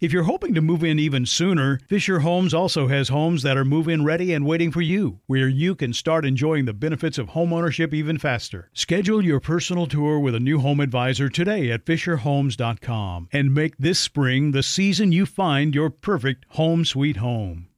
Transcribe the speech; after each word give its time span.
If 0.00 0.14
you're 0.14 0.22
hoping 0.22 0.54
to 0.54 0.62
move 0.62 0.82
in 0.82 0.98
even 0.98 1.26
sooner, 1.26 1.78
Fisher 1.86 2.20
Homes 2.20 2.54
also 2.54 2.88
has 2.88 3.10
homes 3.10 3.42
that 3.42 3.58
are 3.58 3.66
move 3.66 3.86
in 3.86 4.02
ready 4.02 4.32
and 4.32 4.46
waiting 4.46 4.72
for 4.72 4.80
you, 4.80 5.20
where 5.26 5.46
you 5.46 5.74
can 5.74 5.92
start 5.92 6.24
enjoying 6.24 6.64
the 6.64 6.72
benefits 6.72 7.18
of 7.18 7.28
homeownership 7.28 7.92
even 7.92 8.16
faster. 8.16 8.70
Schedule 8.72 9.22
your 9.22 9.40
personal 9.40 9.86
tour 9.86 10.18
with 10.18 10.34
a 10.34 10.40
new 10.40 10.58
home 10.60 10.80
advisor 10.80 11.28
today 11.28 11.70
at 11.70 11.84
FisherHomes.com 11.84 13.28
and 13.30 13.54
make 13.54 13.76
this 13.76 13.98
spring 13.98 14.52
the 14.52 14.62
season 14.62 15.12
you 15.12 15.26
find 15.26 15.74
your 15.74 15.90
perfect 15.90 16.46
home 16.52 16.86
sweet 16.86 17.18
home. 17.18 17.68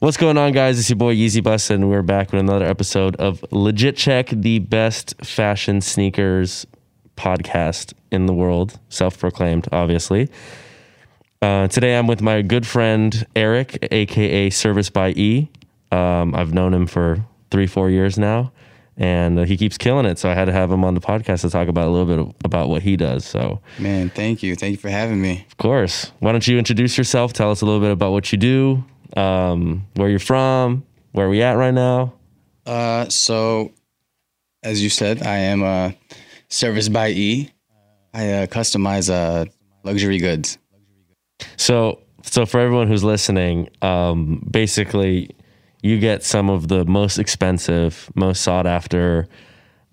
What's 0.00 0.18
going 0.18 0.36
on, 0.36 0.52
guys? 0.52 0.78
It's 0.78 0.90
your 0.90 0.98
boy 0.98 1.14
Yeezy 1.14 1.42
Bus, 1.42 1.70
and 1.70 1.88
we're 1.88 2.02
back 2.02 2.30
with 2.30 2.40
another 2.40 2.66
episode 2.66 3.16
of 3.16 3.42
Legit 3.50 3.96
Check, 3.96 4.28
the 4.28 4.58
best 4.58 5.14
fashion 5.24 5.80
sneakers 5.80 6.66
podcast 7.16 7.94
in 8.12 8.26
the 8.26 8.34
world, 8.34 8.78
self 8.90 9.18
proclaimed, 9.18 9.66
obviously. 9.72 10.28
Uh, 11.40 11.68
today 11.68 11.96
I'm 11.96 12.06
with 12.06 12.20
my 12.20 12.42
good 12.42 12.66
friend 12.66 13.24
Eric, 13.36 13.78
aka 13.92 14.50
Service 14.50 14.90
by 14.90 15.10
E. 15.10 15.48
Um, 15.92 16.34
I've 16.34 16.52
known 16.52 16.74
him 16.74 16.86
for 16.86 17.24
three, 17.50 17.66
four 17.66 17.90
years 17.90 18.18
now, 18.18 18.52
and 18.96 19.38
uh, 19.38 19.44
he 19.44 19.56
keeps 19.56 19.78
killing 19.78 20.04
it. 20.04 20.18
So 20.18 20.28
I 20.28 20.34
had 20.34 20.46
to 20.46 20.52
have 20.52 20.70
him 20.70 20.84
on 20.84 20.94
the 20.94 21.00
podcast 21.00 21.42
to 21.42 21.50
talk 21.50 21.68
about 21.68 21.86
a 21.86 21.90
little 21.90 22.26
bit 22.26 22.36
about 22.44 22.68
what 22.68 22.82
he 22.82 22.96
does. 22.96 23.24
So, 23.24 23.60
Man, 23.78 24.10
thank 24.10 24.42
you. 24.42 24.56
Thank 24.56 24.72
you 24.72 24.78
for 24.78 24.90
having 24.90 25.22
me. 25.22 25.46
of 25.48 25.56
course, 25.58 26.10
why 26.18 26.32
don't 26.32 26.46
you 26.46 26.58
introduce 26.58 26.98
yourself? 26.98 27.32
Tell 27.32 27.52
us 27.52 27.62
a 27.62 27.64
little 27.66 27.80
bit 27.80 27.92
about 27.92 28.10
what 28.10 28.32
you 28.32 28.38
do, 28.38 28.84
um, 29.16 29.86
where 29.94 30.08
you're 30.08 30.18
from, 30.18 30.84
where 31.12 31.28
we 31.28 31.40
at 31.42 31.52
right 31.52 31.74
now. 31.74 32.14
Uh, 32.66 33.08
so, 33.08 33.72
as 34.64 34.82
you 34.82 34.90
said, 34.90 35.22
I 35.22 35.36
am 35.36 35.62
a 35.62 35.94
service 36.48 36.88
by 36.88 37.10
E. 37.10 37.50
I 38.12 38.30
uh, 38.32 38.46
customize 38.46 39.08
uh, 39.08 39.44
luxury 39.84 40.18
goods. 40.18 40.58
So, 41.56 42.00
so 42.22 42.46
for 42.46 42.60
everyone 42.60 42.88
who's 42.88 43.04
listening, 43.04 43.68
um, 43.82 44.46
basically, 44.50 45.30
you 45.82 45.98
get 45.98 46.24
some 46.24 46.50
of 46.50 46.68
the 46.68 46.84
most 46.84 47.18
expensive, 47.18 48.10
most 48.14 48.42
sought 48.42 48.66
after, 48.66 49.28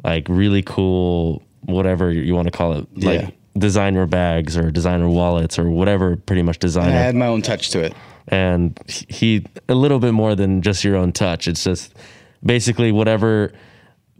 like 0.04 0.28
really 0.30 0.64
cool, 0.64 1.44
whatever 1.62 2.12
you 2.12 2.36
want 2.36 2.48
to 2.48 2.52
call 2.52 2.74
it, 2.74 2.88
like 3.04 3.22
Yeah. 3.22 3.30
designer 3.58 4.06
bags 4.06 4.58
or 4.58 4.72
designer 4.72 5.08
wallets 5.10 5.58
or 5.60 5.70
whatever, 5.70 6.16
pretty 6.18 6.42
much 6.42 6.60
designer. 6.60 6.88
I 6.88 6.92
designer. 6.92 7.08
add 7.10 7.16
my 7.16 7.28
own 7.28 7.42
touch 7.42 7.70
to 7.72 7.80
it. 7.84 7.94
and 8.28 8.80
he 9.08 9.46
a 9.70 9.76
little 9.76 10.00
bit 10.00 10.12
more 10.14 10.34
than 10.36 10.62
just 10.64 10.84
your 10.84 10.96
own 10.96 11.12
touch. 11.12 11.48
It's 11.48 11.64
just 11.64 11.94
basically 12.44 12.92
whatever 12.92 13.52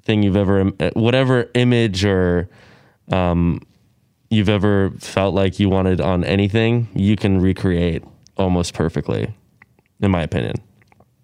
thing 0.04 0.22
you've 0.22 0.38
ever, 0.38 0.66
whatever 0.94 1.50
image 1.56 2.06
or 2.06 2.48
um, 3.12 3.62
you've 4.30 4.50
ever 4.50 4.92
felt 5.00 5.34
like 5.36 5.60
you 5.60 5.70
wanted 5.70 6.02
on 6.02 6.24
anything, 6.24 6.88
you 6.94 7.16
can 7.16 7.40
recreate 7.42 8.04
almost 8.38 8.74
perfectly, 8.74 9.34
in 10.02 10.12
my 10.12 10.24
opinion. 10.24 10.56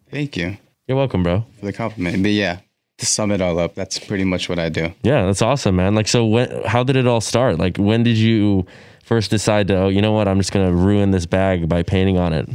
Thank 0.10 0.36
you 0.38 0.58
You're 0.88 0.98
welcome, 0.98 1.24
bro. 1.24 1.46
for 1.60 1.66
the 1.66 1.74
compliment. 1.74 2.22
But 2.22 2.32
yeah, 2.32 2.60
to 2.98 3.06
sum 3.06 3.32
it 3.32 3.42
all 3.42 3.58
up, 3.60 3.76
that's 3.76 3.98
pretty 4.00 4.24
much 4.26 4.50
what 4.50 4.60
I 4.60 4.70
do. 4.70 4.94
Yeah, 5.04 5.26
that's 5.26 5.42
awesome, 5.42 5.76
man. 5.76 5.96
Like, 5.96 6.08
so 6.08 6.26
when, 6.26 6.64
how 6.66 6.84
did 6.84 6.96
it 6.96 7.08
all 7.08 7.22
start? 7.22 7.58
Like, 7.58 7.78
when 7.78 8.04
did 8.04 8.18
you 8.18 8.66
first 9.04 9.32
decide 9.32 9.68
to, 9.70 9.76
oh, 9.84 9.88
you 9.90 10.02
know 10.02 10.12
what, 10.12 10.28
I'm 10.28 10.38
just 10.38 10.52
gonna 10.52 10.74
ruin 10.74 11.12
this 11.12 11.26
bag 11.26 11.68
by 11.68 11.84
painting 11.84 12.18
on 12.18 12.34
it? 12.34 12.50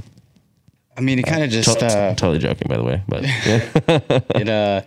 I 0.96 1.02
mean, 1.02 1.18
it 1.18 1.24
kind 1.24 1.44
of 1.44 1.50
just 1.50 1.78
To- 1.78 1.86
uh, 1.86 2.08
totally 2.14 2.38
joking, 2.38 2.68
by 2.68 2.76
the 2.76 2.84
way, 2.84 3.02
but 3.06 3.22
yeah. 3.24 3.68
it 4.34 4.48
uh, 4.48 4.82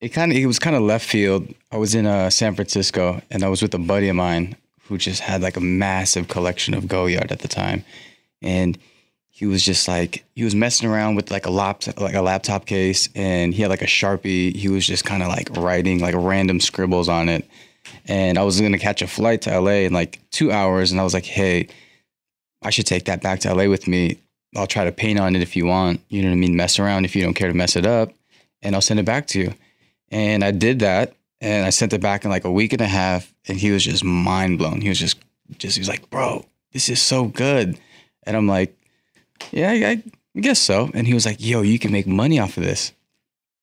it 0.00 0.08
kind 0.10 0.32
of 0.32 0.38
it 0.38 0.46
was 0.46 0.58
kind 0.58 0.74
of 0.74 0.82
left 0.82 1.06
field. 1.06 1.52
I 1.70 1.76
was 1.76 1.94
in 1.94 2.06
uh, 2.06 2.30
San 2.30 2.54
Francisco, 2.54 3.20
and 3.30 3.42
I 3.44 3.48
was 3.48 3.62
with 3.62 3.74
a 3.74 3.78
buddy 3.78 4.08
of 4.08 4.16
mine 4.16 4.56
who 4.88 4.98
just 4.98 5.20
had 5.20 5.42
like 5.42 5.56
a 5.56 5.60
massive 5.60 6.28
collection 6.28 6.74
of 6.74 6.88
Goyard 6.88 7.30
at 7.30 7.40
the 7.40 7.48
time, 7.48 7.84
and 8.42 8.78
he 9.28 9.46
was 9.46 9.64
just 9.64 9.86
like 9.86 10.24
he 10.34 10.42
was 10.42 10.54
messing 10.54 10.88
around 10.88 11.14
with 11.14 11.30
like 11.30 11.46
a 11.46 11.50
laptop 11.50 12.00
like 12.00 12.14
a 12.14 12.22
laptop 12.22 12.66
case, 12.66 13.08
and 13.14 13.54
he 13.54 13.62
had 13.62 13.70
like 13.70 13.82
a 13.82 13.86
sharpie. 13.86 14.54
He 14.54 14.68
was 14.68 14.86
just 14.86 15.04
kind 15.04 15.22
of 15.22 15.28
like 15.28 15.50
writing 15.56 16.00
like 16.00 16.14
random 16.16 16.58
scribbles 16.58 17.08
on 17.08 17.28
it, 17.28 17.48
and 18.06 18.38
I 18.38 18.42
was 18.42 18.60
gonna 18.60 18.78
catch 18.78 19.02
a 19.02 19.06
flight 19.06 19.42
to 19.42 19.60
LA 19.60 19.84
in 19.86 19.92
like 19.92 20.18
two 20.30 20.50
hours, 20.50 20.90
and 20.90 21.00
I 21.00 21.04
was 21.04 21.14
like, 21.14 21.26
hey, 21.26 21.68
I 22.62 22.70
should 22.70 22.86
take 22.86 23.04
that 23.04 23.22
back 23.22 23.40
to 23.40 23.54
LA 23.54 23.68
with 23.68 23.86
me. 23.86 24.18
I'll 24.56 24.66
try 24.66 24.84
to 24.84 24.92
paint 24.92 25.18
on 25.18 25.36
it 25.36 25.42
if 25.42 25.54
you 25.54 25.66
want. 25.66 26.00
You 26.08 26.22
know 26.22 26.28
what 26.28 26.34
I 26.34 26.38
mean? 26.38 26.56
Mess 26.56 26.78
around 26.78 27.04
if 27.04 27.14
you 27.14 27.22
don't 27.22 27.34
care 27.34 27.48
to 27.48 27.54
mess 27.54 27.76
it 27.76 27.86
up, 27.86 28.12
and 28.62 28.74
I'll 28.74 28.80
send 28.80 28.98
it 28.98 29.06
back 29.06 29.26
to 29.28 29.40
you. 29.40 29.54
And 30.10 30.42
I 30.42 30.50
did 30.50 30.80
that, 30.80 31.14
and 31.40 31.66
I 31.66 31.70
sent 31.70 31.92
it 31.92 32.00
back 32.00 32.24
in 32.24 32.30
like 32.30 32.44
a 32.44 32.50
week 32.50 32.72
and 32.72 32.82
a 32.82 32.86
half, 32.86 33.32
and 33.46 33.58
he 33.58 33.70
was 33.70 33.84
just 33.84 34.04
mind 34.04 34.58
blown. 34.58 34.80
He 34.80 34.88
was 34.88 34.98
just, 34.98 35.18
just 35.58 35.76
he 35.76 35.80
was 35.80 35.88
like, 35.88 36.08
"Bro, 36.10 36.44
this 36.72 36.88
is 36.88 37.00
so 37.00 37.26
good," 37.26 37.78
and 38.24 38.36
I'm 38.36 38.46
like, 38.46 38.76
"Yeah, 39.52 39.70
I, 39.70 40.02
I 40.36 40.40
guess 40.40 40.58
so." 40.58 40.90
And 40.94 41.06
he 41.06 41.14
was 41.14 41.26
like, 41.26 41.36
"Yo, 41.40 41.62
you 41.62 41.78
can 41.78 41.92
make 41.92 42.06
money 42.06 42.38
off 42.38 42.56
of 42.56 42.64
this." 42.64 42.92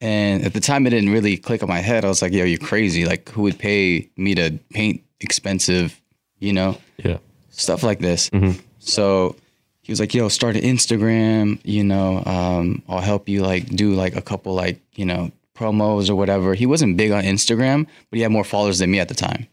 And 0.02 0.44
at 0.44 0.54
the 0.54 0.60
time, 0.60 0.86
it 0.86 0.92
didn't 0.92 1.10
really 1.12 1.38
click 1.38 1.64
on 1.64 1.70
my 1.70 1.80
head. 1.80 2.06
I 2.06 2.08
was 2.08 2.22
like, 2.22 2.34
"Yo, 2.34 2.46
you're 2.46 2.60
crazy! 2.60 3.06
Like, 3.06 3.30
who 3.30 3.42
would 3.44 3.58
pay 3.60 4.10
me 4.18 4.36
to 4.36 4.58
paint 4.72 5.02
expensive, 5.20 6.00
you 6.40 6.54
know, 6.54 6.78
yeah. 6.98 7.18
stuff 7.50 7.84
like 7.84 8.00
this?" 8.00 8.30
Mhm. 8.30 8.60
So 8.80 9.36
he 9.82 9.92
was 9.92 10.00
like, 10.00 10.14
"Yo, 10.14 10.30
start 10.30 10.56
an 10.56 10.64
Instagram. 10.64 11.60
You 11.64 11.84
know, 11.84 12.24
um, 12.26 12.84
I'll 12.88 13.02
help 13.02 13.28
you 13.30 13.42
like 13.42 13.68
do 13.68 13.94
like 13.94 14.16
a 14.16 14.22
couple 14.22 14.54
like 14.54 14.80
you 14.96 15.06
know 15.06 15.32
promos 15.56 16.10
or 16.10 16.16
whatever." 16.16 16.54
He 16.54 16.66
wasn't 16.66 16.98
big 16.98 17.12
on 17.12 17.24
Instagram, 17.24 17.86
but 18.10 18.18
he 18.18 18.22
had 18.22 18.32
more 18.32 18.44
followers 18.44 18.80
than 18.80 18.92
me 18.92 19.00
at 19.00 19.08
the 19.08 19.16
time. 19.16 19.48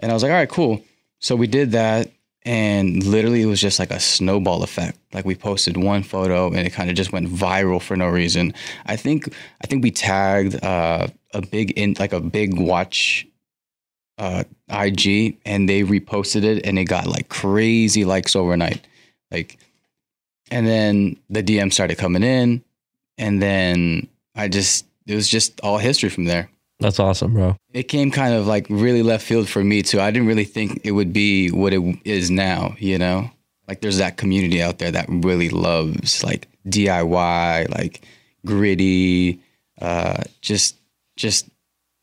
And 0.00 0.10
I 0.10 0.14
was 0.14 0.22
like, 0.22 0.30
"All 0.30 0.38
right, 0.38 0.48
cool." 0.48 0.82
So 1.20 1.34
we 1.34 1.46
did 1.46 1.72
that, 1.72 2.10
and 2.44 3.04
literally 3.04 3.42
it 3.42 3.46
was 3.46 3.60
just 3.60 3.78
like 3.78 3.90
a 3.90 4.00
snowball 4.00 4.62
effect. 4.62 4.98
Like 5.12 5.24
we 5.24 5.34
posted 5.34 5.76
one 5.76 6.02
photo, 6.02 6.48
and 6.48 6.66
it 6.66 6.72
kind 6.72 6.90
of 6.90 6.96
just 6.96 7.12
went 7.12 7.28
viral 7.28 7.82
for 7.82 7.96
no 7.96 8.08
reason. 8.08 8.54
I 8.86 8.96
think 8.96 9.34
I 9.62 9.66
think 9.66 9.82
we 9.82 9.90
tagged 9.90 10.62
uh, 10.64 11.08
a 11.34 11.42
big 11.42 11.72
in 11.72 11.96
like 11.98 12.12
a 12.12 12.20
big 12.20 12.58
watch 12.58 13.26
uh, 14.18 14.42
IG 14.68 15.38
and 15.44 15.68
they 15.68 15.82
reposted 15.82 16.42
it 16.42 16.66
and 16.66 16.78
it 16.78 16.84
got 16.84 17.06
like 17.06 17.28
crazy 17.28 18.04
likes 18.04 18.36
overnight. 18.36 18.86
Like, 19.30 19.58
and 20.50 20.66
then 20.66 21.16
the 21.30 21.42
DM 21.42 21.72
started 21.72 21.98
coming 21.98 22.22
in 22.22 22.62
and 23.16 23.40
then 23.40 24.08
I 24.34 24.48
just, 24.48 24.86
it 25.08 25.14
was 25.14 25.28
just 25.28 25.60
all 25.60 25.78
history 25.78 26.10
from 26.10 26.24
there. 26.24 26.50
That's 26.80 27.00
awesome, 27.00 27.34
bro. 27.34 27.56
It 27.72 27.84
came 27.84 28.10
kind 28.10 28.34
of 28.34 28.46
like 28.46 28.66
really 28.70 29.02
left 29.02 29.26
field 29.26 29.48
for 29.48 29.64
me 29.64 29.82
too. 29.82 30.00
I 30.00 30.10
didn't 30.12 30.28
really 30.28 30.44
think 30.44 30.80
it 30.84 30.92
would 30.92 31.12
be 31.12 31.50
what 31.50 31.72
it 31.72 31.82
is 32.04 32.30
now, 32.30 32.76
you 32.78 32.98
know? 32.98 33.30
Like 33.66 33.80
there's 33.80 33.98
that 33.98 34.16
community 34.16 34.62
out 34.62 34.78
there 34.78 34.92
that 34.92 35.06
really 35.08 35.48
loves 35.48 36.22
like 36.22 36.46
DIY, 36.68 37.70
like 37.76 38.02
gritty, 38.46 39.40
uh, 39.80 40.22
just, 40.40 40.76
just 41.16 41.48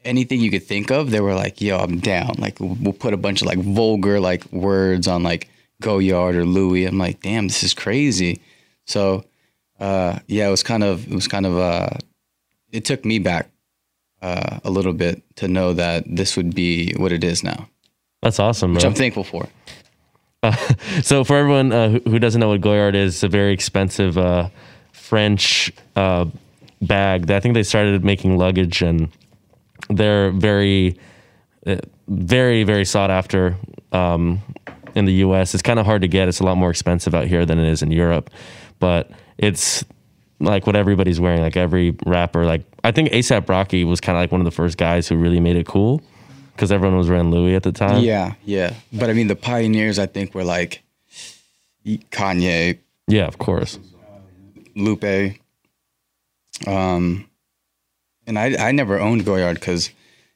anything 0.04 0.42
you 0.42 0.52
could 0.52 0.64
think 0.64 0.92
of, 0.92 1.10
they 1.10 1.22
were 1.22 1.34
like, 1.34 1.62
"Yo, 1.62 1.78
I'm 1.78 2.00
down." 2.00 2.36
Like 2.38 2.58
we'll 2.60 2.94
put 2.94 3.14
a 3.14 3.18
bunch 3.18 3.42
of 3.42 3.48
like 3.48 3.58
vulgar 3.60 4.20
like 4.20 4.46
words 4.52 5.08
on 5.08 5.24
like 5.24 5.50
Goyard 5.82 6.36
or 6.36 6.46
Louis. 6.46 6.86
I'm 6.86 6.98
like, 6.98 7.22
damn, 7.22 7.48
this 7.48 7.64
is 7.64 7.74
crazy. 7.74 8.42
So 8.86 9.26
uh, 9.80 10.20
yeah, 10.28 10.48
it 10.48 10.52
was 10.52 10.64
kind 10.64 10.84
of 10.84 11.08
it 11.08 11.16
was 11.16 11.28
kind 11.28 11.46
of 11.46 11.58
uh, 11.58 11.90
it 12.76 12.86
took 12.86 13.06
me 13.06 13.20
back 13.20 13.50
uh, 14.22 14.60
a 14.64 14.70
little 14.70 14.94
bit 14.94 15.22
to 15.38 15.48
know 15.48 15.74
that 15.74 16.04
this 16.08 16.36
would 16.38 16.54
be 16.56 16.94
what 16.98 17.12
it 17.12 17.24
is 17.24 17.44
now, 17.44 17.68
That's 18.22 18.40
awesome, 18.40 18.72
bro. 18.74 18.78
which 18.78 18.86
I'm 18.86 18.94
thankful 18.94 19.24
for. 19.24 19.48
So 21.02 21.24
for 21.24 21.38
everyone 21.38 21.72
uh, 21.72 21.90
who- 21.90 22.10
who 22.12 22.20
doesn't 22.20 22.40
know 22.40 22.50
what 22.50 22.62
Goyard 22.62 22.96
is, 22.96 23.16
it's 23.16 23.24
a 23.24 23.28
very 23.28 23.52
expensive 23.54 24.18
uh, 24.18 24.50
French 24.92 25.72
uh, 25.96 26.26
bag. 26.82 27.26
that 27.28 27.38
I 27.38 27.40
think 27.40 27.54
they 27.56 27.64
started 27.64 28.04
making 28.06 28.38
luggage, 28.38 28.82
and 28.84 29.10
they're 29.90 30.30
very, 30.32 31.00
uh, 31.66 31.78
very, 32.08 32.64
very 32.64 32.86
sought 32.86 33.10
after 33.10 33.58
um, 33.92 34.40
in 34.94 35.06
the 35.06 35.14
U.S. 35.26 35.54
It's 35.56 35.64
kind 35.64 35.80
of 35.80 35.86
hard 35.88 36.02
to 36.04 36.08
get. 36.08 36.28
It's 36.28 36.40
a 36.42 36.44
lot 36.46 36.58
more 36.58 36.70
expensive 36.70 37.16
out 37.16 37.26
here 37.28 37.46
than 37.46 37.58
it 37.60 37.68
is 37.68 37.82
in 37.82 37.92
Europe, 37.92 38.30
but 38.80 39.10
it's 39.40 39.84
like 40.40 40.68
what 40.68 40.76
everybody's 40.76 41.20
wearing. 41.20 41.42
Like 41.42 41.58
every 41.58 41.96
rapper, 42.06 42.46
like 42.46 42.64
I 42.84 42.92
think 42.92 43.10
ASAP 43.10 43.48
Rocky 43.50 43.84
was 43.84 44.02
kind 44.02 44.18
of 44.18 44.22
like 44.22 44.32
one 44.32 44.42
of 44.42 44.46
the 44.46 44.52
first 44.52 44.78
guys 44.78 45.08
who 45.08 45.16
really 45.16 45.40
made 45.40 45.56
it 45.56 45.66
cool 45.66 46.02
because 46.54 46.72
everyone 46.72 46.98
was 46.98 47.10
wearing 47.10 47.32
Louis 47.32 47.56
at 47.56 47.64
the 47.64 47.72
time. 47.72 48.04
Yeah, 48.04 48.36
yeah. 48.44 48.74
But 48.94 49.10
I 49.10 49.14
mean, 49.14 49.28
the 49.28 49.36
pioneers, 49.36 50.00
I 50.00 50.06
think, 50.06 50.34
were 50.34 50.44
like 50.44 50.84
Kanye, 51.86 52.80
yeah, 53.08 53.26
of 53.26 53.38
course. 53.38 53.80
Lupe. 54.76 55.36
Um, 56.66 57.30
and 58.28 58.40
I 58.40 58.56
I 58.70 58.72
never 58.72 59.00
owned 59.00 59.26
Goyard 59.26 59.56
because 59.56 59.90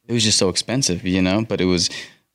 it 0.07 0.13
was 0.13 0.23
just 0.23 0.37
so 0.37 0.49
expensive, 0.49 1.05
you 1.05 1.21
know. 1.21 1.45
But 1.47 1.61
it 1.61 1.65
was, 1.65 1.89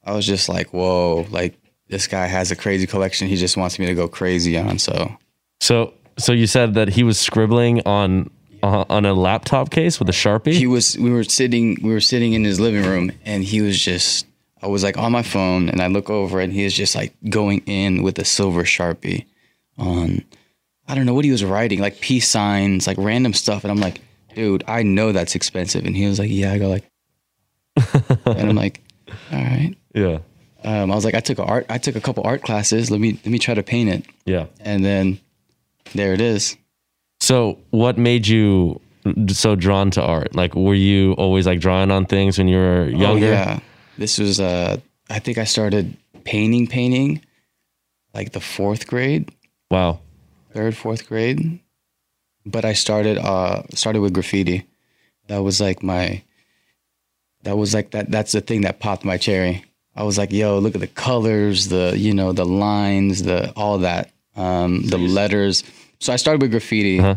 I 0.05 0.13
was 0.13 0.27
just 0.27 0.49
like, 0.49 0.73
whoa, 0.73 1.27
like 1.31 1.55
this 1.89 2.07
guy 2.07 2.27
has 2.27 2.51
a 2.51 2.57
crazy 2.57 2.87
collection. 2.87 3.29
He 3.29 3.37
just 3.37 3.57
wants 3.57 3.79
me 3.79 3.87
to 3.87 3.95
go 3.95 4.09
crazy 4.09 4.59
on. 4.59 4.79
So 4.79 5.17
So, 5.61 5.95
so 6.19 6.33
you 6.33 6.47
said 6.47 6.75
that 6.75 6.89
he 6.89 7.03
was 7.03 7.19
scribbling 7.19 7.81
on 7.87 8.31
uh, 8.63 8.85
on 8.89 9.05
a 9.05 9.13
laptop 9.13 9.71
case 9.71 9.99
with 9.99 10.09
a 10.09 10.13
sharpie. 10.13 10.53
he 10.53 10.67
was 10.67 10.97
we 10.99 11.11
were 11.11 11.25
sitting 11.25 11.77
we 11.83 11.91
were 11.91 12.01
sitting 12.01 12.33
in 12.33 12.45
his 12.45 12.59
living 12.59 12.83
room 12.85 13.13
and 13.25 13.45
he 13.45 13.61
was 13.61 13.79
just 13.79 14.27
I 14.63 14.69
was 14.69 14.83
like 14.83 14.97
on 14.97 15.13
my 15.13 15.23
phone 15.23 15.69
and 15.69 15.83
I 15.83 15.89
look 15.89 16.09
over 16.09 16.41
and 16.41 16.53
he 16.53 16.65
was 16.65 16.73
just 16.73 16.95
like 16.95 17.15
going 17.29 17.59
in 17.67 18.03
with 18.03 18.19
a 18.19 18.25
silver 18.25 18.63
sharpie 18.65 19.27
on 19.77 20.25
I 20.89 20.95
don't 20.95 21.05
know 21.05 21.15
what 21.15 21.25
he 21.27 21.31
was 21.31 21.45
writing 21.45 21.79
like 21.81 22.01
peace 22.01 22.29
signs 22.29 22.87
like 22.87 22.97
random 22.99 23.35
stuff 23.35 23.65
and 23.65 23.71
I'm 23.71 23.81
like 23.81 24.01
dude 24.35 24.65
I 24.67 24.83
know 24.83 25.13
that's 25.13 25.35
expensive. 25.35 25.85
And 25.85 25.95
he 25.97 26.07
was 26.07 26.19
like 26.19 26.31
yeah 26.31 26.53
I 26.53 26.59
go 26.59 26.69
like 26.69 26.91
and 28.25 28.49
I'm 28.51 28.57
like 28.57 28.81
all 29.31 29.39
right 29.39 29.75
yeah, 29.95 30.19
um, 30.65 30.91
I 30.91 30.95
was 30.95 31.05
like 31.05 31.15
I 31.15 31.21
took 31.21 31.39
a 31.39 31.45
art 31.45 31.67
I 31.69 31.79
took 31.79 31.97
a 31.97 32.01
couple 32.01 32.25
art 32.25 32.43
classes. 32.43 32.91
Let 32.91 32.99
me 33.01 33.13
let 33.13 33.27
me 33.27 33.39
try 33.39 33.55
to 33.55 33.63
paint 33.63 33.91
it. 33.91 34.07
Yeah. 34.25 34.47
and 34.61 34.85
then 34.85 35.21
there 35.93 36.13
it 36.15 36.21
is 36.21 36.57
So, 37.21 37.59
what 37.71 37.97
made 37.99 38.27
you 38.27 38.81
so 39.29 39.55
drawn 39.57 39.91
to 39.93 40.03
art? 40.03 40.35
Like, 40.35 40.55
were 40.55 40.75
you 40.75 41.13
always 41.13 41.47
like 41.47 41.61
drawing 41.61 41.91
on 41.91 42.07
things 42.07 42.39
when 42.39 42.49
you 42.49 42.57
were 42.57 42.89
younger? 42.89 43.27
Oh, 43.27 43.31
yeah. 43.31 43.59
This 43.99 44.19
was 44.19 44.41
uh 44.41 44.79
I 45.11 45.19
think 45.21 45.39
I 45.39 45.45
started 45.45 45.97
painting 46.25 46.67
painting 46.67 47.21
like 48.15 48.33
the 48.33 48.41
fourth 48.41 48.87
grade, 48.87 49.31
Wow. 49.71 50.01
third, 50.53 50.75
fourth 50.77 51.07
grade. 51.09 51.61
But 52.47 52.65
I 52.65 52.73
started 52.75 53.19
uh 53.19 53.63
started 53.75 54.01
with 54.01 54.13
graffiti. 54.15 54.67
That 55.29 55.43
was 55.43 55.61
like 55.61 55.83
my 55.83 56.23
that 57.45 57.57
was 57.57 57.75
like 57.75 57.91
that 57.93 58.11
that's 58.11 58.33
the 58.33 58.41
thing 58.41 58.63
that 58.63 58.81
popped 58.81 59.05
my 59.05 59.17
cherry. 59.19 59.65
I 59.97 60.03
was 60.03 60.19
like, 60.19 60.33
yo, 60.33 60.59
look 60.59 60.75
at 60.75 60.81
the 60.81 60.89
colors, 60.89 61.69
the 61.69 61.95
you 61.97 62.13
know, 62.15 62.33
the 62.33 62.45
lines, 62.47 63.23
the 63.23 63.53
all 63.55 63.79
that. 63.79 64.11
Um 64.37 64.83
the 64.87 64.99
letters. 64.99 65.65
So 66.01 66.13
I 66.13 66.17
started 66.17 66.43
with 66.43 66.51
graffiti. 66.51 67.01
Uh-huh. 67.01 67.17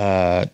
Uh 0.00 0.46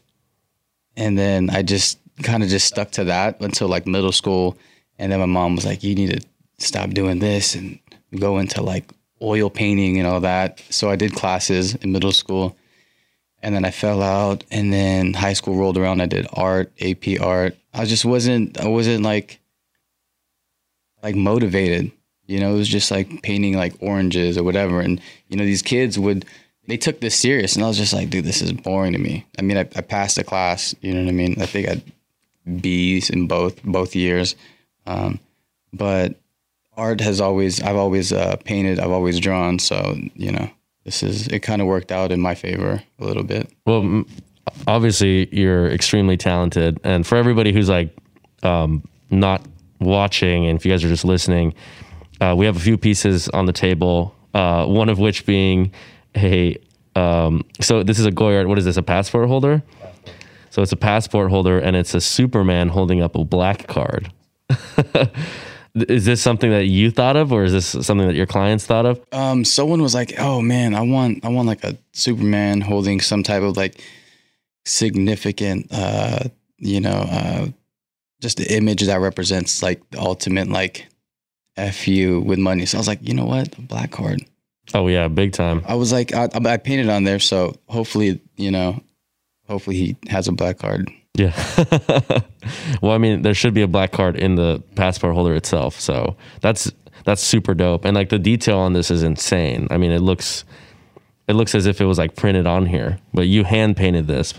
and 0.97 1.17
then 1.17 1.51
I 1.51 1.63
just 1.63 1.99
kind 2.23 2.43
of 2.43 2.49
just 2.49 2.67
stuck 2.67 2.91
to 2.93 3.05
that 3.05 3.41
until 3.41 3.69
like 3.69 3.87
middle 3.87 4.13
school. 4.13 4.59
And 4.99 5.13
then 5.13 5.21
my 5.21 5.27
mom 5.27 5.55
was 5.55 5.65
like, 5.65 5.85
you 5.85 5.95
need 5.95 6.21
to 6.21 6.27
stop 6.59 6.91
doing 6.91 7.21
this 7.21 7.55
and 7.55 7.79
go 8.19 8.39
into 8.39 8.63
like 8.63 8.91
oil 9.23 9.51
painting 9.51 9.99
and 9.99 10.07
all 10.07 10.21
that. 10.21 10.61
So 10.71 10.91
I 10.91 10.97
did 10.97 11.15
classes 11.15 11.75
in 11.77 11.93
middle 11.93 12.13
school. 12.13 12.57
And 13.41 13.55
then 13.55 13.65
I 13.65 13.71
fell 13.71 14.03
out. 14.03 14.45
And 14.51 14.73
then 14.73 15.15
high 15.15 15.35
school 15.35 15.57
rolled 15.57 15.79
around. 15.79 16.01
I 16.01 16.07
did 16.07 16.27
art, 16.33 16.73
AP 16.81 17.21
art. 17.21 17.57
I 17.73 17.85
just 17.85 18.05
wasn't, 18.05 18.59
I 18.61 18.67
wasn't 18.67 19.05
like, 19.05 19.39
like 21.03 21.15
motivated. 21.15 21.93
You 22.29 22.39
know, 22.39 22.55
it 22.55 22.59
was 22.59 22.69
just 22.69 22.93
like 22.93 23.23
painting 23.23 23.57
like 23.57 23.75
oranges 23.81 24.39
or 24.39 24.45
whatever. 24.45 24.81
And, 24.81 25.01
you 25.29 25.37
know, 25.37 25.45
these 25.45 25.63
kids 25.63 25.99
would, 25.99 26.25
they 26.69 26.77
took 26.77 27.01
this 27.01 27.17
serious. 27.17 27.57
And 27.57 27.65
I 27.65 27.69
was 27.69 27.79
just 27.79 27.93
like, 27.93 28.11
dude, 28.11 28.25
this 28.25 28.43
is 28.43 28.53
boring 28.53 28.93
to 28.93 28.99
me. 28.99 29.27
I 29.39 29.43
mean, 29.43 29.57
I, 29.57 29.63
I 29.75 29.81
passed 29.81 30.15
the 30.15 30.25
class, 30.25 30.75
you 30.81 30.95
know 30.95 31.03
what 31.03 31.09
I 31.09 31.13
mean? 31.13 31.43
I 31.43 31.47
think 31.47 31.69
I 31.69 31.83
B's 32.61 33.11
in 33.11 33.27
both, 33.27 33.61
both 33.65 33.97
years. 33.97 34.37
Um, 34.87 35.19
but 35.73 36.15
art 36.77 37.01
has 37.01 37.21
always, 37.21 37.61
I've 37.61 37.77
always 37.77 38.13
uh, 38.13 38.37
painted, 38.45 38.79
I've 38.79 38.93
always 38.93 39.19
drawn. 39.19 39.59
So, 39.59 39.97
you 40.15 40.31
know, 40.31 40.49
this 40.85 41.03
is, 41.03 41.27
it 41.29 41.41
kind 41.41 41.61
of 41.61 41.67
worked 41.67 41.91
out 41.91 42.13
in 42.13 42.21
my 42.21 42.35
favor 42.35 42.83
a 42.99 43.05
little 43.05 43.25
bit. 43.25 43.51
Well, 43.67 44.05
obviously 44.67 45.29
you're 45.35 45.69
extremely 45.71 46.17
talented, 46.17 46.81
and 46.85 47.07
for 47.07 47.17
everybody 47.17 47.53
who's 47.53 47.69
like 47.69 47.95
um, 48.43 48.87
not 49.11 49.43
watching, 49.81 50.47
and 50.47 50.59
if 50.59 50.65
you 50.65 50.73
guys 50.73 50.85
are 50.85 50.89
just 50.89 51.05
listening, 51.05 51.55
uh, 52.21 52.35
we 52.37 52.47
have 52.47 52.57
a 52.57 52.61
few 52.61 52.79
pieces 52.79 53.29
on 53.31 53.47
the 53.47 53.53
table. 53.53 54.15
Uh, 54.35 54.67
one 54.67 54.89
of 54.89 54.99
which 54.99 55.27
being 55.27 55.73
a 56.17 56.57
um, 56.97 57.45
so 57.61 57.83
this 57.83 57.99
is 57.99 58.07
a 58.07 58.11
Goyard. 58.11 58.47
What 58.47 58.59
is 58.59 58.65
this? 58.65 58.77
A 58.77 58.83
passport 58.83 59.29
holder. 59.29 59.63
So 60.51 60.63
it's 60.63 60.73
a 60.73 60.77
passport 60.77 61.31
holder, 61.31 61.59
and 61.59 61.77
it's 61.77 61.95
a 61.95 62.01
Superman 62.01 62.69
holding 62.69 63.03
up 63.03 63.15
a 63.15 63.25
black 63.25 63.67
card. 63.69 64.13
is 65.75 66.05
this 66.07 66.21
something 66.21 66.51
that 66.51 66.67
you 66.67 66.91
thought 66.91 67.17
of, 67.17 67.33
or 67.33 67.45
is 67.45 67.53
this 67.53 67.87
something 67.87 68.07
that 68.09 68.17
your 68.17 68.27
clients 68.27 68.67
thought 68.67 68.87
of? 68.87 69.01
um 69.13 69.45
someone 69.45 69.83
was 69.83 69.95
like 69.95 70.15
oh 70.19 70.41
man 70.41 70.75
i 70.75 70.81
want 70.81 71.25
i 71.25 71.29
want 71.29 71.47
like 71.47 71.63
a 71.65 71.77
superman 71.93 72.61
holding 72.61 73.01
some 73.01 73.23
type 73.23 73.43
of 73.43 73.57
like 73.57 73.81
significant 74.65 75.67
uh 75.71 76.19
you 76.59 76.81
know 76.81 76.91
uh 77.11 77.47
just 78.21 78.39
the 78.39 78.57
image 78.57 78.83
that 78.83 79.01
represents 79.01 79.63
like 79.63 79.81
the 79.91 80.01
ultimate 80.01 80.49
like 80.49 80.89
fu 81.73 82.21
with 82.21 82.39
money 82.39 82.65
so 82.67 82.79
i 82.79 82.81
was 82.81 82.89
like 82.89 83.01
you 83.03 83.15
know 83.15 83.25
what 83.27 83.55
black 83.69 83.91
card 83.91 84.21
Oh 84.75 84.87
yeah, 84.89 85.09
big 85.09 85.33
time. 85.33 85.63
i 85.67 85.75
was 85.75 85.93
like 85.93 86.13
i, 86.15 86.29
I 86.35 86.57
painted 86.59 86.89
on 86.91 87.05
there 87.05 87.19
so 87.19 87.55
hopefully 87.69 88.21
you 88.37 88.51
know 88.51 88.81
hopefully 89.49 89.77
he 89.77 89.97
has 90.09 90.29
a 90.29 90.33
black 90.33 90.59
card 90.59 90.91
Yeah. 91.17 91.33
well, 92.83 92.93
I 92.93 92.99
mean, 92.99 93.23
there 93.23 93.35
should 93.35 93.53
be 93.55 93.63
a 93.63 93.67
black 93.67 93.91
card 93.91 94.15
in 94.17 94.37
the 94.37 94.63
passport 94.77 95.15
holder 95.15 95.35
itself. 95.35 95.81
So 95.81 96.17
that's 96.43 96.71
that's 97.05 97.21
super 97.23 97.55
dope. 97.55 97.85
And 97.85 97.97
like 97.97 98.09
the 98.11 98.21
detail 98.21 98.59
on 98.59 98.73
this 98.73 98.89
is 98.91 99.03
insane. 99.03 99.67
I 99.71 99.79
mean, 99.79 99.91
it 99.91 99.99
looks 100.01 100.45
it 101.27 101.33
looks 101.35 101.55
as 101.57 101.67
if 101.67 101.81
it 101.81 101.87
was 101.87 101.99
like 101.99 102.15
printed 102.15 102.47
on 102.47 102.67
here, 102.67 102.99
but 103.13 103.27
you 103.27 103.43
hand 103.43 103.77
painted 103.77 104.07
this. 104.07 104.33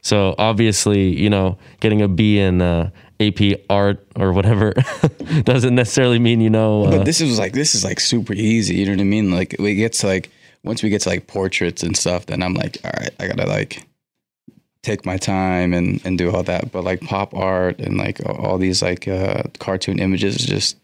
So 0.00 0.34
obviously, 0.38 1.14
you 1.20 1.28
know, 1.28 1.58
getting 1.80 2.00
a 2.00 2.08
B 2.08 2.38
in 2.38 2.62
uh, 2.62 2.90
AP 3.20 3.60
art 3.68 4.04
or 4.16 4.32
whatever 4.32 4.72
doesn't 5.44 5.74
necessarily 5.74 6.18
mean 6.18 6.40
you 6.40 6.50
know. 6.50 6.84
Uh, 6.84 6.90
but 6.98 7.04
this 7.04 7.20
is 7.20 7.38
like 7.38 7.52
this 7.52 7.74
is 7.74 7.84
like 7.84 8.00
super 8.00 8.32
easy 8.32 8.76
you 8.76 8.86
know 8.86 8.92
what 8.92 9.00
i 9.00 9.04
mean 9.04 9.30
like 9.30 9.54
we 9.58 9.74
get 9.74 9.92
to 9.92 10.06
like 10.06 10.30
once 10.64 10.82
we 10.82 10.88
get 10.88 11.02
to 11.02 11.08
like 11.08 11.26
portraits 11.26 11.82
and 11.82 11.96
stuff 11.96 12.26
then 12.26 12.42
i'm 12.42 12.54
like 12.54 12.78
all 12.84 12.92
right 12.98 13.10
i 13.20 13.26
gotta 13.28 13.46
like 13.46 13.82
take 14.82 15.04
my 15.04 15.16
time 15.18 15.74
and 15.74 16.00
and 16.06 16.16
do 16.16 16.30
all 16.34 16.42
that 16.42 16.72
but 16.72 16.82
like 16.82 17.00
pop 17.02 17.34
art 17.34 17.78
and 17.78 17.98
like 17.98 18.18
all 18.26 18.56
these 18.58 18.80
like 18.82 19.06
uh 19.06 19.42
cartoon 19.58 19.98
images 19.98 20.36
is 20.36 20.46
just 20.46 20.76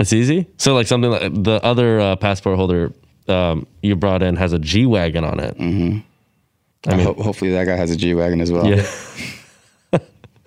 it's 0.00 0.12
easy. 0.12 0.46
So 0.58 0.74
like 0.74 0.86
something 0.86 1.10
like 1.10 1.32
the 1.34 1.58
other 1.64 1.98
uh, 1.98 2.14
passport 2.14 2.56
holder 2.56 2.92
um, 3.26 3.66
you 3.82 3.96
brought 3.96 4.22
in 4.22 4.36
has 4.36 4.52
a 4.52 4.58
G 4.60 4.86
wagon 4.86 5.24
on 5.24 5.40
it. 5.40 5.58
mm-hmm. 5.58 5.98
I 6.88 6.96
mean- 6.96 7.06
ho- 7.06 7.14
hopefully 7.20 7.50
that 7.52 7.64
guy 7.64 7.74
has 7.74 7.90
a 7.90 7.96
g-wagon 7.96 8.40
as 8.40 8.52
well 8.52 8.66
Yeah. 8.66 8.86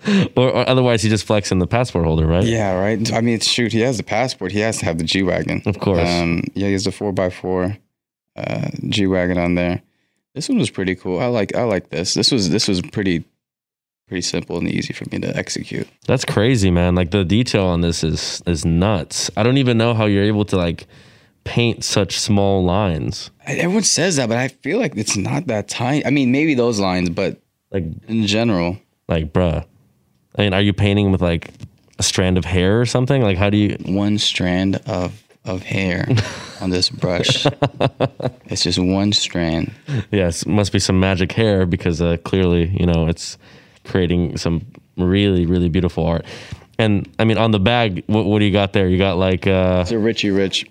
or, 0.36 0.48
or 0.50 0.68
otherwise, 0.68 1.02
he 1.02 1.08
just 1.08 1.26
flexing 1.26 1.58
the 1.58 1.66
passport 1.66 2.04
holder, 2.04 2.26
right? 2.26 2.44
yeah 2.44 2.72
right 2.78 3.12
i 3.12 3.20
mean 3.20 3.38
shoot 3.40 3.72
he 3.72 3.80
has 3.80 3.96
the 3.96 4.02
passport 4.02 4.52
he 4.52 4.58
has 4.60 4.78
to 4.78 4.84
have 4.84 4.98
the 4.98 5.04
g-wagon 5.04 5.62
Of 5.66 5.78
course. 5.78 6.08
um 6.08 6.42
yeah 6.54 6.66
he 6.66 6.72
has 6.72 6.84
the 6.84 6.90
4x4 6.90 7.78
uh 8.36 8.70
g-wagon 8.88 9.38
on 9.38 9.54
there 9.54 9.82
this 10.34 10.48
one 10.48 10.58
was 10.58 10.70
pretty 10.70 10.94
cool 10.94 11.20
i 11.20 11.26
like 11.26 11.54
i 11.54 11.62
like 11.62 11.90
this 11.90 12.14
this 12.14 12.30
was 12.32 12.50
this 12.50 12.66
was 12.68 12.80
pretty 12.80 13.24
pretty 14.08 14.22
simple 14.22 14.58
and 14.58 14.68
easy 14.68 14.92
for 14.92 15.04
me 15.10 15.18
to 15.20 15.34
execute 15.36 15.88
That's 16.06 16.24
crazy, 16.24 16.70
man. 16.70 16.94
Like 16.94 17.12
the 17.12 17.24
detail 17.24 17.64
on 17.66 17.80
this 17.80 18.04
is 18.04 18.42
is 18.46 18.62
nuts. 18.64 19.30
I 19.38 19.42
don't 19.42 19.56
even 19.56 19.78
know 19.78 19.94
how 19.94 20.04
you're 20.06 20.24
able 20.24 20.44
to 20.46 20.56
like 20.56 20.86
paint 21.44 21.82
such 21.82 22.18
small 22.18 22.62
lines. 22.62 23.30
I- 23.46 23.54
Everyone 23.54 23.84
says 23.84 24.16
that, 24.16 24.28
but 24.28 24.36
I 24.36 24.48
feel 24.48 24.78
like 24.78 24.96
it's 24.96 25.16
not 25.16 25.46
that 25.46 25.68
tiny. 25.68 26.04
I 26.04 26.10
mean, 26.10 26.30
maybe 26.30 26.54
those 26.54 26.78
lines, 26.78 27.08
but 27.08 27.40
Like 27.70 27.84
in 28.06 28.26
general, 28.26 28.76
like 29.08 29.32
bruh. 29.32 29.64
I 30.36 30.42
mean, 30.42 30.54
are 30.54 30.62
you 30.62 30.72
painting 30.72 31.12
with 31.12 31.22
like 31.22 31.50
a 31.98 32.02
strand 32.02 32.38
of 32.38 32.44
hair 32.44 32.80
or 32.80 32.86
something? 32.86 33.22
Like 33.22 33.36
how 33.36 33.50
do 33.50 33.56
you 33.56 33.76
one 33.84 34.18
strand 34.18 34.76
of 34.86 35.22
of 35.44 35.62
hair 35.62 36.06
on 36.60 36.70
this 36.70 36.88
brush. 36.88 37.46
it's 38.46 38.62
just 38.62 38.78
one 38.78 39.12
strand. 39.12 39.72
Yes, 40.10 40.46
must 40.46 40.72
be 40.72 40.78
some 40.78 41.00
magic 41.00 41.32
hair 41.32 41.66
because 41.66 42.00
uh, 42.00 42.16
clearly, 42.18 42.68
you 42.78 42.86
know, 42.86 43.08
it's 43.08 43.38
creating 43.84 44.36
some 44.36 44.64
really, 44.96 45.46
really 45.46 45.68
beautiful 45.68 46.06
art. 46.06 46.24
And 46.78 47.08
I 47.18 47.24
mean, 47.24 47.38
on 47.38 47.50
the 47.50 47.60
bag, 47.60 48.04
what, 48.06 48.24
what 48.24 48.38
do 48.38 48.44
you 48.44 48.52
got 48.52 48.72
there? 48.72 48.88
You 48.88 48.98
got 48.98 49.16
like, 49.16 49.46
uh, 49.46 49.80
It's 49.82 49.90
a 49.90 49.98
Richie 49.98 50.30
Rich. 50.30 50.66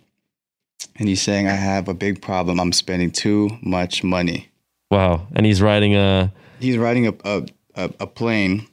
And 0.97 1.07
he's 1.07 1.21
saying, 1.21 1.47
I 1.47 1.53
have 1.53 1.87
a 1.87 1.93
big 1.93 2.21
problem. 2.21 2.59
I'm 2.59 2.71
spending 2.71 3.11
too 3.11 3.49
much 3.61 4.03
money. 4.03 4.49
wow. 4.89 5.27
And 5.33 5.45
he's 5.45 5.61
riding 5.61 5.95
a, 5.95 6.31
He's 6.59 6.77
riding 6.77 7.07
a, 7.07 7.13
a, 7.23 7.45
a, 7.75 7.91
a 8.01 8.07
plane 8.07 8.67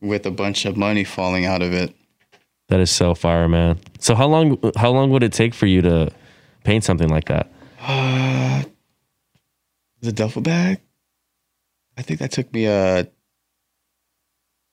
with 0.00 0.26
a 0.26 0.30
bunch 0.30 0.64
of 0.64 0.76
money 0.76 1.04
falling 1.04 1.44
out 1.46 1.62
of 1.62 1.72
it. 1.72 1.94
that 2.68 2.80
is 2.80 2.90
so 2.90 3.14
fire, 3.14 3.48
man. 3.48 3.78
So 3.98 4.14
how 4.14 4.26
long, 4.28 4.58
how 4.76 4.90
long 4.90 5.10
would 5.10 5.22
it 5.22 5.32
take 5.32 5.54
for 5.54 5.66
you 5.66 5.82
to 5.82 6.10
paint 6.64 6.84
something 6.84 7.08
like 7.08 7.26
that? 7.26 7.50
Uh, 7.80 8.62
the 10.00 10.12
duffel 10.12 10.42
bag? 10.42 10.80
I 11.98 12.02
think 12.02 12.20
that 12.20 12.30
took 12.32 12.52
me 12.52 12.66
uh, 12.66 13.04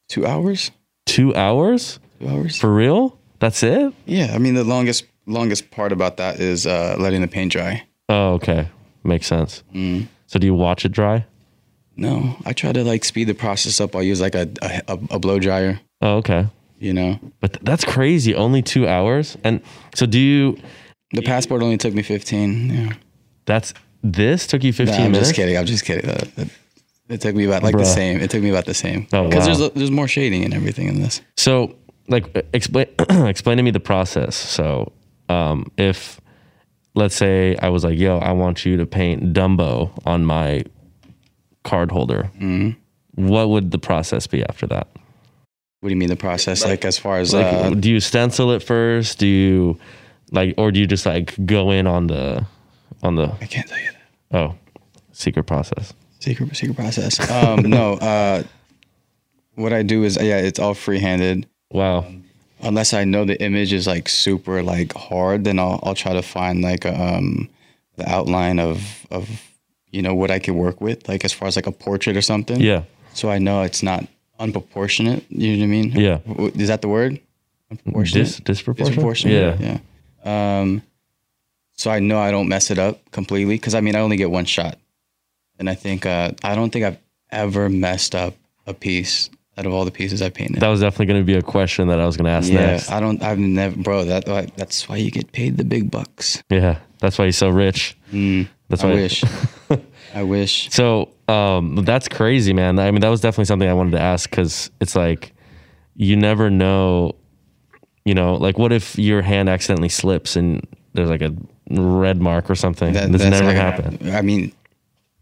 two 0.09 0.25
hours. 0.25 0.71
Two 1.05 1.35
hours 1.35 1.99
Two 2.19 2.27
hours? 2.29 2.57
for 2.57 2.73
real? 2.73 3.17
That's 3.39 3.63
it? 3.63 3.93
Yeah, 4.05 4.31
I 4.33 4.37
mean 4.39 4.53
the 4.55 4.63
longest 4.63 5.05
longest 5.25 5.69
part 5.71 5.91
about 5.91 6.17
that 6.17 6.39
is 6.39 6.65
uh, 6.65 6.95
letting 6.99 7.21
the 7.21 7.27
paint 7.27 7.51
dry. 7.51 7.83
Oh, 8.09 8.33
okay. 8.33 8.69
Makes 9.03 9.27
sense. 9.27 9.63
Mm. 9.73 10.07
So 10.27 10.39
do 10.39 10.47
you 10.47 10.53
watch 10.55 10.85
it 10.85 10.91
dry? 10.91 11.25
No, 11.97 12.35
I 12.45 12.53
try 12.53 12.71
to 12.71 12.83
like 12.83 13.03
speed 13.03 13.25
the 13.27 13.33
process 13.33 13.81
up. 13.81 13.95
I 13.95 14.01
use 14.01 14.21
like 14.21 14.35
a 14.35 14.47
a, 14.87 14.99
a 15.11 15.19
blow 15.19 15.39
dryer. 15.39 15.79
Oh, 16.01 16.17
okay. 16.17 16.47
You 16.79 16.93
know, 16.93 17.19
But 17.41 17.53
th- 17.53 17.63
that's 17.65 17.83
crazy. 17.83 18.35
Only 18.35 18.61
two 18.61 18.87
hours. 18.87 19.35
And 19.43 19.61
so 19.95 20.05
do 20.05 20.19
you, 20.19 20.59
the 21.11 21.23
passport 21.23 21.63
only 21.63 21.77
took 21.77 21.93
me 21.95 22.03
fifteen. 22.03 22.69
Yeah, 22.69 22.93
that's, 23.45 23.73
this 24.03 24.45
took 24.45 24.63
you 24.63 24.71
15 24.71 24.95
Nah, 24.95 25.05
I'm 25.05 25.11
minutes? 25.11 25.29
just 25.29 25.35
kidding. 25.35 25.57
I'm 25.57 25.65
just 25.65 25.83
kidding. 25.85 26.07
It, 26.07 26.49
it 27.09 27.21
took 27.21 27.33
me 27.35 27.45
about 27.45 27.63
like 27.63 27.75
the 27.75 27.83
same. 27.83 28.21
It 28.21 28.29
took 28.29 28.43
me 28.43 28.51
about 28.51 28.65
the 28.65 28.75
same. 28.75 29.07
Oh, 29.11 29.27
Because 29.27 29.47
wow. 29.47 29.55
there's 29.57 29.71
there's 29.71 29.91
more 29.91 30.07
shading 30.07 30.43
and 30.45 30.53
everything 30.53 30.87
in 30.87 31.01
this. 31.01 31.21
So, 31.35 31.75
like, 32.09 32.37
uh, 32.37 32.43
explain 32.53 32.85
explain 33.09 33.57
to 33.57 33.63
me 33.63 33.71
the 33.71 33.79
process. 33.79 34.35
So, 34.35 34.91
um, 35.29 35.71
if 35.79 36.21
let's 36.93 37.15
say 37.15 37.55
I 37.57 37.69
was 37.69 37.83
like, 37.83 37.97
"Yo, 37.97 38.19
I 38.19 38.33
want 38.33 38.65
you 38.65 38.77
to 38.77 38.85
paint 38.85 39.33
Dumbo 39.33 39.89
on 40.05 40.25
my 40.25 40.63
card 41.67 41.91
holder," 41.91 42.29
what 43.15 43.49
would 43.49 43.71
the 43.71 43.79
process 43.79 44.27
be 44.27 44.43
after 44.43 44.67
that? 44.67 44.87
What 45.81 45.89
do 45.89 45.93
you 45.93 45.99
mean 45.99 46.09
the 46.09 46.15
process? 46.29 46.65
Like, 46.65 46.83
as 46.85 46.97
far 46.97 47.19
as 47.19 47.33
Like, 47.33 47.45
uh, 47.53 47.69
do 47.83 47.89
you 47.89 47.99
stencil 47.99 48.51
it 48.55 48.63
first? 48.63 49.19
Do 49.19 49.27
you 49.27 49.77
like, 50.31 50.55
or 50.57 50.71
do 50.71 50.79
you 50.79 50.87
just 50.87 51.05
like 51.05 51.35
go 51.45 51.69
in 51.71 51.85
on 51.87 52.07
the 52.07 52.45
on 53.03 53.15
the 53.15 53.27
I 53.41 53.45
can't 53.45 53.67
tell 53.69 53.77
you 53.79 53.91
that. 54.31 54.37
oh 54.39 54.55
secret 55.11 55.43
process? 55.45 55.93
Secret 56.19 56.55
secret 56.55 56.75
process. 56.75 57.19
Um, 57.29 57.61
no. 57.61 57.97
Uh, 58.01 58.43
what 59.55 59.73
I 59.73 59.81
do 59.83 60.03
is 60.03 60.17
yeah, 60.21 60.37
it's 60.37 60.59
all 60.59 60.73
free-handed. 60.75 61.47
Wow. 61.71 62.05
unless 62.61 62.93
I 62.93 63.03
know 63.05 63.25
the 63.25 63.39
image 63.41 63.73
is 63.73 63.85
like 63.87 64.07
super 64.09 64.61
like 64.63 64.93
hard, 64.93 65.43
then 65.43 65.57
I'll 65.59 65.79
I'll 65.83 65.95
try 65.95 66.13
to 66.13 66.21
find 66.21 66.61
like 66.61 66.85
a, 66.85 66.93
um 66.93 67.49
the 67.97 68.07
outline 68.09 68.59
of 68.59 69.05
of 69.11 69.29
you 69.91 70.01
know 70.01 70.13
what 70.13 70.31
I 70.31 70.39
could 70.39 70.55
work 70.55 70.81
with, 70.81 71.07
like 71.07 71.23
as 71.25 71.33
far 71.33 71.47
as 71.47 71.55
like 71.55 71.67
a 71.67 71.71
portrait 71.71 72.17
or 72.17 72.21
something. 72.21 72.59
Yeah. 72.59 72.83
So 73.13 73.29
I 73.29 73.37
know 73.39 73.61
it's 73.63 73.81
not 73.83 74.05
unproportionate. 74.39 75.23
You 75.29 75.53
know 75.57 75.59
what 75.59 75.63
I 75.63 75.67
mean? 75.67 75.91
Yeah. 75.91 76.19
Is 76.55 76.67
that 76.67 76.81
the 76.81 76.87
word? 76.87 77.19
Unproportionate. 77.71 78.25
Dis- 78.25 78.39
disproportionate. 78.39 78.95
Disproportionate. 78.95 79.59
Yeah. 79.59 79.79
Yeah. 80.25 80.59
Um. 80.59 80.81
So 81.73 81.91
I 81.91 81.99
know 81.99 82.19
I 82.19 82.31
don't 82.31 82.47
mess 82.47 82.71
it 82.71 82.79
up 82.79 83.11
completely 83.11 83.55
because 83.55 83.75
I 83.75 83.81
mean 83.81 83.95
I 83.95 83.99
only 83.99 84.17
get 84.17 84.31
one 84.31 84.45
shot, 84.45 84.77
and 85.59 85.69
I 85.69 85.75
think 85.75 86.05
uh 86.05 86.31
I 86.43 86.55
don't 86.55 86.71
think 86.71 86.85
I've 86.85 86.97
ever 87.31 87.69
messed 87.69 88.15
up 88.15 88.33
a 88.65 88.73
piece 88.73 89.29
out 89.57 89.65
of 89.65 89.73
all 89.73 89.85
the 89.85 89.91
pieces 89.91 90.21
I 90.21 90.29
painted. 90.29 90.59
That 90.61 90.69
was 90.69 90.81
definitely 90.81 91.07
going 91.07 91.21
to 91.21 91.25
be 91.25 91.35
a 91.35 91.41
question 91.41 91.87
that 91.87 91.99
I 91.99 92.05
was 92.05 92.15
going 92.15 92.25
to 92.25 92.31
ask 92.31 92.49
next. 92.51 92.61
Yeah, 92.61 92.71
next. 92.73 92.91
I 92.91 92.99
don't. 92.99 93.21
I've 93.23 93.39
never, 93.39 93.75
bro. 93.75 94.05
That 94.05 94.25
that's 94.55 94.87
why 94.87 94.97
you 94.97 95.11
get 95.11 95.31
paid 95.31 95.57
the 95.57 95.63
big 95.63 95.89
bucks. 95.91 96.41
Yeah, 96.49 96.79
that's 96.99 97.17
why 97.17 97.25
he's 97.25 97.37
so 97.37 97.49
rich. 97.49 97.97
That's 98.69 98.83
I 98.83 98.93
wish. 98.93 99.23
I 100.13 100.23
wish. 100.23 100.69
So 100.73 101.09
um, 101.27 101.75
that's 101.83 102.07
crazy, 102.07 102.53
man. 102.53 102.79
I 102.79 102.91
mean, 102.91 103.01
that 103.01 103.09
was 103.09 103.21
definitely 103.21 103.45
something 103.45 103.67
I 103.67 103.73
wanted 103.73 103.91
to 103.91 103.99
ask 103.99 104.29
because 104.29 104.71
it's 104.79 104.95
like 104.95 105.33
you 105.95 106.15
never 106.15 106.49
know. 106.49 107.15
You 108.05 108.13
know, 108.13 108.35
like 108.35 108.57
what 108.57 108.71
if 108.71 108.97
your 108.97 109.21
hand 109.21 109.49
accidentally 109.49 109.89
slips 109.89 110.37
and 110.37 110.65
there's 110.93 111.09
like 111.09 111.21
a 111.21 111.35
red 111.69 112.21
mark 112.21 112.49
or 112.49 112.55
something? 112.55 112.93
That, 112.93 113.11
this 113.11 113.21
that's 113.21 113.41
never 113.41 113.53
happened. 113.53 114.09
I 114.09 114.21
mean, 114.21 114.53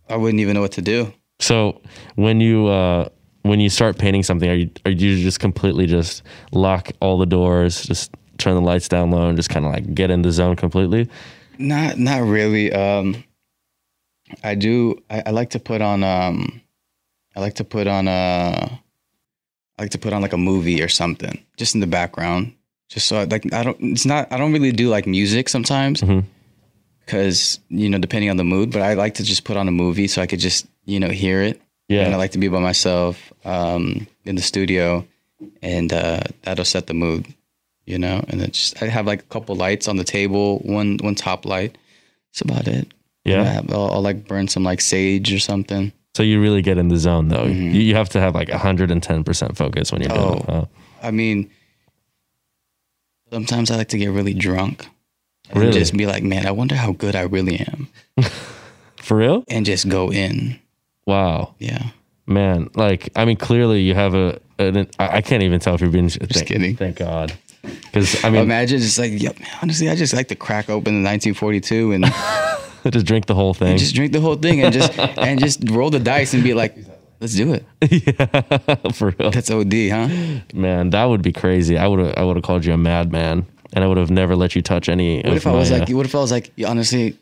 I 0.08 0.18
wouldn't 0.18 0.40
even 0.40 0.54
know 0.54 0.62
what 0.62 0.74
to 0.74 0.84
do. 0.84 1.12
So 1.40 1.82
when 2.14 2.42
you 2.42 2.68
uh, 2.68 3.10
when 3.42 3.60
you 3.60 3.70
start 3.70 3.98
painting 3.98 4.22
something, 4.22 4.50
are 4.50 4.56
you 4.56 4.70
are 4.86 4.92
you 4.92 5.22
just 5.24 5.40
completely 5.40 5.88
just 5.88 6.22
lock 6.52 6.92
all 7.02 7.18
the 7.18 7.25
doors, 7.25 7.84
just 7.84 8.12
turn 8.38 8.54
the 8.54 8.62
lights 8.62 8.88
down 8.88 9.10
low, 9.10 9.28
and 9.30 9.38
just 9.38 9.50
kind 9.50 9.66
of 9.66 9.72
like 9.72 9.96
get 9.96 10.12
in 10.12 10.22
the 10.22 10.32
zone 10.32 10.56
completely? 10.56 11.10
Not, 11.58 11.98
not 11.98 12.22
really. 12.22 12.72
Um, 12.72 13.24
I 14.44 14.56
do. 14.56 15.01
I, 15.10 15.24
I 15.27 15.30
like 15.32 15.51
to 15.51 15.60
put 15.60 15.82
on. 15.82 16.04
Um, 16.04 16.62
I 17.36 17.39
like 17.39 17.56
to 17.56 17.63
put 17.63 17.88
on 17.88 18.08
a. 18.08 18.12
I 19.77 19.82
like 19.82 19.92
to 19.92 19.98
put 19.98 20.13
on 20.13 20.22
like 20.22 20.34
a 20.34 20.38
movie 20.38 20.82
or 20.82 20.88
something, 20.88 21.44
just 21.58 21.75
in 21.75 21.82
the 21.82 21.88
background, 21.88 22.54
just 22.89 23.08
so 23.08 23.18
I, 23.18 23.24
like 23.25 23.51
I 23.54 23.63
don't. 23.63 23.77
It's 23.82 24.06
not. 24.06 24.32
I 24.32 24.38
don't 24.38 24.54
really 24.54 24.72
do 24.72 24.89
like 24.89 25.06
music 25.06 25.50
sometimes, 25.50 26.01
because 27.06 27.60
you 27.70 27.89
know 27.89 27.98
depending 27.98 28.30
on 28.30 28.38
the 28.38 28.44
mood. 28.44 28.72
But 28.72 28.82
I 28.82 28.94
like 28.94 29.15
to 29.15 29.24
just 29.24 29.44
put 29.44 29.58
on 29.58 29.68
a 29.68 29.72
movie 29.72 30.08
so 30.08 30.22
I 30.22 30.27
could 30.27 30.39
just 30.39 30.65
you 30.86 31.00
know 31.00 31.10
hear 31.10 31.42
it. 31.42 31.62
Yeah. 31.88 32.06
And 32.06 32.15
I 32.15 32.18
like 32.18 32.32
to 32.32 32.39
be 32.39 32.48
by 32.48 32.60
myself 32.60 33.32
um, 33.44 34.08
in 34.24 34.36
the 34.36 34.42
studio, 34.42 35.06
and 35.62 35.94
uh, 35.94 36.22
that'll 36.42 36.65
set 36.65 36.88
the 36.88 36.96
mood, 36.96 37.27
you 37.86 38.00
know. 38.00 38.24
And 38.27 38.42
it's 38.42 38.72
just, 38.72 38.82
I 38.82 38.88
have 38.88 39.06
like 39.06 39.20
a 39.20 39.25
couple 39.27 39.56
lights 39.56 39.88
on 39.88 39.98
the 39.98 40.04
table, 40.04 40.60
one 40.60 40.98
one 41.01 41.15
top 41.15 41.46
light. 41.46 41.77
That's 42.32 42.42
about 42.42 42.68
it. 42.68 42.92
Yeah. 43.25 43.39
And 43.39 43.48
I 43.50 43.51
have, 43.51 43.72
I'll, 43.74 43.91
I'll 43.94 44.01
like 44.01 44.27
burn 44.27 44.48
some 44.48 44.63
like 44.63 44.79
sage 44.82 45.34
or 45.34 45.39
something. 45.39 45.91
So 46.15 46.24
you 46.24 46.39
really 46.39 46.62
get 46.62 46.77
in 46.77 46.88
the 46.88 46.98
zone 46.98 47.27
though. 47.27 47.46
Mm-hmm. 47.46 47.75
You, 47.75 47.82
you 47.82 47.96
have 47.96 48.08
to 48.10 48.22
have 48.22 48.34
like 48.36 48.48
110% 48.48 49.58
focus 49.58 49.91
when 49.91 50.01
you're 50.01 50.10
doing 50.10 50.38
it. 50.39 50.46
Oh. 50.48 50.53
Oh. 50.53 50.67
I 51.03 51.12
mean, 51.12 51.50
sometimes 53.32 53.72
I 53.72 53.75
like 53.77 53.89
to 53.89 53.98
get 53.98 54.08
really 54.08 54.34
drunk. 54.34 54.88
And 55.51 55.60
Really? 55.60 55.74
just 55.74 55.96
be 55.96 56.08
like, 56.08 56.24
man, 56.24 56.48
I 56.48 56.51
wonder 56.51 56.74
how 56.75 56.91
good 56.94 57.15
I 57.15 57.22
really 57.22 57.60
am, 57.60 57.88
For 58.98 59.15
real? 59.17 59.44
and 59.48 59.63
just 59.65 59.88
go 59.88 60.12
in. 60.12 60.60
Wow. 61.05 61.53
Yeah. 61.60 61.89
Man, 62.25 62.72
like 62.74 63.10
I 63.15 63.25
mean 63.25 63.38
clearly 63.38 63.82
you 63.82 63.94
have 63.94 64.15
a 64.15 64.39
an, 64.58 64.88
I 64.98 65.22
can't 65.22 65.44
even 65.44 65.60
tell 65.60 65.75
if 65.75 65.82
you're 65.82 65.91
being 65.91 66.08
just 66.10 66.48
kidding. 66.48 66.75
Thank 66.75 66.96
God. 66.98 67.32
Cuz 67.94 68.24
I 68.25 68.32
mean 68.32 68.41
Imagine 68.41 68.79
just 68.79 68.98
like, 68.98 69.12
yep. 69.22 69.39
man, 69.39 69.50
honestly, 69.62 69.88
I 69.88 69.96
just 69.96 70.13
like 70.15 70.29
to 70.29 70.36
crack 70.36 70.67
open 70.67 71.03
the 71.03 71.08
1942 71.08 71.91
and 71.91 72.05
just 72.92 73.06
drink 73.06 73.25
the 73.25 73.36
whole 73.36 73.54
thing. 73.54 73.77
just 73.77 73.96
drink 73.96 74.13
the 74.13 74.22
whole 74.22 74.36
thing 74.36 74.62
and 74.63 74.74
just 74.74 74.98
and 75.18 75.39
just 75.39 75.62
roll 75.70 75.89
the 75.89 76.00
dice 76.00 76.34
and 76.34 76.44
be 76.44 76.54
like, 76.54 76.77
let's 77.20 77.36
do 77.36 77.54
it. 77.54 77.65
yeah. 77.82 78.92
For 78.92 79.13
real. 79.18 79.32
That's 79.32 79.50
OD, 79.51 79.74
huh? 79.89 80.08
Man, 80.54 80.89
that 80.92 81.06
would 81.06 81.22
be 81.22 81.32
crazy. 81.34 81.77
I 81.77 81.88
would 81.88 82.00
have 82.00 82.13
I 82.18 82.24
would 82.24 82.36
have 82.38 82.44
called 82.44 82.65
you 82.65 82.74
a 82.74 82.77
madman 82.77 83.46
and 83.74 83.84
I 83.84 83.88
would 83.88 83.98
have 83.98 84.12
never 84.12 84.36
let 84.36 84.56
you 84.56 84.62
touch 84.62 84.89
any 84.89 85.18
What 85.18 85.27
of 85.27 85.38
if 85.38 85.48
I 85.48 85.51
was 85.51 85.72
uh, 85.72 85.80
like, 85.80 85.89
what 85.89 86.06
if 86.06 86.15
I 86.15 86.20
was 86.20 86.32
like, 86.32 86.51
honestly, 86.65 87.18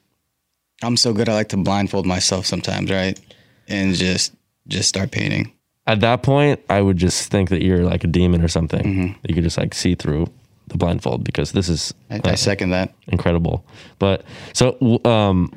I'm 0.82 0.98
so 0.98 1.14
good. 1.14 1.30
I 1.30 1.34
like 1.34 1.50
to 1.50 1.58
blindfold 1.58 2.06
myself 2.06 2.46
sometimes, 2.46 2.92
right? 2.92 3.20
And 3.68 3.96
just 3.96 4.34
just 4.68 4.90
start 4.90 5.12
painting. 5.12 5.52
at 5.88 6.00
that 6.00 6.24
point 6.24 6.62
I 6.70 6.80
would 6.82 6.96
just 6.98 7.30
think 7.30 7.50
that 7.50 7.62
you're 7.62 7.84
like 7.84 8.04
a 8.04 8.08
demon 8.08 8.42
or 8.42 8.48
something. 8.48 8.84
Mm-hmm. 8.84 9.20
You 9.28 9.36
could 9.36 9.44
just 9.44 9.58
like 9.58 9.74
see 9.74 9.96
through 9.96 10.28
the 10.68 10.78
blindfold 10.78 11.24
because 11.24 11.52
this 11.52 11.70
is 11.70 11.94
I, 12.10 12.16
uh, 12.18 12.32
I 12.32 12.36
second 12.36 12.70
that. 12.72 12.94
incredible. 13.08 13.66
But 14.00 14.24
so 14.54 15.00
um 15.06 15.52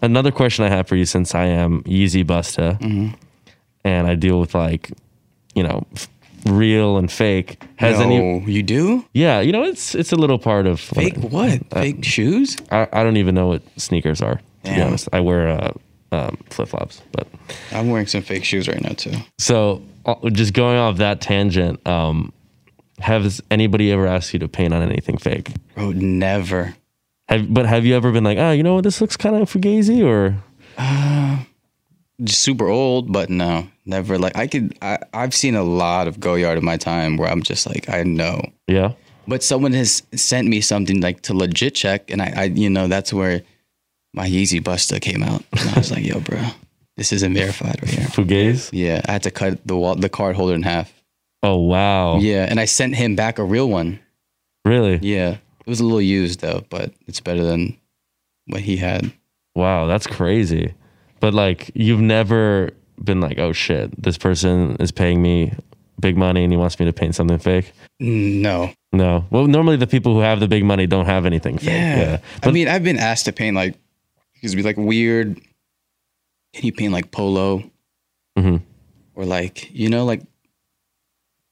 another 0.00 0.30
question 0.30 0.64
I 0.64 0.68
have 0.68 0.86
for 0.88 0.96
you 0.96 1.04
since 1.04 1.34
I 1.34 1.44
am 1.46 1.82
Yeezy 1.82 2.24
Busta 2.24 2.78
Mm-hmm. 2.80 3.14
and 3.84 4.06
I 4.06 4.14
deal 4.14 4.38
with 4.40 4.54
like 4.54 4.90
you 5.54 5.62
know 5.62 5.86
f- 5.94 6.08
real 6.46 6.98
and 6.98 7.10
fake 7.10 7.60
has 7.76 7.98
no, 7.98 8.04
any 8.04 8.44
you 8.50 8.62
do 8.62 9.04
yeah 9.12 9.40
you 9.40 9.50
know 9.50 9.64
it's 9.64 9.94
it's 9.96 10.12
a 10.12 10.16
little 10.16 10.38
part 10.38 10.66
of 10.66 10.78
fake 10.80 11.16
what? 11.16 11.60
Fake 11.72 12.04
shoes? 12.04 12.56
I, 12.70 12.86
I 12.92 13.02
don't 13.02 13.16
even 13.16 13.34
know 13.34 13.48
what 13.48 13.62
sneakers 13.76 14.22
are 14.22 14.40
to 14.64 14.74
be 14.74 14.80
honest 14.80 15.08
I 15.12 15.20
wear 15.20 15.48
uh, 15.48 15.72
um, 16.12 16.36
flip 16.50 16.68
flops 16.68 17.02
but 17.12 17.26
I'm 17.72 17.90
wearing 17.90 18.06
some 18.06 18.22
fake 18.22 18.44
shoes 18.44 18.68
right 18.68 18.80
now 18.80 18.90
too. 18.94 19.12
so 19.38 19.82
uh, 20.06 20.14
just 20.30 20.52
going 20.54 20.78
off 20.78 20.98
that 20.98 21.20
tangent 21.20 21.84
um 21.88 22.32
has 23.00 23.40
anybody 23.50 23.90
ever 23.92 24.06
asked 24.06 24.32
you 24.32 24.38
to 24.38 24.48
paint 24.48 24.74
on 24.74 24.82
anything 24.82 25.16
fake 25.18 25.52
Bro, 25.74 25.92
never. 25.92 26.74
have 27.28 27.52
but 27.52 27.66
have 27.66 27.84
you 27.84 27.94
ever 27.96 28.12
been 28.12 28.24
like 28.24 28.38
oh 28.38 28.50
you 28.52 28.62
know 28.62 28.74
what 28.74 28.84
this 28.84 29.00
looks 29.00 29.16
kind 29.16 29.36
of 29.36 29.50
fugazi 29.50 30.04
or 30.04 30.36
Just 32.20 32.42
super 32.42 32.66
old, 32.66 33.12
but 33.12 33.30
no, 33.30 33.68
never. 33.86 34.18
Like 34.18 34.36
I 34.36 34.48
could. 34.48 34.76
I, 34.82 34.98
I've 35.14 35.32
seen 35.32 35.54
a 35.54 35.62
lot 35.62 36.08
of 36.08 36.18
Goyard 36.18 36.58
in 36.58 36.64
my 36.64 36.76
time 36.76 37.16
where 37.16 37.30
I'm 37.30 37.44
just 37.44 37.64
like, 37.64 37.88
I 37.88 38.02
know. 38.02 38.42
yeah 38.66 38.94
but 39.28 39.42
someone 39.44 39.74
has 39.74 40.02
sent 40.14 40.48
me 40.48 40.60
something 40.60 41.00
like 41.00 41.20
to 41.22 41.34
legit 41.34 41.74
check, 41.74 42.10
and 42.10 42.22
I, 42.22 42.32
I 42.34 42.44
you 42.44 42.70
know, 42.70 42.88
that's 42.88 43.12
where 43.12 43.42
my 44.14 44.26
Yeezy 44.26 44.60
Busta 44.60 45.00
came 45.00 45.22
out. 45.22 45.44
And 45.52 45.68
I 45.68 45.78
was 45.78 45.90
like, 45.90 46.04
yo, 46.04 46.18
bro, 46.20 46.42
this 46.96 47.12
isn't 47.12 47.34
verified 47.34 47.78
right 47.82 47.90
here. 47.90 48.06
Fugaze? 48.08 48.70
Yeah, 48.72 49.02
I 49.06 49.12
had 49.12 49.22
to 49.24 49.30
cut 49.30 49.64
the 49.66 49.76
wall, 49.76 49.94
the 49.94 50.08
card 50.08 50.34
holder 50.34 50.54
in 50.54 50.62
half. 50.62 50.92
Oh 51.42 51.56
wow. 51.56 52.18
Yeah, 52.18 52.46
and 52.48 52.58
I 52.58 52.64
sent 52.64 52.96
him 52.96 53.14
back 53.16 53.38
a 53.38 53.44
real 53.44 53.68
one. 53.68 54.00
Really? 54.64 54.98
Yeah, 55.02 55.36
it 55.60 55.66
was 55.66 55.80
a 55.80 55.84
little 55.84 56.00
used 56.02 56.40
though, 56.40 56.64
but 56.68 56.92
it's 57.06 57.20
better 57.20 57.44
than 57.44 57.76
what 58.46 58.60
he 58.60 58.76
had. 58.76 59.12
Wow, 59.54 59.86
that's 59.86 60.06
crazy. 60.06 60.74
But 61.20 61.34
like 61.34 61.70
you've 61.74 62.00
never 62.00 62.70
been 63.02 63.20
like, 63.20 63.38
oh 63.38 63.52
shit, 63.52 64.00
this 64.02 64.18
person 64.18 64.76
is 64.80 64.90
paying 64.90 65.22
me 65.22 65.52
big 66.00 66.16
money 66.16 66.44
and 66.44 66.52
he 66.52 66.56
wants 66.56 66.78
me 66.78 66.86
to 66.86 66.92
paint 66.92 67.14
something 67.14 67.38
fake. 67.38 67.72
No. 68.00 68.72
No. 68.92 69.26
Well, 69.30 69.46
normally 69.46 69.76
the 69.76 69.86
people 69.86 70.14
who 70.14 70.20
have 70.20 70.40
the 70.40 70.48
big 70.48 70.64
money 70.64 70.86
don't 70.86 71.06
have 71.06 71.26
anything 71.26 71.58
fake. 71.58 71.68
Yeah. 71.68 72.18
I 72.36 72.38
But 72.46 72.54
mean, 72.54 72.68
I've 72.68 72.84
been 72.84 72.98
asked 72.98 73.24
to 73.26 73.32
paint 73.32 73.56
like, 73.56 73.76
because 74.34 74.54
be 74.54 74.62
like 74.62 74.76
weird. 74.76 75.40
Can 76.54 76.64
you 76.64 76.72
paint 76.72 76.92
like 76.92 77.10
polo? 77.10 77.62
Mhm. 78.38 78.62
Or 79.14 79.24
like, 79.24 79.70
you 79.72 79.88
know, 79.88 80.04
like, 80.04 80.22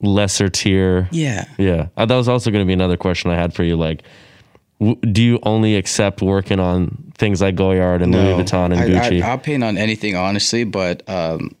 lesser 0.01 0.49
tier. 0.49 1.07
yeah. 1.11 1.45
Yeah. 1.57 1.87
Uh, 1.97 2.05
that 2.05 2.15
was 2.15 2.27
also 2.29 2.51
going 2.51 2.63
to 2.63 2.67
be 2.67 2.73
another 2.73 2.97
question 2.97 3.31
I 3.31 3.35
had 3.35 3.53
for 3.53 3.63
you. 3.63 3.75
Like, 3.75 4.03
w- 4.79 4.95
do 5.11 5.23
you 5.23 5.39
only 5.43 5.75
accept 5.75 6.21
working 6.21 6.59
on 6.59 7.11
things 7.17 7.41
like 7.41 7.55
Goyard 7.55 8.01
and 8.01 8.13
Louis 8.13 8.43
Vuitton 8.43 8.65
and 8.65 8.75
I, 8.75 8.87
Gucci? 8.89 9.21
I, 9.21 9.29
I'll 9.29 9.37
paint 9.37 9.63
on 9.63 9.77
anything, 9.77 10.15
honestly, 10.15 10.63
but 10.63 11.07
um, 11.09 11.55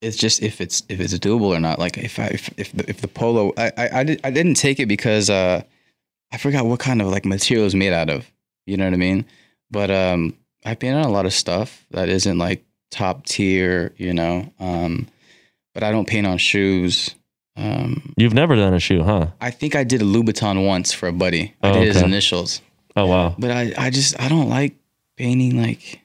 it's 0.00 0.16
just 0.16 0.42
if 0.42 0.60
it's 0.60 0.82
if 0.88 1.00
it's 1.00 1.14
doable 1.14 1.56
or 1.56 1.60
not. 1.60 1.78
Like 1.78 1.98
if 1.98 2.18
I 2.18 2.26
if 2.26 2.50
if 2.56 2.72
the, 2.72 2.88
if 2.88 3.00
the 3.00 3.08
polo, 3.08 3.52
I 3.56 3.72
I 3.76 3.88
I, 4.00 4.04
did, 4.04 4.20
I 4.24 4.30
didn't 4.30 4.54
take 4.54 4.78
it 4.80 4.86
because 4.86 5.30
uh, 5.30 5.62
I 6.32 6.36
forgot 6.38 6.66
what 6.66 6.80
kind 6.80 7.00
of 7.00 7.08
like 7.08 7.24
material 7.24 7.66
it's 7.66 7.74
made 7.74 7.92
out 7.92 8.10
of. 8.10 8.30
You 8.66 8.76
know 8.76 8.84
what 8.84 8.92
I 8.92 8.98
mean? 8.98 9.24
But 9.70 9.90
um, 9.90 10.36
I 10.64 10.74
paint 10.74 10.94
on 10.94 11.04
a 11.04 11.10
lot 11.10 11.26
of 11.26 11.32
stuff 11.32 11.86
that 11.90 12.08
isn't 12.08 12.38
like 12.38 12.64
top 12.90 13.24
tier. 13.24 13.94
You 13.96 14.12
know, 14.12 14.52
um, 14.60 15.08
but 15.74 15.82
I 15.82 15.90
don't 15.90 16.06
paint 16.06 16.26
on 16.26 16.38
shoes. 16.38 17.14
Um, 17.58 18.14
You've 18.16 18.34
never 18.34 18.54
done 18.54 18.72
a 18.72 18.78
shoe, 18.78 19.02
huh? 19.02 19.28
I 19.40 19.50
think 19.50 19.74
I 19.74 19.82
did 19.84 20.00
a 20.00 20.04
Louboutin 20.04 20.64
once 20.66 20.92
for 20.92 21.08
a 21.08 21.12
buddy. 21.12 21.54
I 21.62 21.70
Oh, 21.70 21.72
did 21.74 21.88
his 21.88 22.00
initials. 22.02 22.60
Oh 22.96 23.06
wow. 23.06 23.34
But 23.38 23.50
I, 23.50 23.72
I 23.76 23.90
just 23.90 24.18
I 24.20 24.28
don't 24.28 24.48
like 24.48 24.74
painting 25.16 25.60
like 25.60 26.00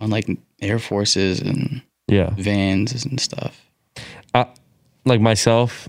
on 0.00 0.08
like 0.10 0.28
Air 0.60 0.78
Forces 0.78 1.40
and 1.40 1.82
Yeah. 2.06 2.30
vans 2.38 3.04
and 3.04 3.20
stuff. 3.20 3.60
Like 5.04 5.20
myself 5.22 5.88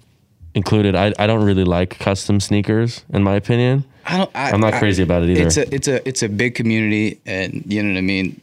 included, 0.56 0.96
I, 0.96 1.14
I 1.20 1.28
don't 1.28 1.44
really 1.44 1.66
like 1.66 2.00
custom 2.00 2.40
sneakers, 2.40 3.04
in 3.12 3.22
my 3.22 3.36
opinion. 3.36 3.84
I 4.06 4.18
don't. 4.18 4.32
I, 4.34 4.52
I'm 4.52 4.62
not 4.62 4.76
I- 4.76 4.80
crazy 4.80 5.04
about 5.04 5.24
it 5.24 5.32
either. 5.32 5.42
It's 5.48 5.58
a 5.58 5.76
it's 5.76 5.88
a 5.90 6.08
it's 6.08 6.24
a 6.24 6.30
big 6.30 6.56
community, 6.56 7.20
and 7.26 7.64
you 7.68 7.84
know 7.84 7.90
what 7.92 7.98
I 7.98 8.02
mean. 8.02 8.40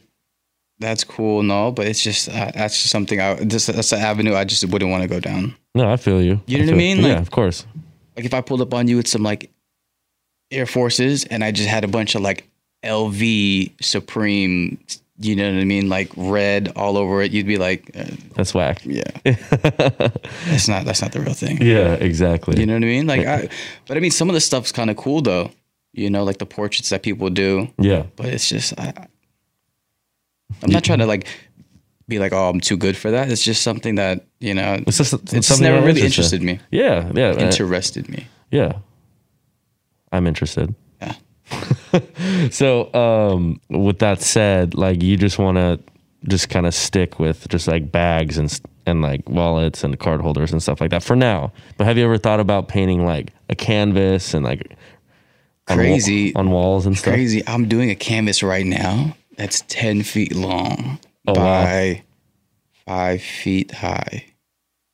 That's 0.79 1.03
cool 1.03 1.39
and 1.39 1.51
all, 1.51 1.71
but 1.71 1.87
it's 1.87 2.03
just 2.03 2.29
uh, 2.29 2.51
that's 2.53 2.75
just 2.79 2.91
something 2.91 3.19
I 3.19 3.43
just 3.45 3.65
that's 3.73 3.91
an 3.91 3.99
avenue 3.99 4.35
I 4.35 4.43
just 4.43 4.63
wouldn't 4.65 4.91
want 4.91 5.01
to 5.01 5.09
go 5.09 5.19
down. 5.19 5.55
No, 5.77 5.91
I 5.91 5.97
feel 5.97 6.21
you. 6.21 6.41
You 6.47 6.59
know 6.59 6.65
what 6.65 6.73
I 6.73 6.77
mean? 6.77 6.97
yeah, 6.99 7.19
of 7.19 7.31
course. 7.31 7.65
Like 8.15 8.25
if 8.25 8.33
I 8.33 8.41
pulled 8.41 8.61
up 8.61 8.73
on 8.73 8.87
you 8.87 8.97
with 8.97 9.07
some 9.07 9.23
like 9.23 9.51
Air 10.51 10.65
Forces, 10.65 11.23
and 11.25 11.43
I 11.43 11.51
just 11.51 11.69
had 11.69 11.83
a 11.83 11.87
bunch 11.87 12.15
of 12.15 12.21
like 12.21 12.47
LV 12.83 13.71
Supreme, 13.83 14.77
you 15.19 15.35
know 15.35 15.51
what 15.51 15.59
I 15.61 15.65
mean, 15.65 15.89
like 15.89 16.11
red 16.15 16.71
all 16.75 16.97
over 16.97 17.21
it, 17.21 17.31
you'd 17.31 17.47
be 17.47 17.57
like, 17.57 17.91
uh, 17.95 18.05
That's 18.35 18.53
whack. 18.53 18.81
yeah, 18.85 19.03
that's 19.23 20.67
not 20.67 20.85
that's 20.85 21.01
not 21.01 21.11
the 21.11 21.21
real 21.21 21.33
thing. 21.33 21.61
Yeah, 21.61 21.93
exactly. 21.93 22.59
You 22.59 22.65
know 22.65 22.73
what 22.73 22.83
I 22.83 22.85
mean? 22.85 23.07
Like, 23.07 23.25
I, 23.27 23.49
but 23.87 23.97
I 23.97 23.99
mean, 23.99 24.11
some 24.11 24.29
of 24.29 24.33
the 24.35 24.41
stuff's 24.41 24.71
kind 24.71 24.89
of 24.89 24.97
cool 24.97 25.21
though. 25.21 25.51
You 25.93 26.09
know, 26.09 26.23
like 26.23 26.37
the 26.37 26.45
portraits 26.45 26.89
that 26.89 27.01
people 27.03 27.29
do. 27.29 27.67
yeah. 27.79 28.03
But 28.15 28.27
it's 28.27 28.47
just, 28.47 28.79
I, 28.79 28.93
I'm 30.61 30.69
not 30.69 30.83
trying 30.83 30.99
to 30.99 31.07
like 31.07 31.27
be 32.07 32.19
like, 32.19 32.33
oh, 32.33 32.49
I'm 32.49 32.59
too 32.59 32.77
good 32.77 32.95
for 32.95 33.11
that. 33.11 33.29
It's 33.31 33.43
just 33.43 33.61
something 33.61 33.95
that 33.95 34.25
you 34.39 34.53
know, 34.53 34.77
It's 34.87 34.97
just 34.97 35.13
it's 35.33 35.47
something 35.47 35.63
never 35.63 35.85
really 35.85 36.01
interested 36.01 36.41
interested 36.41 36.41
me. 36.43 36.59
Yeah, 36.71 37.11
yeah. 37.13 37.33
Interested 37.33 38.09
me. 38.09 38.27
yeah. 38.51 38.73
I'm 40.11 40.25
interested. 40.27 40.73
Yeah. 41.01 41.13
So, 42.51 42.93
um, 42.93 43.59
with 43.69 43.99
that 43.99 44.21
said, 44.21 44.75
like 44.75 45.01
you 45.01 45.17
just 45.17 45.37
want 45.39 45.57
to 45.57 45.79
just 46.27 46.49
kind 46.49 46.65
of 46.65 46.73
stick 46.73 47.19
with 47.19 47.47
just 47.49 47.67
like 47.67 47.91
bags 47.91 48.37
and 48.37 48.59
and 48.85 49.01
like 49.01 49.27
wallets 49.29 49.83
and 49.83 49.97
card 49.99 50.21
holders 50.21 50.51
and 50.51 50.61
stuff 50.61 50.79
like 50.81 50.91
that 50.91 51.03
for 51.03 51.15
now. 51.15 51.51
But 51.77 51.85
have 51.87 51.97
you 51.97 52.05
ever 52.05 52.17
thought 52.17 52.39
about 52.39 52.67
painting 52.67 53.05
like 53.05 53.31
a 53.49 53.55
canvas 53.55 54.33
and 54.33 54.45
like 54.45 54.75
on 55.67 55.77
wa- 55.77 55.83
Crazy. 55.83 56.35
on, 56.35 56.51
walls 56.51 56.85
and 56.85 56.97
stuff? 56.97 57.13
Crazy. 57.13 57.43
I'm 57.47 57.67
doing 57.67 57.89
a 57.89 57.95
canvas 57.95 58.43
right 58.43 58.65
now 58.65 59.15
that's 59.37 59.63
10 59.67 60.03
feet 60.03 60.35
long 60.35 60.99
Oh, 61.27 61.33
wow. 61.33 61.63
by 61.63 62.03
five 62.85 63.21
feet 63.21 63.71
high. 63.71 64.25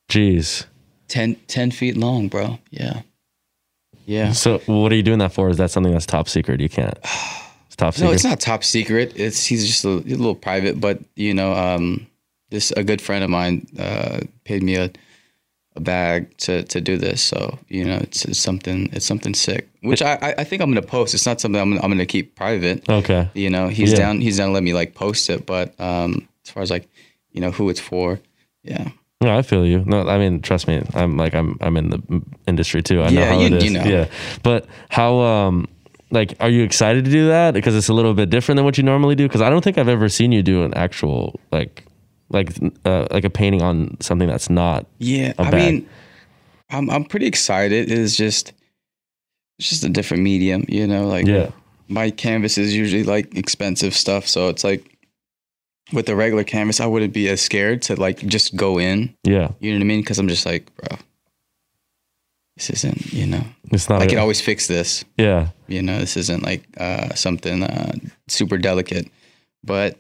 Jeez. 0.09 0.65
10, 1.07 1.35
10 1.47 1.71
feet 1.71 1.95
long, 1.95 2.27
bro. 2.27 2.59
Yeah. 2.71 3.01
Yeah. 4.05 4.31
So, 4.31 4.59
what 4.65 4.91
are 4.91 4.95
you 4.95 5.03
doing 5.03 5.19
that 5.19 5.33
for? 5.33 5.49
Is 5.49 5.57
that 5.57 5.71
something 5.71 5.93
that's 5.93 6.05
top 6.05 6.27
secret? 6.27 6.59
You 6.59 6.69
can't. 6.69 6.97
It's 7.67 7.77
top 7.77 7.95
secret. 7.95 8.07
No, 8.07 8.13
it's 8.13 8.23
not 8.23 8.39
top 8.39 8.63
secret. 8.63 9.13
It's 9.15 9.47
he's 9.47 9.65
just 9.65 9.83
a, 9.83 9.89
a 9.89 10.13
little 10.15 10.35
private, 10.35 10.79
but 10.79 10.99
you 11.15 11.33
know, 11.33 11.53
um, 11.53 12.05
this 12.51 12.69
a 12.69 12.83
good 12.83 13.01
friend 13.01 13.23
of 13.23 13.31
mine 13.31 13.65
uh, 13.79 14.19
paid 14.43 14.61
me 14.61 14.75
a 14.75 14.91
a 15.75 15.79
bag 15.79 16.36
to 16.38 16.63
to 16.63 16.79
do 16.81 16.97
this. 16.97 17.21
So 17.21 17.57
you 17.69 17.83
know, 17.86 17.97
it's, 17.97 18.25
it's 18.25 18.39
something 18.39 18.89
it's 18.93 19.05
something 19.05 19.33
sick, 19.33 19.67
which 19.81 20.01
I 20.01 20.36
I- 20.38 20.43
think 20.43 20.62
I'm 20.62 20.69
gonna 20.69 20.81
post. 20.86 21.13
It's 21.13 21.25
not 21.25 21.41
something 21.41 21.59
I'm 21.62 21.73
I'm 21.73 21.89
gonna 21.91 22.05
keep 22.05 22.36
private. 22.36 22.88
Okay. 22.89 23.29
You 23.33 23.49
know, 23.49 23.67
he's 23.69 23.91
Yeah. 23.91 23.97
down 23.99 24.21
he's 24.21 24.38
down 24.38 24.47
to 24.49 24.53
let 24.53 24.63
me 24.63 24.73
like 24.73 24.93
post 24.93 25.29
it, 25.29 25.45
but 25.45 25.73
um, 25.79 26.27
as 26.45 26.51
far 26.51 26.63
as 26.63 26.69
like 26.71 26.88
you 27.31 27.41
know 27.41 27.51
who 27.51 27.69
it's 27.69 27.79
for, 27.79 28.19
yeah. 28.63 28.89
No, 29.21 29.38
I 29.38 29.41
feel 29.41 29.65
you. 29.65 29.83
No, 29.86 30.07
I 30.07 30.17
mean, 30.17 30.41
trust 30.41 30.67
me. 30.67 30.81
I'm 30.93 31.17
like 31.17 31.33
I'm 31.33 31.57
I'm 31.62 31.77
in 31.77 31.89
the 31.89 32.21
industry 32.45 32.81
too. 32.83 33.01
I 33.01 33.09
know 33.09 33.21
Yeah, 33.21 33.29
how 33.33 33.39
you- 33.39 33.45
it 33.47 33.53
is. 33.53 33.63
you 33.63 33.69
know. 33.71 33.83
Yeah, 33.86 34.07
but 34.43 34.65
how 34.89 35.19
um 35.21 35.67
like 36.12 36.36
are 36.39 36.49
you 36.49 36.62
excited 36.63 37.05
to 37.05 37.12
do 37.12 37.27
that 37.29 37.53
because 37.55 37.75
it's 37.75 37.89
a 37.89 37.93
little 37.93 38.13
bit 38.13 38.29
different 38.29 38.57
than 38.57 38.65
what 38.65 38.77
you 38.77 38.83
normally 38.83 39.15
do? 39.15 39.23
Because 39.27 39.41
I 39.41 39.49
don't 39.49 39.63
think 39.63 39.77
I've 39.79 39.88
ever 39.88 40.09
seen 40.09 40.31
you 40.31 40.43
do 40.43 40.63
an 40.63 40.73
actual 40.75 41.39
like 41.51 41.83
like 42.33 42.49
uh, 42.85 43.07
like 43.11 43.23
a 43.23 43.29
painting 43.29 43.61
on 43.61 43.95
something 44.01 44.27
that's 44.27 44.49
not. 44.49 44.85
Yeah, 44.99 45.33
a 45.37 45.43
I 45.43 45.51
mean, 45.51 45.89
I'm 46.69 46.89
I'm 46.89 47.05
pretty 47.05 47.27
excited. 47.27 47.89
It's 47.91 48.15
just 48.15 48.51
it's 49.59 49.69
just 49.69 49.83
a 49.83 49.89
different 49.89 50.23
medium, 50.23 50.65
you 50.67 50.87
know. 50.87 51.07
Like 51.07 51.25
Yeah. 51.27 51.51
my 51.87 52.09
canvas 52.11 52.57
is 52.57 52.75
usually 52.75 53.03
like 53.03 53.35
expensive 53.37 53.93
stuff, 53.95 54.27
so 54.27 54.49
it's 54.49 54.63
like 54.63 54.83
with 55.91 56.07
the 56.07 56.15
regular 56.15 56.43
canvas, 56.43 56.79
I 56.79 56.85
wouldn't 56.87 57.13
be 57.13 57.29
as 57.29 57.39
scared 57.41 57.81
to 57.83 57.95
like 57.95 58.17
just 58.25 58.55
go 58.55 58.79
in. 58.79 59.13
Yeah, 59.23 59.51
You 59.59 59.71
know 59.71 59.77
what 59.77 59.83
I 59.83 59.87
mean? 59.87 59.99
Because 60.01 60.17
I'm 60.17 60.27
just 60.27 60.45
like, 60.45 60.65
bro, 60.77 60.97
this 62.55 62.69
isn't. 62.71 63.13
You 63.13 63.27
know, 63.27 63.43
it's 63.71 63.89
not. 63.89 64.01
I 64.01 64.05
a- 64.05 64.07
can 64.07 64.17
always 64.17 64.41
fix 64.41 64.67
this. 64.67 65.03
yeah, 65.17 65.49
You 65.67 65.81
know, 65.83 65.99
this 65.99 66.17
isn't 66.17 66.43
like 66.43 66.63
uh, 66.77 67.13
something 67.13 67.63
uh, 67.63 67.91
super 68.27 68.57
delicate, 68.57 69.07
but 69.63 69.99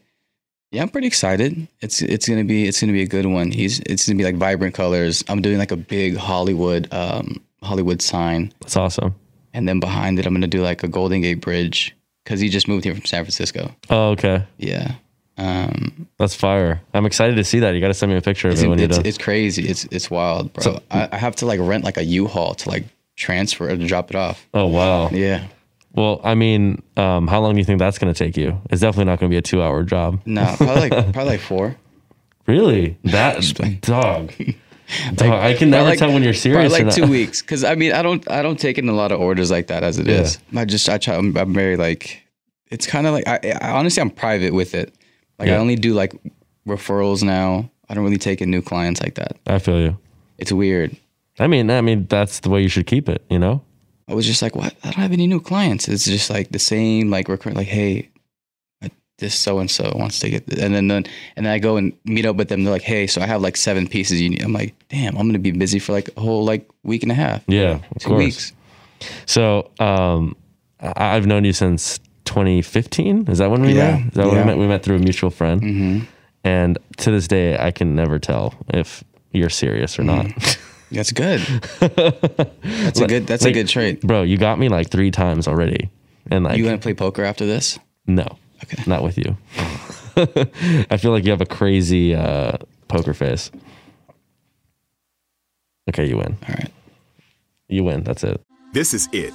yeah, 0.73 0.81
I'm 0.81 0.89
pretty 0.89 1.07
excited. 1.07 1.67
It's 1.81 2.01
it's 2.01 2.27
gonna 2.27 2.43
be 2.43 2.67
it's 2.67 2.81
gonna 2.81 2.93
be 2.93 3.03
a 3.03 3.07
good 3.07 3.25
one. 3.27 3.51
He's 3.51 3.79
it's 3.81 4.07
gonna 4.07 4.17
be 4.17 4.23
like 4.23 4.35
vibrant 4.35 4.73
colors. 4.75 5.23
I'm 5.29 5.41
doing 5.41 5.57
like 5.59 5.71
a 5.71 5.77
big 5.77 6.17
Hollywood 6.17 6.87
um, 6.91 7.41
Hollywood 7.61 8.01
sign, 8.01 8.51
that's 8.59 8.75
awesome. 8.75 9.15
and 9.53 9.67
then 9.67 9.79
behind 9.79 10.19
it, 10.19 10.25
I'm 10.25 10.33
gonna 10.33 10.47
do 10.47 10.61
like 10.63 10.83
a 10.83 10.87
Golden 10.87 11.21
Gate 11.21 11.41
Bridge 11.41 11.95
because 12.23 12.39
he 12.39 12.49
just 12.49 12.67
moved 12.67 12.83
here 12.85 12.95
from 12.95 13.05
San 13.05 13.23
Francisco. 13.23 13.73
Oh, 13.89 14.09
okay, 14.11 14.45
Yeah, 14.57 14.95
um, 15.37 16.07
that's 16.17 16.35
fire. 16.35 16.81
I'm 16.93 17.05
excited 17.05 17.35
to 17.35 17.43
see 17.43 17.59
that. 17.59 17.73
You 17.75 17.81
got 17.81 17.89
to 17.89 17.93
send 17.93 18.11
me 18.11 18.17
a 18.17 18.21
picture 18.21 18.47
of 18.47 18.53
it's, 18.53 18.63
it 18.63 18.67
when 18.67 18.79
you're 18.79 18.87
it's, 18.87 18.97
done. 18.97 19.05
it's 19.05 19.17
crazy. 19.17 19.67
It's 19.67 19.85
it's 19.85 20.09
wild, 20.09 20.53
bro. 20.53 20.63
So- 20.63 20.83
I, 20.89 21.09
I 21.11 21.17
have 21.17 21.35
to 21.37 21.45
like 21.45 21.59
rent 21.59 21.83
like 21.83 21.97
a 21.97 22.03
U-Haul 22.03 22.55
to 22.55 22.69
like 22.69 22.85
transfer 23.15 23.69
or 23.69 23.77
to 23.77 23.85
drop 23.87 24.09
it 24.09 24.15
off. 24.15 24.47
oh 24.53 24.65
wow. 24.67 25.09
Yeah, 25.09 25.45
Well, 25.93 26.19
I 26.23 26.33
mean, 26.35 26.81
um, 26.97 27.27
how 27.27 27.39
long 27.41 27.53
do 27.53 27.59
you 27.59 27.65
think 27.65 27.79
that's 27.79 27.99
going 27.99 28.11
to 28.13 28.17
take 28.17 28.35
you? 28.35 28.59
It's 28.71 28.81
definitely 28.81 29.05
not 29.05 29.19
going 29.19 29.29
to 29.29 29.33
be 29.33 29.37
a 29.37 29.41
two-hour 29.43 29.83
job. 29.83 30.21
no, 30.25 30.43
probably 30.57 30.89
like 30.89 30.91
probably 31.13 31.25
like 31.25 31.39
four. 31.39 31.75
Really? 32.47 32.97
That 33.05 33.41
dog. 33.81 34.33
Dog, 35.15 35.29
I 35.29 35.53
can 35.55 35.69
never 35.69 35.83
Probably 35.85 35.97
tell 35.97 36.13
when 36.13 36.23
you're 36.23 36.33
serious. 36.33 36.71
Like 36.71 36.93
two 36.93 37.07
weeks, 37.07 37.41
because 37.41 37.63
I 37.63 37.73
mean, 37.73 37.93
I 37.93 38.01
don't, 38.03 38.29
I 38.29 38.41
don't 38.43 38.59
take 38.59 38.77
in 38.77 38.89
a 38.89 38.93
lot 38.93 39.11
of 39.13 39.19
orders 39.19 39.49
like 39.49 39.67
that 39.67 39.81
as 39.81 39.97
it 39.97 40.05
Yeah. 40.05 40.21
is. 40.21 40.39
I 40.55 40.65
just, 40.65 40.87
I 40.89 40.97
try. 40.97 41.15
I'm, 41.15 41.35
I'm 41.37 41.53
very 41.53 41.77
like, 41.77 42.21
it's 42.69 42.85
kind 42.85 43.07
of 43.07 43.13
like, 43.13 43.25
I, 43.27 43.39
I 43.61 43.71
honestly, 43.71 44.01
I'm 44.01 44.09
private 44.11 44.53
with 44.53 44.75
it. 44.75 44.93
Like, 45.39 45.47
Yeah. 45.47 45.55
I 45.55 45.57
only 45.59 45.77
do 45.77 45.93
like 45.93 46.13
referrals 46.67 47.23
now. 47.23 47.71
I 47.89 47.93
don't 47.93 48.03
really 48.03 48.17
take 48.17 48.41
in 48.41 48.51
new 48.51 48.61
clients 48.61 49.01
like 49.01 49.15
that. 49.15 49.37
I 49.47 49.57
feel 49.59 49.79
you. 49.79 49.97
It's 50.37 50.51
weird. 50.51 50.95
I 51.39 51.47
mean, 51.47 51.71
I 51.71 51.81
mean, 51.81 52.05
that's 52.07 52.41
the 52.41 52.49
way 52.49 52.61
you 52.61 52.69
should 52.69 52.85
keep 52.85 53.07
it. 53.09 53.23
You 53.29 53.39
know? 53.39 53.63
I 54.07 54.13
was 54.13 54.25
just 54.25 54.41
like, 54.41 54.55
what? 54.55 54.73
I 54.83 54.87
don't 54.87 54.95
have 54.95 55.11
any 55.13 55.27
new 55.27 55.39
clients. 55.39 55.87
It's 55.87 56.05
just 56.05 56.29
like 56.29 56.49
the 56.49 56.59
same, 56.59 57.09
like 57.09 57.27
recurrent, 57.29 57.57
like, 57.57 57.67
hey, 57.67 58.09
uh, 58.83 58.89
this 59.17 59.33
so 59.35 59.59
and 59.59 59.71
so 59.71 59.91
wants 59.95 60.19
to 60.19 60.29
get, 60.29 60.45
this. 60.47 60.59
and 60.59 60.73
then, 60.75 60.87
then, 60.89 61.05
and 61.37 61.45
then 61.45 61.53
I 61.53 61.59
go 61.59 61.77
and 61.77 61.93
meet 62.05 62.25
up 62.25 62.35
with 62.35 62.49
them. 62.49 62.63
They're 62.63 62.73
like, 62.73 62.81
hey, 62.81 63.07
so 63.07 63.21
I 63.21 63.25
have 63.25 63.41
like 63.41 63.55
seven 63.55 63.87
pieces 63.87 64.19
you 64.21 64.29
need. 64.29 64.43
I'm 64.43 64.51
like, 64.53 64.75
damn, 64.89 65.17
I'm 65.17 65.27
gonna 65.27 65.39
be 65.39 65.51
busy 65.51 65.79
for 65.79 65.93
like 65.93 66.09
a 66.17 66.19
whole 66.21 66.43
like 66.43 66.69
week 66.83 67.03
and 67.03 67.11
a 67.11 67.15
half, 67.15 67.43
Yeah, 67.47 67.79
of 67.95 67.99
two 67.99 68.09
course. 68.09 68.17
weeks. 68.19 68.53
So 69.25 69.71
um, 69.79 70.35
I've 70.81 71.25
known 71.25 71.45
you 71.45 71.53
since 71.53 71.99
2015. 72.25 73.29
Is 73.29 73.37
that 73.37 73.49
when 73.51 73.61
we 73.61 73.73
Yeah, 73.73 73.97
met? 73.97 74.07
Is 74.07 74.13
that 74.13 74.25
when 74.25 74.33
we 74.35 74.39
yeah. 74.39 74.45
met? 74.45 74.57
We 74.57 74.67
met 74.67 74.83
through 74.83 74.97
a 74.97 74.99
mutual 74.99 75.29
friend. 75.29 75.61
Mm-hmm. 75.61 76.05
And 76.43 76.77
to 76.97 77.11
this 77.11 77.27
day, 77.27 77.57
I 77.57 77.71
can 77.71 77.95
never 77.95 78.19
tell 78.19 78.53
if 78.73 79.03
you're 79.31 79.49
serious 79.49 79.97
or 79.97 80.03
not. 80.03 80.27
That's 80.93 81.11
good. 81.23 81.41
That's 81.79 82.99
a 82.99 83.07
good. 83.07 83.27
That's 83.27 83.43
Like, 83.43 83.51
a 83.51 83.53
good 83.53 83.67
trait. 83.67 84.01
bro. 84.01 84.21
You 84.23 84.37
got 84.37 84.57
me 84.59 84.69
like 84.69 84.89
three 84.89 85.11
times 85.11 85.47
already, 85.47 85.89
and 86.31 86.43
like 86.45 86.57
You 86.57 86.65
want 86.65 86.81
to 86.81 86.83
play 86.85 86.93
poker 86.93 87.23
after 87.23 87.45
this? 87.45 87.79
no, 88.07 88.25
Okay. 88.63 88.81
not 88.87 89.03
with 89.03 89.17
you. 89.17 89.35
I 90.89 90.97
feel 90.97 91.11
like 91.11 91.25
you 91.25 91.31
have 91.31 91.41
a 91.41 91.45
crazy 91.45 92.13
uh, 92.15 92.57
poker 92.87 93.13
face. 93.13 93.49
Okay, 95.89 96.07
you 96.07 96.17
win. 96.17 96.37
All 96.47 96.55
right. 96.55 96.71
You 97.67 97.83
win. 97.83 98.03
That's 98.03 98.23
it. 98.23 98.41
This 98.73 98.93
is 98.93 99.09
it. 99.11 99.33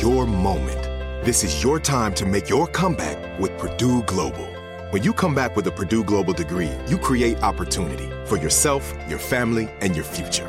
Your 0.00 0.26
moment. 0.26 0.80
This 1.24 1.44
is 1.44 1.62
your 1.62 1.78
time 1.78 2.12
to 2.14 2.26
make 2.26 2.48
your 2.48 2.66
comeback 2.66 3.38
with 3.38 3.56
Purdue 3.58 4.02
Global. 4.02 4.48
When 4.90 5.02
you 5.02 5.12
come 5.12 5.34
back 5.34 5.56
with 5.56 5.66
a 5.68 5.70
Purdue 5.70 6.04
Global 6.04 6.32
degree, 6.34 6.70
you 6.88 6.98
create 6.98 7.42
opportunity 7.42 8.10
for 8.26 8.36
yourself, 8.36 8.92
your 9.08 9.18
family, 9.20 9.68
and 9.80 9.94
your 9.94 10.04
future. 10.04 10.48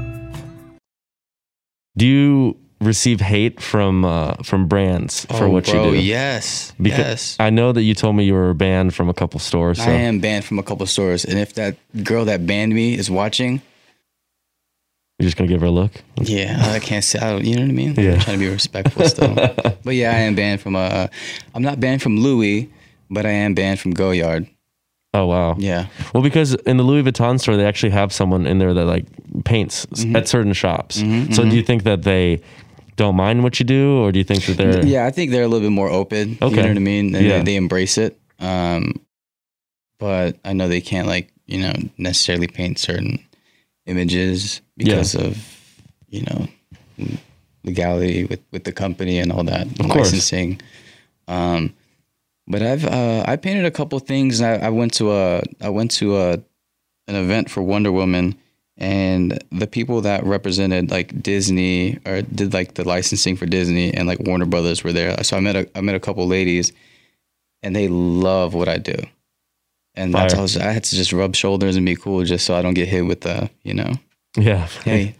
Do 1.97 2.05
you 2.05 2.57
receive 2.79 3.21
hate 3.21 3.61
from 3.61 4.03
uh, 4.05 4.33
from 4.43 4.67
brands 4.67 5.25
for 5.25 5.47
what 5.49 5.67
Oh, 5.69 5.71
bro, 5.73 5.83
you 5.85 5.91
do? 5.91 5.97
Oh, 5.97 6.01
yes. 6.01 6.73
Because 6.81 6.97
yes. 6.97 7.37
I 7.39 7.49
know 7.49 7.71
that 7.71 7.83
you 7.83 7.93
told 7.93 8.15
me 8.15 8.23
you 8.23 8.33
were 8.33 8.53
banned 8.53 8.93
from 8.95 9.09
a 9.09 9.13
couple 9.13 9.39
stores. 9.39 9.77
So 9.77 9.83
I 9.83 9.93
am 9.93 10.19
banned 10.19 10.45
from 10.45 10.57
a 10.59 10.63
couple 10.63 10.85
stores, 10.87 11.25
and 11.25 11.37
if 11.37 11.53
that 11.55 11.75
girl 12.03 12.25
that 12.25 12.45
banned 12.47 12.73
me 12.73 12.95
is 12.97 13.09
watching, 13.11 13.61
you're 15.19 15.27
just 15.27 15.37
gonna 15.37 15.47
give 15.49 15.61
her 15.61 15.67
a 15.67 15.71
look. 15.71 15.91
yeah, 16.15 16.57
I 16.71 16.79
can't 16.79 17.03
say. 17.03 17.19
I 17.19 17.31
don't, 17.33 17.45
you 17.45 17.55
know 17.55 17.61
what 17.63 17.69
I 17.69 17.73
mean? 17.73 17.93
Yeah. 17.95 18.13
I'm 18.13 18.19
trying 18.21 18.39
to 18.39 18.45
be 18.45 18.49
respectful 18.49 19.05
still, 19.05 19.35
but 19.83 19.93
yeah, 19.95 20.09
I 20.11 20.19
am 20.21 20.33
banned 20.35 20.61
from. 20.61 20.75
Uh, 20.75 21.07
I'm 21.53 21.61
not 21.61 21.79
banned 21.79 22.01
from 22.01 22.17
Louis, 22.17 22.71
but 23.09 23.25
I 23.25 23.31
am 23.31 23.53
banned 23.53 23.79
from 23.79 23.93
Goyard. 23.93 24.47
Oh 25.13 25.25
wow. 25.25 25.55
Yeah. 25.57 25.87
Well, 26.13 26.23
because 26.23 26.53
in 26.53 26.77
the 26.77 26.83
Louis 26.83 27.03
Vuitton 27.03 27.39
store, 27.39 27.57
they 27.57 27.65
actually 27.65 27.89
have 27.91 28.13
someone 28.13 28.45
in 28.47 28.59
there 28.59 28.73
that 28.73 28.85
like 28.85 29.05
paints 29.43 29.85
Mm-hmm. 29.87 30.15
at 30.15 30.27
certain 30.27 30.53
shops. 30.53 30.95
so 31.35 31.43
do 31.43 31.55
you 31.55 31.63
think 31.63 31.83
that 31.83 32.03
they 32.03 32.41
don't 32.95 33.15
mind 33.15 33.43
what 33.43 33.59
you 33.59 33.65
do, 33.65 33.97
or 33.99 34.11
do 34.11 34.19
you 34.19 34.23
think 34.25 34.45
that 34.45 34.57
they're 34.57 34.85
Yeah, 34.85 35.05
I 35.05 35.11
think 35.11 35.31
they're 35.31 35.43
a 35.43 35.47
little 35.47 35.65
bit 35.67 35.73
more 35.73 35.89
open. 35.89 36.37
Okay. 36.41 36.55
You 36.55 36.61
know 36.61 36.67
what 36.69 36.77
I 36.77 36.79
mean? 36.79 37.11
They, 37.11 37.27
Yeah. 37.27 37.43
they 37.43 37.55
embrace 37.55 37.97
it. 37.97 38.17
Um, 38.39 39.01
but 39.99 40.37
I 40.45 40.53
know 40.53 40.67
they 40.67 40.81
can't 40.81 41.07
like, 41.07 41.31
you 41.45 41.59
know, 41.59 41.73
necessarily 41.97 42.47
paint 42.47 42.79
certain 42.79 43.19
images 43.85 44.61
because 44.77 45.13
of, 45.15 45.37
you 46.09 46.21
know, 46.23 46.47
legality 47.63 48.25
with, 48.25 48.39
with 48.51 48.63
the 48.63 48.71
company 48.71 49.19
and 49.19 49.31
all 49.31 49.43
that 49.43 49.67
Of 49.79 49.89
course. 49.89 50.11
licensing. 50.11 50.61
Um, 51.27 51.73
but 52.51 52.61
I've 52.61 52.85
uh, 52.85 53.23
I 53.25 53.37
painted 53.37 53.65
a 53.65 53.71
couple 53.71 53.97
things. 53.99 54.41
I, 54.41 54.55
I 54.55 54.69
went 54.69 54.93
to 54.95 55.13
a 55.13 55.41
I 55.61 55.69
went 55.69 55.91
to 55.91 56.17
a 56.17 56.33
an 57.07 57.15
event 57.15 57.49
for 57.49 57.63
Wonder 57.63 57.91
Woman, 57.91 58.35
and 58.77 59.41
the 59.51 59.67
people 59.67 60.01
that 60.01 60.23
represented 60.25 60.91
like 60.91 61.23
Disney 61.23 61.97
or 62.05 62.21
did 62.21 62.53
like 62.53 62.73
the 62.73 62.87
licensing 62.87 63.37
for 63.37 63.45
Disney 63.45 63.93
and 63.93 64.07
like 64.07 64.19
Warner 64.19 64.45
Brothers 64.45 64.83
were 64.83 64.91
there. 64.91 65.23
So 65.23 65.37
I 65.37 65.39
met 65.39 65.55
a 65.55 65.69
I 65.75 65.81
met 65.81 65.95
a 65.95 65.99
couple 65.99 66.27
ladies, 66.27 66.73
and 67.63 67.73
they 67.75 67.87
love 67.87 68.53
what 68.53 68.67
I 68.67 68.77
do. 68.77 68.97
And 69.95 70.13
that's 70.13 70.33
Fire. 70.33 70.39
I 70.39 70.43
was 70.43 70.57
I 70.57 70.71
had 70.71 70.83
to 70.83 70.95
just 70.95 71.13
rub 71.13 71.35
shoulders 71.35 71.77
and 71.77 71.85
be 71.85 71.95
cool 71.95 72.23
just 72.25 72.45
so 72.45 72.55
I 72.55 72.61
don't 72.61 72.73
get 72.73 72.89
hit 72.89 73.01
with 73.01 73.21
the 73.21 73.49
you 73.63 73.73
know 73.73 73.93
yeah 74.37 74.67
hey 74.85 75.15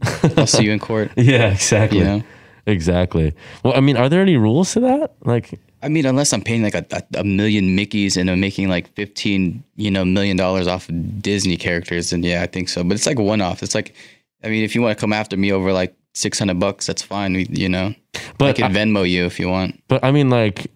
I'll 0.36 0.46
see 0.46 0.64
you 0.64 0.72
in 0.72 0.78
court 0.78 1.10
yeah 1.16 1.50
exactly 1.52 1.98
you 1.98 2.04
know 2.04 2.22
exactly. 2.68 3.34
Well, 3.64 3.74
I 3.74 3.80
mean, 3.80 3.96
are 3.96 4.08
there 4.08 4.20
any 4.20 4.36
rules 4.36 4.74
to 4.74 4.80
that? 4.80 5.14
Like, 5.24 5.58
I 5.82 5.88
mean, 5.88 6.06
unless 6.06 6.32
I'm 6.32 6.42
paying 6.42 6.62
like 6.62 6.74
a, 6.74 6.84
a, 6.90 7.20
a 7.20 7.24
million 7.24 7.76
Mickeys 7.76 8.16
and 8.16 8.30
I'm 8.30 8.40
making 8.40 8.68
like 8.68 8.92
15, 8.94 9.62
you 9.76 9.90
know, 9.90 10.04
million 10.04 10.36
dollars 10.36 10.66
off 10.66 10.88
of 10.88 11.22
Disney 11.22 11.56
characters, 11.56 12.10
then 12.10 12.22
yeah, 12.22 12.42
I 12.42 12.46
think 12.46 12.68
so. 12.68 12.82
But 12.82 12.94
it's 12.94 13.06
like 13.06 13.18
one 13.18 13.40
off. 13.40 13.62
It's 13.62 13.74
like, 13.74 13.94
I 14.42 14.48
mean, 14.48 14.64
if 14.64 14.74
you 14.74 14.82
want 14.82 14.96
to 14.96 15.00
come 15.00 15.12
after 15.12 15.36
me 15.36 15.52
over 15.52 15.72
like 15.72 15.94
600 16.14 16.58
bucks, 16.58 16.86
that's 16.86 17.02
fine. 17.02 17.34
You 17.34 17.68
know, 17.68 17.94
I 18.14 18.20
but 18.38 18.56
can 18.56 18.72
Venmo 18.72 19.08
you 19.08 19.24
if 19.24 19.38
you 19.38 19.48
want. 19.48 19.80
But 19.88 20.04
I 20.04 20.10
mean, 20.10 20.30
like, 20.30 20.70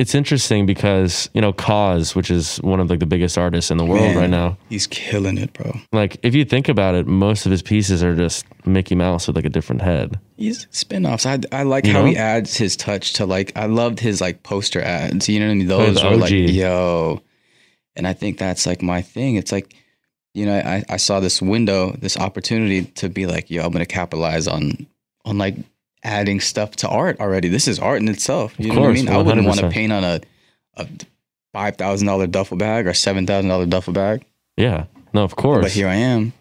it's 0.00 0.14
interesting 0.14 0.64
because 0.64 1.28
you 1.34 1.40
know, 1.40 1.52
KAWS, 1.52 2.16
which 2.16 2.30
is 2.30 2.56
one 2.58 2.80
of 2.80 2.88
like 2.88 3.00
the 3.00 3.06
biggest 3.06 3.36
artists 3.36 3.70
in 3.70 3.76
the 3.76 3.84
world 3.84 4.00
Man, 4.00 4.16
right 4.16 4.30
now. 4.30 4.56
He's 4.70 4.86
killing 4.86 5.36
it, 5.36 5.52
bro. 5.52 5.76
Like, 5.92 6.16
if 6.22 6.34
you 6.34 6.44
think 6.46 6.68
about 6.68 6.94
it, 6.94 7.06
most 7.06 7.44
of 7.44 7.52
his 7.52 7.62
pieces 7.62 8.02
are 8.02 8.16
just 8.16 8.46
Mickey 8.66 8.94
Mouse 8.94 9.26
with 9.26 9.36
like 9.36 9.44
a 9.44 9.50
different 9.50 9.82
head. 9.82 10.18
He's 10.36 10.66
spin-offs. 10.70 11.26
I, 11.26 11.38
I 11.52 11.64
like 11.64 11.84
You 11.84 11.92
how 11.92 12.00
know? 12.00 12.06
he 12.06 12.16
adds 12.16 12.56
his 12.56 12.76
touch 12.76 13.12
to 13.14 13.26
like, 13.26 13.52
I 13.56 13.66
loved 13.66 14.00
his 14.00 14.20
like 14.20 14.42
poster 14.42 14.80
ads. 14.80 15.28
You 15.28 15.40
know 15.40 15.46
what 15.46 15.52
I 15.52 15.54
mean? 15.56 15.70
Oh, 15.70 15.92
Those 15.92 16.02
were 16.02 16.16
like, 16.16 16.30
yo. 16.32 17.20
And 17.94 18.06
I 18.08 18.14
think 18.14 18.38
that's 18.38 18.66
like 18.66 18.80
my 18.82 19.02
thing. 19.02 19.34
It's 19.34 19.52
like, 19.52 19.74
you 20.32 20.46
know, 20.46 20.56
I, 20.58 20.82
I 20.88 20.96
saw 20.96 21.20
this 21.20 21.42
window, 21.42 21.92
this 21.98 22.16
opportunity 22.16 22.84
to 22.84 23.08
be 23.08 23.26
like, 23.26 23.50
yo, 23.50 23.64
I'm 23.64 23.72
gonna 23.72 23.84
capitalize 23.84 24.48
on 24.48 24.86
on 25.26 25.36
like 25.38 25.56
adding 26.02 26.40
stuff 26.40 26.76
to 26.76 26.88
art 26.88 27.20
already. 27.20 27.48
This 27.48 27.68
is 27.68 27.78
art 27.78 28.00
in 28.00 28.08
itself. 28.08 28.54
You 28.58 28.70
Of 28.70 28.76
know 28.76 28.80
what 28.82 28.86
I 28.86 28.92
course, 28.94 29.02
mean? 29.04 29.08
I 29.14 29.18
wouldn't 29.18 29.46
want 29.46 29.60
to 29.60 29.68
paint 29.68 29.92
on 29.92 30.04
a, 30.04 30.20
a 30.76 30.86
five 31.52 31.76
thousand 31.76 32.06
dollar 32.06 32.26
duffel 32.26 32.56
bag 32.56 32.86
or 32.86 32.94
seven 32.94 33.26
thousand 33.26 33.48
dollar 33.48 33.66
duffel 33.66 33.92
bag. 33.92 34.24
Yeah, 34.56 34.86
no, 35.12 35.22
of 35.24 35.36
course. 35.36 35.64
But 35.64 35.72
here 35.72 35.88
I 35.88 35.94
am. 35.96 36.32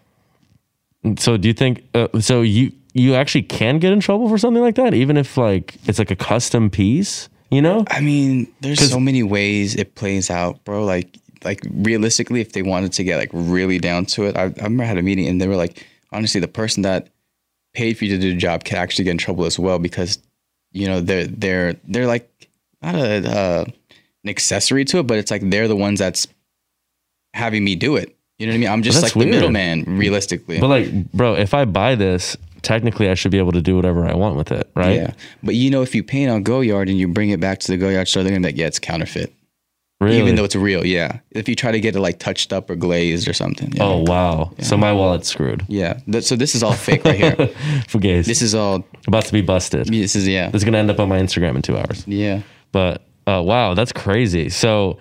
So, 1.17 1.37
do 1.37 1.47
you 1.47 1.53
think? 1.53 1.83
Uh, 1.93 2.07
so 2.19 2.41
you 2.41 2.71
you 2.93 3.15
actually 3.15 3.43
can 3.43 3.79
get 3.79 3.93
in 3.93 3.99
trouble 3.99 4.27
for 4.29 4.37
something 4.37 4.61
like 4.61 4.75
that, 4.75 4.93
even 4.93 5.17
if 5.17 5.37
like 5.37 5.75
it's 5.85 5.99
like 5.99 6.11
a 6.11 6.15
custom 6.15 6.69
piece, 6.69 7.29
you 7.51 7.61
know? 7.61 7.85
I 7.89 8.01
mean, 8.01 8.51
there's 8.61 8.89
so 8.89 8.99
many 8.99 9.23
ways 9.23 9.75
it 9.75 9.95
plays 9.95 10.29
out, 10.29 10.63
bro. 10.65 10.83
Like 10.83 11.17
like 11.43 11.61
realistically, 11.71 12.41
if 12.41 12.51
they 12.53 12.61
wanted 12.61 12.91
to 12.93 13.03
get 13.03 13.17
like 13.17 13.29
really 13.31 13.79
down 13.79 14.05
to 14.07 14.25
it, 14.25 14.35
I, 14.35 14.43
I 14.43 14.47
remember 14.63 14.83
I 14.83 14.87
had 14.87 14.97
a 14.97 15.01
meeting 15.03 15.27
and 15.27 15.39
they 15.39 15.47
were 15.47 15.55
like, 15.55 15.85
honestly, 16.11 16.41
the 16.41 16.47
person 16.47 16.83
that 16.83 17.07
paid 17.73 17.97
for 17.97 18.05
you 18.05 18.15
to 18.15 18.21
do 18.21 18.33
the 18.33 18.39
job 18.39 18.63
can 18.63 18.77
actually 18.77 19.05
get 19.05 19.11
in 19.11 19.17
trouble 19.17 19.45
as 19.45 19.59
well 19.59 19.79
because, 19.79 20.19
you 20.71 20.87
know, 20.87 21.01
they're 21.01 21.27
they're 21.27 21.73
they're 21.85 22.07
like 22.07 22.49
not 22.81 22.95
a 22.95 23.29
uh, 23.29 23.65
an 24.23 24.29
accessory 24.29 24.85
to 24.85 24.99
it, 24.99 25.07
but 25.07 25.17
it's 25.17 25.31
like 25.31 25.49
they're 25.49 25.67
the 25.67 25.75
ones 25.75 25.99
that's 25.99 26.27
having 27.33 27.63
me 27.63 27.75
do 27.75 27.95
it. 27.95 28.15
You 28.37 28.47
know 28.47 28.51
what 28.51 28.55
I 28.55 28.59
mean? 28.59 28.69
I'm 28.69 28.83
just 28.83 29.03
like 29.03 29.13
the 29.13 29.25
middleman, 29.25 29.83
realistically. 29.85 30.59
But 30.59 30.69
like, 30.69 31.11
bro, 31.11 31.35
if 31.35 31.53
I 31.53 31.65
buy 31.65 31.95
this, 31.95 32.37
technically 32.61 33.09
I 33.09 33.13
should 33.13 33.31
be 33.31 33.37
able 33.37 33.51
to 33.51 33.61
do 33.61 33.75
whatever 33.75 34.05
I 34.05 34.13
want 34.13 34.37
with 34.37 34.51
it, 34.51 34.69
right? 34.75 34.95
Yeah. 34.95 35.13
But 35.43 35.55
you 35.55 35.69
know, 35.69 35.81
if 35.81 35.93
you 35.93 36.03
paint 36.03 36.31
on 36.31 36.43
Goyard 36.43 36.89
and 36.89 36.97
you 36.97 37.07
bring 37.07 37.31
it 37.31 37.39
back 37.39 37.59
to 37.59 37.71
the 37.71 37.77
Goyard 37.77 38.07
store, 38.07 38.23
they're 38.23 38.31
gonna 38.31 38.41
be 38.41 38.53
like, 38.53 38.57
yeah, 38.57 38.67
it's 38.67 38.79
counterfeit. 38.79 39.33
Really? 40.01 40.17
Even 40.19 40.35
though 40.35 40.45
it's 40.45 40.55
real, 40.55 40.85
yeah. 40.85 41.19
If 41.31 41.49
you 41.49 41.55
try 41.55 41.71
to 41.73 41.79
get 41.81 41.93
it 41.95 41.99
like 41.99 42.19
touched 42.19 42.53
up 42.53 42.69
or 42.69 42.75
glazed 42.75 43.27
or 43.27 43.33
something. 43.33 43.73
Yeah. 43.73 43.83
oh 43.83 44.03
wow. 44.07 44.51
So 44.61 44.77
my 44.77 44.93
wallet's 44.93 45.27
screwed. 45.27 45.65
Yeah. 45.67 45.99
Th- 46.09 46.23
so 46.23 46.37
this 46.37 46.55
is 46.55 46.63
all 46.63 46.71
fake 46.71 47.03
right 47.03 47.15
here. 47.17 47.31
Fugazi. 47.89 48.25
this 48.25 48.41
is 48.41 48.55
all 48.55 48.85
about 49.07 49.25
to 49.25 49.33
be 49.33 49.41
busted. 49.41 49.87
this 49.87 50.15
is 50.15 50.25
yeah. 50.25 50.49
This 50.51 50.61
is 50.61 50.63
gonna 50.63 50.77
end 50.77 50.89
up 50.89 50.99
on 51.01 51.09
my 51.09 51.19
Instagram 51.19 51.55
in 51.57 51.61
two 51.61 51.77
hours. 51.77 52.07
Yeah. 52.07 52.43
But 52.71 53.03
uh, 53.27 53.41
wow, 53.45 53.73
that's 53.73 53.91
crazy. 53.91 54.47
So, 54.49 54.97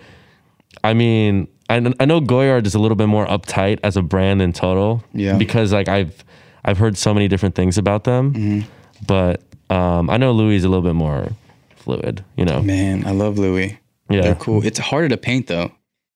I 0.83 0.93
mean, 0.93 1.47
I, 1.69 1.75
I 1.99 2.05
know 2.05 2.19
Goyard 2.19 2.67
is 2.67 2.75
a 2.75 2.79
little 2.79 2.97
bit 2.97 3.07
more 3.07 3.25
uptight 3.25 3.79
as 3.83 3.95
a 3.95 4.01
brand 4.01 4.41
in 4.41 4.51
total. 4.51 5.01
Yeah. 5.13 5.37
Because 5.37 5.71
like 5.71 5.87
I've 5.87 6.25
I've 6.65 6.77
heard 6.77 6.97
so 6.97 7.13
many 7.13 7.29
different 7.29 7.55
things 7.55 7.77
about 7.77 8.03
them, 8.03 8.33
Mm-hmm. 8.33 8.69
but 9.07 9.43
um, 9.69 10.09
I 10.09 10.17
know 10.17 10.33
Louis 10.33 10.57
is 10.57 10.65
a 10.65 10.67
little 10.69 10.83
bit 10.83 10.93
more 10.95 11.29
fluid. 11.77 12.25
You 12.35 12.43
know. 12.43 12.61
Man, 12.61 13.07
I 13.07 13.11
love 13.11 13.37
Louis. 13.39 13.78
Yeah. 14.09 14.21
They're 14.21 14.35
cool. 14.35 14.65
It's 14.65 14.79
harder 14.79 15.09
to 15.09 15.17
paint 15.17 15.47
though. 15.47 15.71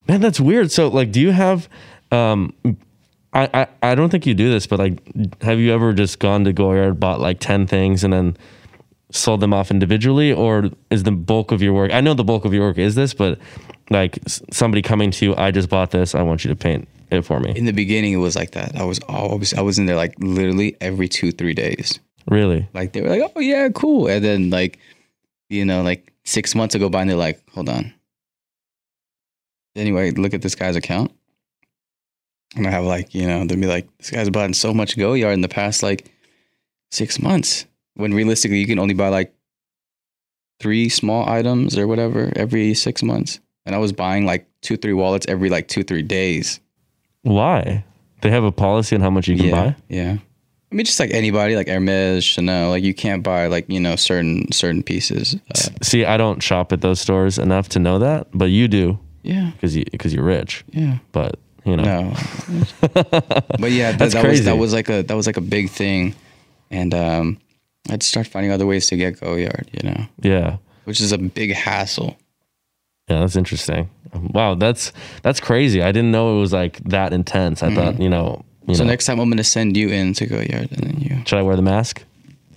Man, 0.07 0.19
that's 0.21 0.39
weird. 0.39 0.71
So, 0.71 0.87
like, 0.89 1.11
do 1.11 1.21
you 1.21 1.31
have? 1.31 1.69
Um, 2.11 2.53
I, 3.33 3.49
I 3.53 3.91
I 3.91 3.95
don't 3.95 4.09
think 4.09 4.25
you 4.25 4.33
do 4.33 4.51
this, 4.51 4.67
but 4.67 4.79
like, 4.79 4.99
have 5.41 5.59
you 5.59 5.73
ever 5.73 5.93
just 5.93 6.19
gone 6.19 6.43
to 6.43 6.53
Goyard, 6.53 6.99
bought 6.99 7.19
like 7.19 7.39
ten 7.39 7.65
things, 7.67 8.03
and 8.03 8.13
then 8.13 8.37
sold 9.11 9.39
them 9.39 9.53
off 9.53 9.71
individually, 9.71 10.33
or 10.33 10.69
is 10.89 11.03
the 11.03 11.11
bulk 11.11 11.51
of 11.51 11.61
your 11.61 11.73
work? 11.73 11.91
I 11.93 12.01
know 12.01 12.13
the 12.13 12.23
bulk 12.23 12.45
of 12.45 12.53
your 12.53 12.67
work 12.67 12.77
is 12.77 12.95
this, 12.95 13.13
but 13.13 13.39
like 13.89 14.19
somebody 14.27 14.81
coming 14.81 15.11
to 15.11 15.25
you, 15.25 15.35
I 15.35 15.51
just 15.51 15.69
bought 15.69 15.91
this. 15.91 16.15
I 16.15 16.21
want 16.21 16.43
you 16.43 16.49
to 16.49 16.55
paint 16.55 16.87
it 17.11 17.21
for 17.23 17.39
me. 17.39 17.53
In 17.55 17.65
the 17.65 17.73
beginning, 17.73 18.13
it 18.13 18.17
was 18.17 18.35
like 18.35 18.51
that. 18.51 18.75
I 18.75 18.83
was 18.83 18.99
always 19.07 19.53
I 19.53 19.61
was 19.61 19.79
in 19.79 19.85
there 19.85 19.95
like 19.95 20.15
literally 20.19 20.75
every 20.81 21.07
two 21.07 21.31
three 21.31 21.53
days. 21.53 21.99
Really? 22.27 22.67
Like 22.73 22.93
they 22.93 23.01
were 23.01 23.09
like, 23.09 23.31
oh 23.35 23.39
yeah, 23.39 23.69
cool. 23.69 24.07
And 24.07 24.23
then 24.23 24.49
like, 24.49 24.79
you 25.49 25.65
know, 25.65 25.81
like 25.81 26.12
six 26.25 26.55
months 26.55 26.75
ago 26.75 26.89
by, 26.89 27.01
and 27.01 27.09
they're 27.09 27.17
like, 27.17 27.41
hold 27.51 27.69
on. 27.69 27.93
Anyway, 29.75 30.11
look 30.11 30.33
at 30.33 30.41
this 30.41 30.55
guy's 30.55 30.75
account. 30.75 31.11
And 32.55 32.67
I 32.67 32.69
have 32.69 32.83
like, 32.83 33.15
you 33.15 33.27
know, 33.27 33.45
they'll 33.45 33.59
be 33.59 33.65
like, 33.65 33.87
this 33.97 34.11
guy's 34.11 34.29
bought 34.29 34.45
in 34.45 34.53
so 34.53 34.73
much 34.73 34.95
Goyard 34.95 35.33
in 35.33 35.41
the 35.41 35.49
past 35.49 35.81
like 35.81 36.11
six 36.91 37.19
months. 37.19 37.65
When 37.95 38.13
realistically, 38.13 38.59
you 38.59 38.67
can 38.67 38.79
only 38.79 38.93
buy 38.93 39.09
like 39.09 39.33
three 40.59 40.89
small 40.89 41.27
items 41.27 41.77
or 41.77 41.87
whatever 41.87 42.31
every 42.35 42.73
six 42.73 43.01
months. 43.01 43.39
And 43.65 43.73
I 43.73 43.79
was 43.79 43.91
buying 43.91 44.25
like 44.25 44.47
two, 44.61 44.77
three 44.77 44.93
wallets 44.93 45.25
every 45.27 45.49
like 45.49 45.67
two, 45.67 45.83
three 45.83 46.03
days. 46.03 46.59
Why? 47.23 47.83
They 48.21 48.29
have 48.29 48.43
a 48.43 48.51
policy 48.51 48.95
on 48.95 49.01
how 49.01 49.09
much 49.09 49.27
you 49.27 49.35
can 49.35 49.45
yeah, 49.45 49.51
buy. 49.51 49.75
Yeah. 49.89 50.17
I 50.73 50.75
mean, 50.75 50.87
just 50.87 50.99
like 50.99 51.11
anybody, 51.11 51.55
like 51.55 51.67
Hermes, 51.67 52.23
Chanel, 52.23 52.69
like 52.71 52.83
you 52.83 52.95
can't 52.95 53.21
buy 53.21 53.45
like 53.45 53.69
you 53.69 53.79
know 53.79 53.95
certain 53.95 54.51
certain 54.51 54.81
pieces. 54.81 55.35
Uh, 55.53 55.69
See, 55.83 56.03
I 56.03 56.17
don't 56.17 56.41
shop 56.41 56.73
at 56.73 56.81
those 56.81 56.99
stores 56.99 57.37
enough 57.37 57.69
to 57.69 57.79
know 57.79 57.99
that, 57.99 58.27
but 58.33 58.45
you 58.45 58.67
do 58.67 58.97
yeah, 59.21 59.51
because 59.51 59.75
you 59.75 59.85
because 59.91 60.15
you're 60.15 60.23
rich. 60.23 60.65
yeah. 60.71 60.97
But 61.11 61.37
you 61.63 61.77
know, 61.77 61.83
No, 61.83 62.13
but 62.89 63.71
yeah, 63.71 63.91
that, 63.91 63.99
That's 63.99 63.99
that 63.99 64.01
was 64.03 64.13
crazy. 64.15 64.43
that 64.45 64.57
was 64.57 64.73
like 64.73 64.89
a 64.89 65.03
that 65.03 65.15
was 65.15 65.27
like 65.27 65.37
a 65.37 65.41
big 65.41 65.69
thing, 65.69 66.15
and 66.71 66.91
um, 66.95 67.37
I'd 67.91 68.01
start 68.01 68.25
finding 68.25 68.51
other 68.51 68.65
ways 68.65 68.87
to 68.87 68.97
get 68.97 69.19
Goyard, 69.19 69.69
you 69.71 69.87
know, 69.87 70.05
yeah. 70.21 70.57
which 70.85 70.99
is 70.99 71.11
a 71.11 71.19
big 71.19 71.53
hassle. 71.53 72.17
Yeah, 73.07 73.19
that's 73.19 73.35
interesting. 73.35 73.91
Wow, 74.13 74.55
that's 74.55 74.91
that's 75.21 75.39
crazy. 75.39 75.83
I 75.83 75.91
didn't 75.91 76.09
know 76.09 76.35
it 76.35 76.39
was 76.39 76.51
like 76.51 76.83
that 76.85 77.13
intense. 77.13 77.61
I 77.61 77.75
thought, 77.75 78.01
you 78.01 78.09
know, 78.09 78.43
you. 78.67 78.75
So 78.75 78.83
know, 78.83 78.89
next 78.91 79.05
time 79.05 79.19
I'm 79.19 79.29
gonna 79.29 79.43
send 79.43 79.75
you 79.77 79.89
in 79.89 80.13
to 80.15 80.25
Goyard, 80.25 80.71
and 80.71 80.83
then 80.83 80.97
you 80.99 81.21
should 81.25 81.39
I 81.39 81.41
wear 81.41 81.55
the 81.55 81.61
mask? 81.61 82.03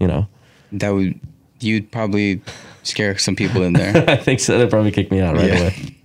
You 0.01 0.07
know, 0.09 0.27
that 0.73 0.91
would 0.91 1.19
you'd 1.61 1.91
probably 1.91 2.43
scare 2.83 3.17
some 3.19 3.35
people 3.37 3.63
in 3.63 3.73
there. 3.73 4.05
I 4.09 4.17
think 4.17 4.41
so. 4.41 4.59
They'd 4.59 4.71
probably 4.71 4.91
kick 4.93 5.11
me 5.11 5.21
out 5.21 5.35
right 5.37 5.49
Yeah. 5.49 5.59
away. 5.59 5.97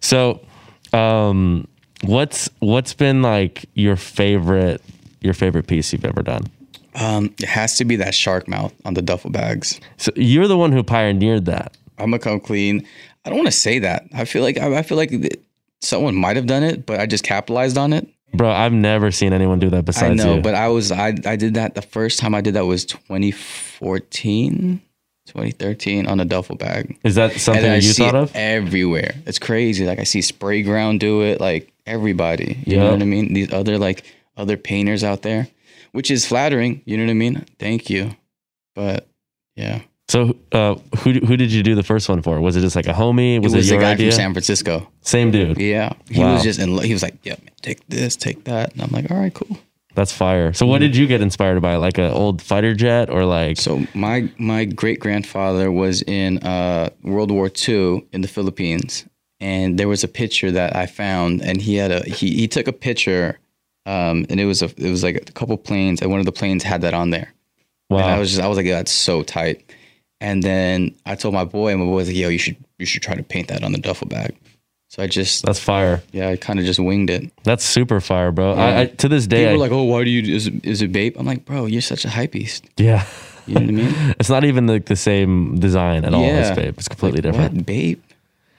So, 0.00 0.40
um, 0.92 1.66
what's 2.02 2.48
what's 2.60 2.94
been 2.94 3.22
like 3.22 3.64
your 3.74 3.96
favorite 3.96 4.82
your 5.20 5.34
favorite 5.34 5.66
piece 5.66 5.92
you've 5.92 6.04
ever 6.04 6.22
done? 6.22 6.44
um, 6.96 7.34
it 7.40 7.48
has 7.48 7.76
to 7.78 7.84
be 7.84 7.96
that 7.96 8.14
shark 8.14 8.46
mouth 8.46 8.72
on 8.84 8.94
the 8.94 9.02
duffel 9.02 9.28
bags. 9.30 9.80
So 9.96 10.12
you're 10.14 10.46
the 10.46 10.56
one 10.56 10.70
who 10.70 10.84
pioneered 10.84 11.46
that. 11.46 11.76
I'm 11.98 12.06
gonna 12.10 12.18
come 12.20 12.38
clean. 12.38 12.86
I 13.24 13.30
don't 13.30 13.38
want 13.38 13.48
to 13.48 13.52
say 13.52 13.80
that. 13.80 14.04
I 14.14 14.26
feel 14.26 14.42
like 14.42 14.58
I, 14.58 14.76
I 14.78 14.82
feel 14.82 14.96
like 14.98 15.40
someone 15.80 16.14
might 16.14 16.36
have 16.36 16.46
done 16.46 16.62
it, 16.62 16.86
but 16.86 17.00
I 17.00 17.06
just 17.06 17.24
capitalized 17.24 17.76
on 17.78 17.92
it. 17.92 18.06
Bro, 18.34 18.50
I've 18.50 18.72
never 18.72 19.10
seen 19.10 19.32
anyone 19.32 19.58
do 19.60 19.70
that 19.70 19.84
besides 19.84 20.16
you. 20.16 20.22
I 20.22 20.26
know, 20.26 20.34
you. 20.36 20.42
but 20.42 20.54
I 20.54 20.68
was 20.68 20.90
I 20.92 21.14
I 21.24 21.36
did 21.36 21.54
that 21.54 21.74
the 21.74 21.82
first 21.82 22.18
time 22.18 22.34
I 22.34 22.40
did 22.40 22.54
that 22.54 22.66
was 22.66 22.84
2014, 22.84 24.80
2013 25.26 26.06
on 26.06 26.20
a 26.20 26.24
duffel 26.24 26.56
bag. 26.56 26.98
Is 27.04 27.14
that 27.14 27.32
something 27.32 27.58
and 27.58 27.64
then 27.64 27.72
I 27.72 27.76
that 27.76 27.84
you 27.84 27.92
see 27.92 28.04
thought 28.04 28.14
of? 28.14 28.32
everywhere. 28.34 29.14
It's 29.26 29.38
crazy. 29.38 29.86
Like 29.86 29.98
I 29.98 30.04
see 30.04 30.20
Sprayground 30.20 30.98
do 30.98 31.22
it. 31.22 31.40
Like 31.40 31.72
everybody. 31.86 32.62
You 32.66 32.78
know 32.78 32.90
what 32.90 33.02
I 33.02 33.06
mean? 33.06 33.32
These 33.32 33.52
other 33.52 33.78
like 33.78 34.04
other 34.36 34.56
painters 34.56 35.04
out 35.04 35.22
there, 35.22 35.48
which 35.92 36.10
is 36.10 36.26
flattering. 36.26 36.82
You 36.84 36.96
know 36.96 37.04
what 37.04 37.10
I 37.10 37.14
mean? 37.14 37.44
Thank 37.58 37.88
you. 37.88 38.16
But 38.74 39.06
yeah, 39.54 39.82
So, 40.08 40.36
uh, 40.52 40.74
who 40.98 41.12
who 41.14 41.36
did 41.36 41.50
you 41.50 41.62
do 41.62 41.74
the 41.74 41.82
first 41.82 42.08
one 42.08 42.20
for? 42.22 42.40
Was 42.40 42.56
it 42.56 42.60
just 42.60 42.76
like 42.76 42.86
a 42.86 42.92
homie? 42.92 43.42
Was 43.42 43.54
it 43.54 43.56
it, 43.56 43.58
was 43.60 43.68
the 43.68 43.74
your 43.74 43.82
guy 43.82 43.92
idea? 43.92 44.10
from 44.10 44.16
San 44.16 44.32
Francisco. 44.34 44.88
Same 45.00 45.30
dude. 45.30 45.58
Yeah, 45.58 45.94
he 46.10 46.20
Wow. 46.20 46.34
was 46.34 46.42
just 46.42 46.60
in. 46.60 46.76
He 46.78 46.92
was 46.92 47.02
like, 47.02 47.16
"Yep, 47.24 47.40
take 47.62 47.86
this, 47.88 48.14
take 48.14 48.44
that," 48.44 48.72
and 48.74 48.82
I'm 48.82 48.90
like, 48.90 49.10
"All 49.10 49.16
right, 49.18 49.32
cool." 49.32 49.56
That's 49.94 50.12
fire. 50.12 50.52
So, 50.52 50.66
what 50.66 50.80
did 50.80 50.94
you 50.94 51.06
get 51.06 51.22
inspired 51.22 51.60
by? 51.62 51.76
Like 51.76 51.96
an 51.98 52.10
old 52.12 52.42
fighter 52.42 52.74
jet, 52.74 53.08
or 53.08 53.24
like? 53.24 53.56
So 53.56 53.86
my 53.94 54.28
my 54.36 54.66
great 54.66 55.00
grandfather 55.00 55.72
was 55.72 56.02
in 56.02 56.38
uh, 56.38 56.90
World 57.02 57.30
War 57.30 57.50
II 57.68 58.04
in 58.12 58.20
the 58.20 58.28
Philippines, 58.28 59.06
and 59.40 59.78
there 59.78 59.88
was 59.88 60.04
a 60.04 60.08
picture 60.08 60.50
that 60.50 60.76
I 60.76 60.84
found, 60.86 61.40
and 61.42 61.62
he 61.62 61.76
had 61.76 61.90
a 61.92 62.00
he 62.04 62.30
he 62.34 62.46
took 62.46 62.68
a 62.68 62.72
picture, 62.72 63.38
um, 63.86 64.26
and 64.28 64.38
it 64.38 64.44
was 64.44 64.60
a 64.60 64.66
it 64.76 64.90
was 64.90 65.02
like 65.02 65.16
a 65.16 65.32
couple 65.32 65.56
planes, 65.56 66.02
and 66.02 66.10
one 66.10 66.20
of 66.20 66.26
the 66.26 66.32
planes 66.32 66.62
had 66.62 66.82
that 66.82 66.92
on 66.92 67.08
there. 67.10 67.32
wow. 67.88 68.00
And 68.00 68.06
I 68.10 68.18
was 68.18 68.30
just 68.30 68.42
I 68.42 68.48
was 68.48 68.58
like, 68.58 68.66
that's 68.66 68.92
so 68.92 69.22
tight. 69.22 69.64
And 70.20 70.42
then 70.42 70.94
I 71.06 71.14
told 71.16 71.34
my 71.34 71.44
boy, 71.44 71.70
and 71.72 71.80
my 71.80 71.86
boy 71.86 71.96
was 71.96 72.08
like, 72.08 72.16
yo, 72.16 72.28
you 72.28 72.38
should 72.38 72.56
you 72.78 72.86
should 72.86 73.02
try 73.02 73.14
to 73.14 73.22
paint 73.22 73.48
that 73.48 73.62
on 73.62 73.72
the 73.72 73.78
duffel 73.78 74.06
bag. 74.08 74.34
So 74.88 75.02
I 75.02 75.06
just 75.08 75.44
That's 75.44 75.58
fire. 75.58 76.02
yeah, 76.12 76.28
I 76.30 76.36
kind 76.36 76.58
of 76.60 76.64
just 76.64 76.78
winged 76.78 77.10
it. 77.10 77.30
That's 77.42 77.64
super 77.64 78.00
fire, 78.00 78.30
bro. 78.30 78.52
I, 78.54 78.80
I 78.82 78.86
to 78.86 79.08
this 79.08 79.26
day, 79.26 79.44
People 79.46 79.62
I- 79.62 79.66
like, 79.66 79.72
oh, 79.72 79.82
why 79.84 80.04
do 80.04 80.10
you 80.10 80.34
is 80.34 80.46
it, 80.46 80.64
is 80.64 80.82
it 80.82 80.92
Bape? 80.92 81.16
I'm 81.18 81.26
like, 81.26 81.44
bro, 81.44 81.66
you're 81.66 81.82
such 81.82 82.04
a 82.04 82.08
hype 82.08 82.32
beast. 82.32 82.64
yeah, 82.76 83.04
You 83.46 83.54
know 83.54 83.60
what 83.62 83.68
I 83.68 83.72
mean? 83.72 84.14
it's 84.20 84.30
not 84.30 84.44
even 84.44 84.66
like 84.68 84.86
the 84.86 84.96
same 84.96 85.58
design 85.58 86.04
at 86.04 86.14
all. 86.14 86.24
As 86.24 86.56
Bape. 86.56 86.78
It's 86.78 86.88
completely 86.88 87.22
Like, 87.22 87.32
different. 87.32 87.54
What, 87.56 87.66
Bape? 87.66 88.02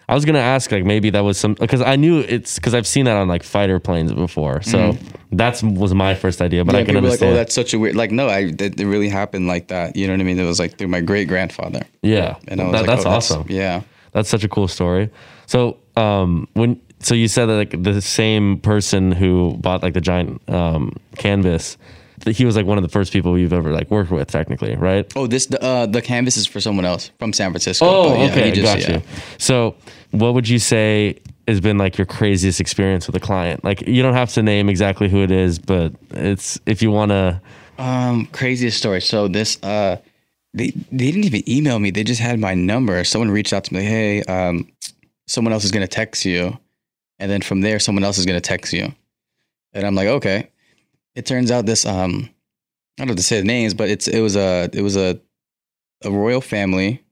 I 0.07 0.13
was 0.13 0.23
gonna 0.25 0.39
ask 0.39 0.71
like 0.71 0.83
maybe 0.85 1.09
that 1.11 1.21
was 1.21 1.37
some 1.37 1.55
because 1.55 1.81
I 1.81 1.95
knew 1.95 2.19
it's 2.19 2.55
because 2.55 2.73
I've 2.75 2.85
seen 2.87 3.05
that 3.05 3.17
on 3.17 3.27
like 3.27 3.43
fighter 3.43 3.79
planes 3.79 4.13
before. 4.13 4.61
So 4.61 4.95
that's 5.31 5.63
was 5.63 5.93
my 5.93 6.13
first 6.15 6.41
idea, 6.41 6.63
but 6.63 6.73
Mm. 6.73 6.77
yeah, 6.77 6.81
I 6.81 6.85
can 6.85 6.95
people 6.95 7.01
were 7.01 7.09
like, 7.09 7.13
understand. 7.21 7.33
oh, 7.33 7.35
that's 7.35 7.53
such 7.55 7.73
a 7.73 7.79
weird. 7.79 7.95
Like, 7.95 8.11
no, 8.11 8.27
I 8.29 8.51
that 8.51 8.79
it 8.79 8.85
really 8.85 9.09
happened 9.09 9.47
like 9.47 9.69
that. 9.69 9.95
You 9.95 10.05
know 10.07 10.13
what 10.13 10.19
I 10.19 10.23
mean? 10.23 10.39
It 10.39 10.43
was 10.45 10.59
like 10.59 10.77
through 10.77 10.89
my 10.89 11.01
great 11.01 11.27
grandfather, 11.27 11.81
yeah, 12.03 12.35
and 12.47 12.61
I 12.61 12.65
was 12.65 12.71
That- 12.73 12.77
like, 12.81 12.87
that's 12.87 13.05
oh, 13.05 13.09
awesome. 13.09 13.45
Yeah, 13.49 13.81
That's 14.11 14.29
such 14.29 14.43
a 14.43 14.47
cool 14.47 14.67
story. 14.67 15.09
So, 15.47 15.77
um, 15.97 16.47
when 16.53 16.79
so 16.99 17.13
you 17.15 17.27
said 17.27 17.47
that 17.47 17.53
like 17.55 17.83
the 17.83 18.01
same 18.01 18.59
person 18.59 19.11
who 19.11 19.57
bought 19.59 19.81
like 19.83 19.93
the 19.93 20.01
giant 20.01 20.41
um, 20.49 20.93
canvas, 21.17 21.77
he 22.25 22.45
was 22.45 22.55
like 22.55 22.65
one 22.65 22.77
of 22.77 22.83
the 22.83 22.89
first 22.89 23.13
people 23.13 23.37
you've 23.37 23.53
ever 23.53 23.71
like 23.71 23.89
worked 23.91 24.11
with, 24.11 24.27
technically, 24.27 24.75
right? 24.75 25.11
Oh, 25.15 25.27
this 25.27 25.45
the 25.45 25.61
uh, 25.61 25.85
the 25.85 26.01
canvas 26.01 26.37
is 26.37 26.47
for 26.47 26.59
someone 26.59 26.85
else 26.85 27.11
from 27.19 27.33
San 27.33 27.51
Francisco. 27.51 27.85
Oh, 27.85 28.15
yeah, 28.15 28.31
okay, 28.31 28.51
just- 28.51 28.63
got 28.65 28.79
yeah. 28.79 28.97
you. 28.97 29.01
So, 29.37 29.75
what 30.11 30.33
would 30.33 30.47
you 30.49 30.59
say 30.59 31.19
has 31.47 31.61
been 31.61 31.77
like 31.77 31.97
your 31.97 32.05
craziest 32.05 32.59
experience 32.59 33.07
with 33.07 33.15
a 33.15 33.19
client? 33.19 33.63
Like, 33.63 33.87
you 33.87 34.01
don't 34.01 34.13
have 34.13 34.33
to 34.33 34.43
name 34.43 34.69
exactly 34.69 35.09
who 35.09 35.21
it 35.21 35.31
is, 35.31 35.59
but 35.59 35.93
it's 36.11 36.59
if 36.65 36.81
you 36.81 36.91
want 36.91 37.11
to. 37.11 37.41
Um, 37.77 38.25
craziest 38.27 38.77
story. 38.77 39.01
So 39.01 39.27
this, 39.27 39.61
uh, 39.61 39.97
they 40.53 40.71
they 40.91 41.11
didn't 41.11 41.25
even 41.25 41.47
email 41.49 41.79
me. 41.79 41.91
They 41.91 42.03
just 42.03 42.21
had 42.21 42.39
my 42.39 42.53
number. 42.53 43.03
Someone 43.03 43.29
reached 43.29 43.53
out 43.53 43.65
to 43.65 43.73
me. 43.73 43.83
Hey, 43.83 44.23
um, 44.23 44.67
someone 45.27 45.53
else 45.53 45.65
is 45.65 45.71
gonna 45.71 45.87
text 45.87 46.25
you, 46.25 46.57
and 47.19 47.29
then 47.29 47.41
from 47.41 47.61
there, 47.61 47.79
someone 47.79 48.03
else 48.03 48.17
is 48.17 48.25
gonna 48.25 48.41
text 48.41 48.71
you, 48.73 48.93
and 49.73 49.85
I'm 49.85 49.95
like, 49.95 50.07
okay. 50.07 50.49
It 51.15 51.25
turns 51.25 51.49
out 51.49 51.65
this, 51.65 51.85
um, 51.85 52.29
I 52.97 53.01
don't 53.01 53.09
have 53.09 53.17
to 53.17 53.23
say 53.23 53.39
the 53.39 53.47
names, 53.47 53.73
but 53.73 53.89
it's 53.89 54.07
it 54.07 54.21
was 54.21 54.35
a 54.35 54.69
it 54.73 54.81
was 54.81 54.95
a 54.95 55.19
a 56.03 56.11
royal 56.11 56.41
family 56.41 57.03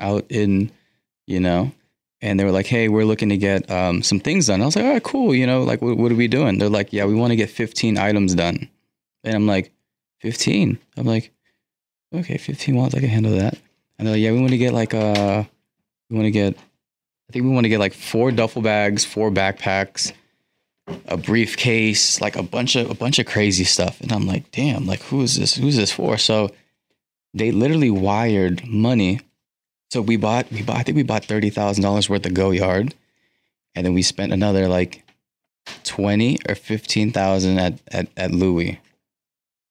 out 0.00 0.24
in, 0.30 0.70
you 1.26 1.40
know, 1.40 1.72
and 2.20 2.38
they 2.38 2.44
were 2.44 2.50
like, 2.50 2.66
"Hey, 2.66 2.88
we're 2.88 3.04
looking 3.04 3.28
to 3.28 3.36
get 3.36 3.70
um, 3.70 4.02
some 4.02 4.20
things 4.20 4.46
done." 4.46 4.62
I 4.62 4.64
was 4.64 4.76
like, 4.76 4.84
"All 4.84 4.92
right, 4.92 5.02
cool. 5.02 5.34
You 5.34 5.46
know, 5.46 5.62
like 5.62 5.82
what, 5.82 5.96
what 5.96 6.12
are 6.12 6.16
we 6.16 6.28
doing?" 6.28 6.58
They're 6.58 6.68
like, 6.68 6.92
"Yeah, 6.92 7.04
we 7.04 7.14
want 7.14 7.30
to 7.30 7.36
get 7.36 7.50
15 7.50 7.98
items 7.98 8.34
done," 8.34 8.68
and 9.24 9.34
I'm 9.34 9.46
like, 9.46 9.72
"15?" 10.20 10.78
I'm 10.96 11.06
like, 11.06 11.32
"Okay, 12.14 12.38
15 12.38 12.76
watts, 12.76 12.94
I 12.94 13.00
can 13.00 13.08
handle 13.08 13.32
that." 13.32 13.58
And 13.98 14.06
they're 14.06 14.14
like, 14.14 14.22
"Yeah, 14.22 14.32
we 14.32 14.40
want 14.40 14.50
to 14.50 14.58
get 14.58 14.72
like 14.72 14.94
uh, 14.94 15.44
we 16.10 16.16
want 16.16 16.26
to 16.26 16.32
get, 16.32 16.56
I 16.56 17.32
think 17.32 17.44
we 17.44 17.50
want 17.50 17.64
to 17.64 17.68
get 17.70 17.80
like 17.80 17.94
four 17.94 18.30
duffel 18.32 18.62
bags, 18.62 19.04
four 19.04 19.30
backpacks." 19.30 20.12
A 21.06 21.16
briefcase, 21.16 22.20
like 22.20 22.36
a 22.36 22.42
bunch 22.42 22.74
of 22.76 22.90
a 22.90 22.94
bunch 22.94 23.18
of 23.18 23.26
crazy 23.26 23.64
stuff. 23.64 24.00
And 24.00 24.12
I'm 24.12 24.26
like, 24.26 24.50
damn, 24.50 24.86
like 24.86 25.00
who 25.02 25.22
is 25.22 25.36
this? 25.36 25.54
Who's 25.54 25.76
this 25.76 25.92
for? 25.92 26.18
So 26.18 26.50
they 27.34 27.52
literally 27.52 27.90
wired 27.90 28.66
money. 28.66 29.20
So 29.90 30.00
we 30.00 30.16
bought 30.16 30.50
we 30.50 30.62
bought 30.62 30.78
I 30.78 30.82
think 30.82 30.96
we 30.96 31.02
bought 31.04 31.24
thirty 31.24 31.50
thousand 31.50 31.82
dollars 31.82 32.08
worth 32.08 32.26
of 32.26 32.32
Goyard, 32.34 32.94
And 33.74 33.86
then 33.86 33.94
we 33.94 34.02
spent 34.02 34.32
another 34.32 34.68
like 34.68 35.04
twenty 35.84 36.38
or 36.48 36.54
fifteen 36.54 37.12
thousand 37.12 37.58
at, 37.58 37.78
at 37.88 38.08
at 38.16 38.30
Louis. 38.32 38.80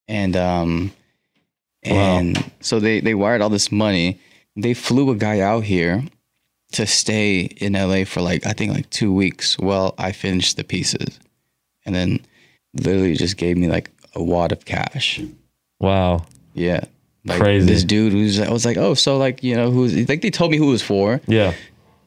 And 0.07 0.35
um 0.37 0.91
and 1.83 2.51
so 2.61 2.79
they 2.79 3.01
they 3.01 3.15
wired 3.15 3.41
all 3.41 3.49
this 3.49 3.71
money. 3.71 4.19
They 4.55 4.73
flew 4.73 5.09
a 5.11 5.15
guy 5.15 5.39
out 5.39 5.63
here 5.63 6.03
to 6.73 6.85
stay 6.87 7.41
in 7.41 7.73
LA 7.73 8.05
for 8.05 8.21
like 8.21 8.45
I 8.45 8.53
think 8.53 8.73
like 8.73 8.89
two 8.89 9.13
weeks 9.13 9.57
while 9.59 9.93
I 9.97 10.11
finished 10.11 10.57
the 10.57 10.63
pieces, 10.63 11.19
and 11.85 11.93
then 11.95 12.19
literally 12.73 13.15
just 13.15 13.37
gave 13.37 13.57
me 13.57 13.67
like 13.67 13.89
a 14.15 14.23
wad 14.23 14.51
of 14.51 14.65
cash. 14.65 15.19
Wow. 15.79 16.25
Yeah, 16.53 16.83
like 17.25 17.41
Crazy. 17.41 17.65
This 17.65 17.83
dude 17.83 18.13
who's 18.13 18.39
I 18.39 18.51
was 18.51 18.65
like, 18.65 18.77
oh, 18.77 18.93
so 18.93 19.17
like 19.17 19.43
you 19.43 19.55
know 19.55 19.71
who's 19.71 19.95
like 20.09 20.21
they 20.21 20.29
told 20.29 20.51
me 20.51 20.57
who 20.57 20.67
it 20.69 20.71
was 20.71 20.81
for, 20.83 21.21
Yeah. 21.27 21.53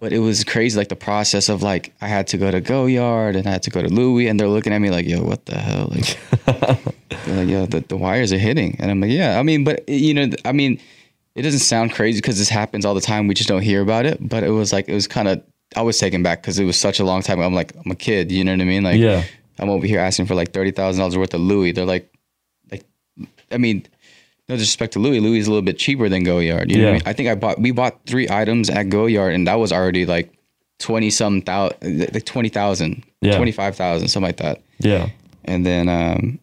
but 0.00 0.12
it 0.12 0.18
was 0.18 0.44
crazy 0.44 0.77
like 0.79 0.88
the 0.88 0.96
process 0.96 1.48
of 1.48 1.62
like 1.62 1.92
I 2.00 2.09
had 2.09 2.27
to 2.29 2.37
go 2.38 2.50
to 2.50 2.61
Goyard 2.61 3.37
and 3.37 3.46
I 3.46 3.50
had 3.50 3.62
to 3.64 3.70
go 3.70 3.81
to 3.83 3.88
Louis, 3.88 4.29
and 4.29 4.38
they're 4.38 4.48
looking 4.48 4.72
at 4.72 4.79
me 4.81 4.90
like, 4.90 5.07
yo, 5.07 5.22
what 5.22 5.46
the 5.46 5.57
hell, 5.59 5.90
like. 5.94 6.18
Like, 7.27 7.48
yo, 7.48 7.64
the, 7.64 7.81
the 7.81 7.96
wires 7.96 8.33
are 8.35 8.38
hitting. 8.38 8.77
And 8.79 8.90
I'm 8.90 9.00
like, 9.00 9.11
yeah, 9.11 9.38
I 9.38 9.42
mean, 9.42 9.64
but 9.64 9.88
you 9.88 10.12
know, 10.12 10.29
I 10.44 10.53
mean, 10.53 10.79
it 11.35 11.42
doesn't 11.42 11.61
sound 11.61 11.92
crazy 11.92 12.18
because 12.18 12.38
this 12.38 12.49
happens 12.49 12.85
all 12.85 12.94
the 12.94 13.01
time. 13.01 13.27
We 13.27 13.35
just 13.35 13.49
don't 13.49 13.62
hear 13.62 13.81
about 13.83 14.07
it. 14.07 14.18
But 14.27 14.44
it 14.44 14.51
was 14.51 14.73
like, 14.73 14.88
it 14.88 14.94
was 14.94 15.07
kind 15.07 15.29
of, 15.29 15.42
I 15.77 15.83
was 15.83 15.99
taken 15.99 16.23
back 16.23 16.42
because 16.42 16.59
it 16.59 16.64
was 16.64 16.77
such 16.77 17.01
a 17.01 17.05
long 17.05 17.23
time. 17.23 17.40
I'm 17.40 17.55
like, 17.55 17.73
I'm 17.85 17.90
a 17.90 17.97
kid, 17.97 18.31
you 18.31 18.44
know 18.44 18.53
what 18.53 18.61
I 18.61 18.64
mean? 18.64 18.83
Like, 18.85 18.99
Yeah. 19.01 19.25
I'm 19.59 19.68
over 19.70 19.87
here 19.87 20.01
asking 20.01 20.27
for 20.27 20.35
like 20.35 20.53
$30,000 20.53 21.16
worth 21.16 21.33
of 21.35 21.40
Louis. 21.40 21.73
They're 21.73 21.85
like, 21.85 22.12
like, 22.70 22.85
I 23.53 23.57
mean, 23.59 23.87
no 24.49 24.57
disrespect 24.57 24.92
to 24.94 24.99
Louis. 24.99 25.20
Louis 25.20 25.38
is 25.38 25.47
a 25.47 25.51
little 25.51 25.62
bit 25.62 25.79
cheaper 25.79 26.09
than 26.09 26.25
Goyard. 26.25 26.70
You 26.70 26.79
know 26.79 26.83
what 26.85 26.88
I 26.88 26.90
Yeah. 26.90 26.92
mean? 26.94 27.03
I 27.07 27.12
think 27.12 27.29
I 27.29 27.35
bought, 27.35 27.61
we 27.61 27.70
bought 27.70 28.01
three 28.07 28.29
items 28.29 28.68
at 28.70 28.87
Goyard 28.87 29.35
and 29.35 29.47
that 29.47 29.55
was 29.55 29.73
already 29.73 30.07
like 30.07 30.33
20 30.81 31.09
some 31.11 31.40
thousand, 31.40 32.12
like 32.12 32.25
20,000, 32.25 33.05
Yeah. 33.23 33.37
25,000, 33.37 34.09
something 34.09 34.27
like 34.29 34.37
that. 34.38 34.61
Yeah. 34.81 35.09
And 35.44 35.64
then, 35.64 35.88
um, 35.88 36.38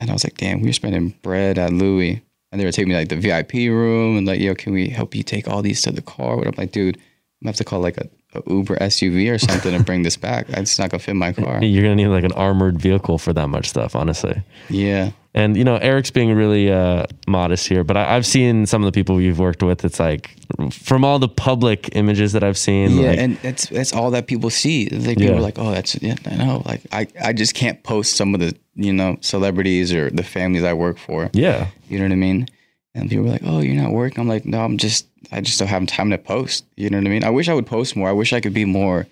and 0.00 0.10
I 0.10 0.12
was 0.12 0.24
like, 0.24 0.36
damn, 0.36 0.60
we 0.60 0.68
were 0.68 0.72
spending 0.72 1.14
bread 1.22 1.58
at 1.58 1.72
Louis. 1.72 2.22
And 2.54 2.60
they 2.60 2.66
were 2.66 2.70
taking 2.70 2.90
me 2.90 2.94
like 2.94 3.08
the 3.08 3.16
VIP 3.16 3.54
room 3.68 4.16
and 4.16 4.28
like, 4.28 4.38
yo, 4.38 4.54
can 4.54 4.72
we 4.72 4.88
help 4.88 5.12
you 5.16 5.24
take 5.24 5.48
all 5.48 5.60
these 5.60 5.82
to 5.82 5.90
the 5.90 6.00
car? 6.00 6.36
But 6.36 6.46
I'm 6.46 6.54
like, 6.56 6.70
dude, 6.70 6.96
I'm 6.96 7.02
gonna 7.42 7.48
have 7.48 7.56
to 7.56 7.64
call 7.64 7.80
like 7.80 7.96
a, 7.98 8.08
a 8.32 8.42
Uber 8.46 8.76
SUV 8.76 9.34
or 9.34 9.38
something 9.38 9.76
to 9.76 9.82
bring 9.82 10.04
this 10.04 10.16
back. 10.16 10.46
It's 10.50 10.78
not 10.78 10.90
gonna 10.90 11.00
fit 11.00 11.16
my 11.16 11.32
car. 11.42 11.60
You're 11.64 11.82
gonna 11.82 11.96
need 11.96 12.06
like 12.06 12.22
an 12.22 12.30
armored 12.30 12.80
vehicle 12.80 13.18
for 13.18 13.32
that 13.32 13.48
much 13.48 13.70
stuff, 13.70 13.96
honestly. 13.96 14.40
Yeah. 14.70 15.10
And 15.36 15.56
you 15.56 15.64
know, 15.64 15.76
Eric's 15.76 16.12
being 16.12 16.32
really 16.32 16.70
uh, 16.70 17.06
modest 17.26 17.66
here, 17.66 17.82
but 17.82 17.96
I, 17.96 18.14
I've 18.14 18.24
seen 18.24 18.66
some 18.66 18.84
of 18.84 18.86
the 18.86 18.92
people 18.96 19.20
you've 19.20 19.40
worked 19.40 19.64
with. 19.64 19.84
It's 19.84 19.98
like 19.98 20.36
from 20.70 21.04
all 21.04 21.18
the 21.18 21.28
public 21.28 21.96
images 21.96 22.32
that 22.34 22.44
I've 22.44 22.56
seen. 22.56 22.92
Yeah, 22.98 23.08
like, 23.10 23.18
and 23.18 23.36
that's 23.38 23.66
that's 23.66 23.92
all 23.92 24.12
that 24.12 24.28
people 24.28 24.48
see. 24.50 24.88
Like 24.90 25.18
people 25.18 25.32
Yeah. 25.34 25.38
are 25.38 25.40
like, 25.40 25.58
oh, 25.58 25.72
that's 25.72 26.00
yeah, 26.00 26.14
I 26.26 26.36
know. 26.36 26.62
Like 26.64 26.82
I, 26.92 27.08
I 27.20 27.32
just 27.32 27.54
can't 27.54 27.82
post 27.82 28.14
some 28.16 28.32
of 28.34 28.40
the 28.40 28.54
you 28.76 28.92
know 28.92 29.16
celebrities 29.22 29.92
or 29.92 30.08
the 30.08 30.22
families 30.22 30.62
I 30.62 30.72
work 30.72 30.98
for. 30.98 31.30
yeah, 31.32 31.66
You 31.88 31.98
know 31.98 32.04
what 32.04 32.12
I 32.12 32.16
mean? 32.16 32.46
And 32.94 33.10
people 33.10 33.24
were 33.24 33.30
like, 33.32 33.42
"Oh, 33.44 33.58
you're 33.58 33.74
not 33.82 33.90
working." 33.90 34.20
I'm 34.20 34.28
like, 34.28 34.44
"No, 34.46 34.60
I'm 34.64 34.78
just 34.78 35.08
I 35.32 35.40
just 35.40 35.58
don't 35.58 35.66
have 35.66 35.84
time 35.88 36.10
to 36.10 36.18
post." 36.18 36.64
You 36.76 36.90
know 36.90 36.98
what 36.98 37.08
I 37.08 37.10
mean? 37.10 37.24
I 37.24 37.30
wish 37.30 37.48
I 37.48 37.54
would 37.54 37.66
post 37.66 37.96
more. 37.96 38.08
I 38.08 38.12
wish 38.12 38.32
I 38.32 38.40
could 38.40 38.54
be 38.54 38.64
more 38.64 39.08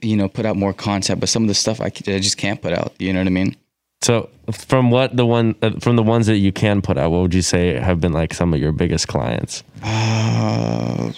you 0.00 0.16
know, 0.16 0.28
put 0.28 0.46
out 0.46 0.56
more 0.56 0.72
content, 0.72 1.18
but 1.20 1.28
some 1.28 1.42
of 1.42 1.48
the 1.48 1.54
stuff 1.54 1.80
I, 1.80 1.86
I 1.86 2.18
just 2.20 2.36
can't 2.38 2.62
put 2.62 2.72
out, 2.72 2.92
you 3.00 3.12
know 3.12 3.18
what 3.18 3.26
I 3.26 3.30
mean? 3.30 3.56
So 4.02 4.28
from 4.50 4.90
what 4.90 5.16
the 5.16 5.24
one 5.24 5.54
uh, 5.62 5.78
from 5.80 5.96
the 5.96 6.02
ones 6.02 6.26
that 6.26 6.38
you 6.38 6.52
can 6.52 6.82
put 6.82 6.98
out, 6.98 7.10
what 7.12 7.22
would 7.22 7.34
you 7.34 7.42
say 7.42 7.78
have 7.78 8.00
been 8.00 8.12
like 8.12 8.34
some 8.34 8.52
of 8.52 8.60
your 8.60 8.72
biggest 8.72 9.06
clients? 9.08 9.62
Uh, 9.82 11.12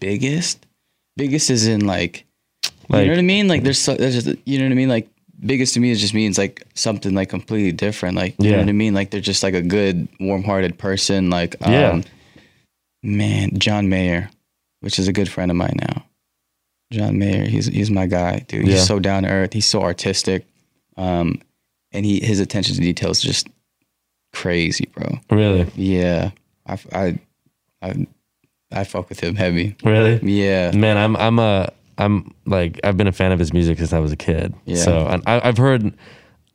biggest? 0.00 0.66
Biggest 1.16 1.50
is 1.50 1.66
in 1.66 1.86
like, 1.86 2.24
you 2.88 2.96
know 3.04 3.08
what 3.08 3.18
I 3.18 3.22
mean? 3.22 3.48
Like 3.48 3.62
there's, 3.62 3.78
so, 3.78 3.94
there's 3.94 4.24
just, 4.24 4.38
you 4.44 4.58
know 4.58 4.64
what 4.64 4.72
I 4.72 4.74
mean? 4.74 4.88
Like 4.88 5.08
biggest 5.44 5.74
to 5.74 5.80
me 5.80 5.90
is 5.90 6.00
just 6.00 6.14
means 6.14 6.38
like 6.38 6.64
something 6.74 7.14
like 7.14 7.28
completely 7.28 7.72
different. 7.72 8.16
Like, 8.16 8.34
you 8.38 8.46
Yeah. 8.46 8.56
know 8.56 8.62
what 8.62 8.68
I 8.68 8.72
mean? 8.72 8.94
Like 8.94 9.10
they're 9.10 9.20
just 9.20 9.42
like 9.42 9.54
a 9.54 9.62
good, 9.62 10.08
warm-hearted 10.20 10.78
person. 10.78 11.30
Like, 11.30 11.54
um, 11.66 11.72
Yeah. 11.72 12.02
man, 13.02 13.58
John 13.58 13.88
Mayer, 13.88 14.30
which 14.80 14.98
is 14.98 15.06
a 15.08 15.12
good 15.12 15.28
friend 15.28 15.50
of 15.50 15.56
mine 15.56 15.76
now. 15.80 16.04
John 16.92 17.18
Mayer, 17.18 17.44
he's 17.44 17.66
he's 17.66 17.90
my 17.90 18.06
guy, 18.06 18.44
dude. 18.46 18.66
Yeah. 18.66 18.74
He's 18.74 18.86
so 18.86 18.98
down 18.98 19.22
to 19.24 19.30
earth. 19.30 19.52
He's 19.52 19.66
so 19.66 19.82
artistic, 19.82 20.46
um, 20.96 21.40
and 21.90 22.04
he 22.04 22.20
his 22.20 22.38
attention 22.38 22.74
to 22.76 22.80
detail 22.80 23.10
is 23.10 23.20
just 23.20 23.48
crazy, 24.32 24.88
bro. 24.94 25.18
Really, 25.30 25.66
Yeah, 25.74 26.30
I 26.66 26.78
I 26.92 27.18
I, 27.82 28.06
I 28.70 28.84
fuck 28.84 29.08
with 29.08 29.20
him 29.20 29.34
heavy. 29.36 29.74
really, 29.84 30.20
Yeah, 30.22 30.72
man. 30.72 30.96
I'm 30.96 31.16
I'm 31.16 31.38
a 31.38 31.72
I'm 31.98 32.34
like 32.46 32.80
I've 32.84 32.96
been 32.96 33.08
a 33.08 33.12
fan 33.12 33.32
of 33.32 33.38
his 33.38 33.52
music 33.52 33.78
since 33.78 33.92
I 33.92 33.98
was 33.98 34.12
a 34.12 34.16
kid. 34.16 34.54
Yeah. 34.64 34.76
So 34.76 35.06
and 35.06 35.22
I, 35.26 35.40
I've 35.48 35.58
heard 35.58 35.92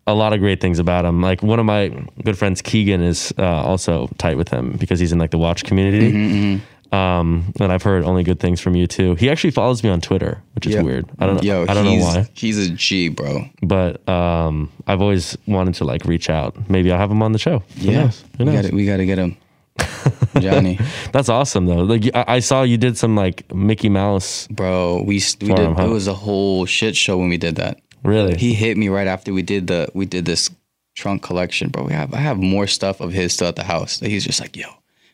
a 0.06 0.14
lot 0.14 0.32
of 0.34 0.40
great 0.40 0.62
things 0.62 0.80
about 0.80 1.04
him. 1.04 1.22
Like 1.22 1.44
one 1.44 1.60
of 1.60 1.66
my 1.66 1.90
good 2.24 2.38
friends, 2.38 2.62
Keegan, 2.62 3.02
is 3.02 3.34
uh, 3.38 3.44
also 3.44 4.10
tight 4.18 4.38
with 4.38 4.50
him 4.50 4.72
because 4.80 5.00
he's 5.00 5.12
in 5.12 5.20
like 5.20 5.32
the 5.32 5.38
watch 5.38 5.66
community. 5.66 6.12
Mm-hmm, 6.12 6.64
Um, 6.92 7.54
and 7.60 7.72
I've 7.72 7.84
heard 7.84 8.04
only 8.06 8.24
good 8.24 8.40
things 8.40 8.62
from 8.62 8.76
you 8.76 8.88
too. 8.88 9.16
He 9.16 9.30
actually 9.30 9.52
follows 9.52 9.84
me 9.84 9.90
on 9.90 10.00
Twitter, 10.02 10.42
which 10.56 10.66
is 10.68 10.74
Yeah. 10.76 10.82
weird. 10.82 11.06
I 11.20 11.26
don't 11.26 11.36
know. 11.36 11.42
Yo, 11.42 11.64
I 11.68 11.74
don't 11.74 11.86
know 11.86 11.96
why, 11.96 12.28
He's 12.34 12.58
a 12.58 12.70
G, 12.70 13.10
bro. 13.10 13.50
but 13.62 14.08
um, 14.08 14.72
I've 14.88 15.02
always 15.02 15.38
wanted 15.48 15.76
to 15.76 15.84
like 15.86 16.06
reach 16.06 16.30
out. 16.30 16.70
Maybe 16.70 16.92
I'll 16.92 16.98
have 17.00 17.12
him 17.12 17.22
on 17.22 17.32
the 17.34 17.40
show. 17.40 17.60
Who 17.80 17.92
Yeah, 17.92 18.04
knows? 18.04 18.24
Who 18.38 18.46
we 18.46 18.52
knows? 18.52 18.66
got 18.66 18.74
we 18.74 18.86
got 18.86 18.98
to 18.98 19.06
get 19.06 19.18
him, 19.18 19.38
Johnny, 20.40 20.80
That's 21.12 21.30
awesome 21.30 21.66
though. 21.66 21.84
Like 21.84 22.10
I, 22.16 22.26
I 22.36 22.40
saw 22.40 22.64
you 22.64 22.78
did 22.78 22.98
some 22.98 23.16
like 23.16 23.54
Mickey 23.54 23.90
Mouse. 23.90 24.48
bro. 24.48 25.02
We 25.04 25.16
we 25.42 25.48
did. 25.48 25.60
him, 25.60 25.76
huh? 25.76 25.86
It 25.86 25.90
was 25.90 26.08
a 26.08 26.14
whole 26.14 26.66
shit 26.66 26.96
show 26.96 27.18
when 27.18 27.30
we 27.30 27.38
did 27.38 27.56
that. 27.58 27.80
Really? 28.04 28.38
He 28.38 28.54
hit 28.54 28.78
me 28.78 28.90
right 28.90 29.08
after 29.08 29.34
we 29.34 29.42
did 29.42 29.68
the 29.68 29.90
we 29.94 30.06
did 30.06 30.26
this 30.26 30.50
trunk 30.96 31.22
collection, 31.24 31.70
bro. 31.70 31.84
We 31.84 31.94
have 31.94 32.14
I 32.14 32.18
have 32.18 32.38
more 32.38 32.68
stuff 32.68 33.02
of 33.02 33.12
his 33.14 33.34
still 33.34 33.48
at 33.48 33.56
the 33.56 33.64
house. 33.64 34.00
He's 34.00 34.26
just 34.26 34.40
like, 34.40 34.56
yo, 34.56 34.68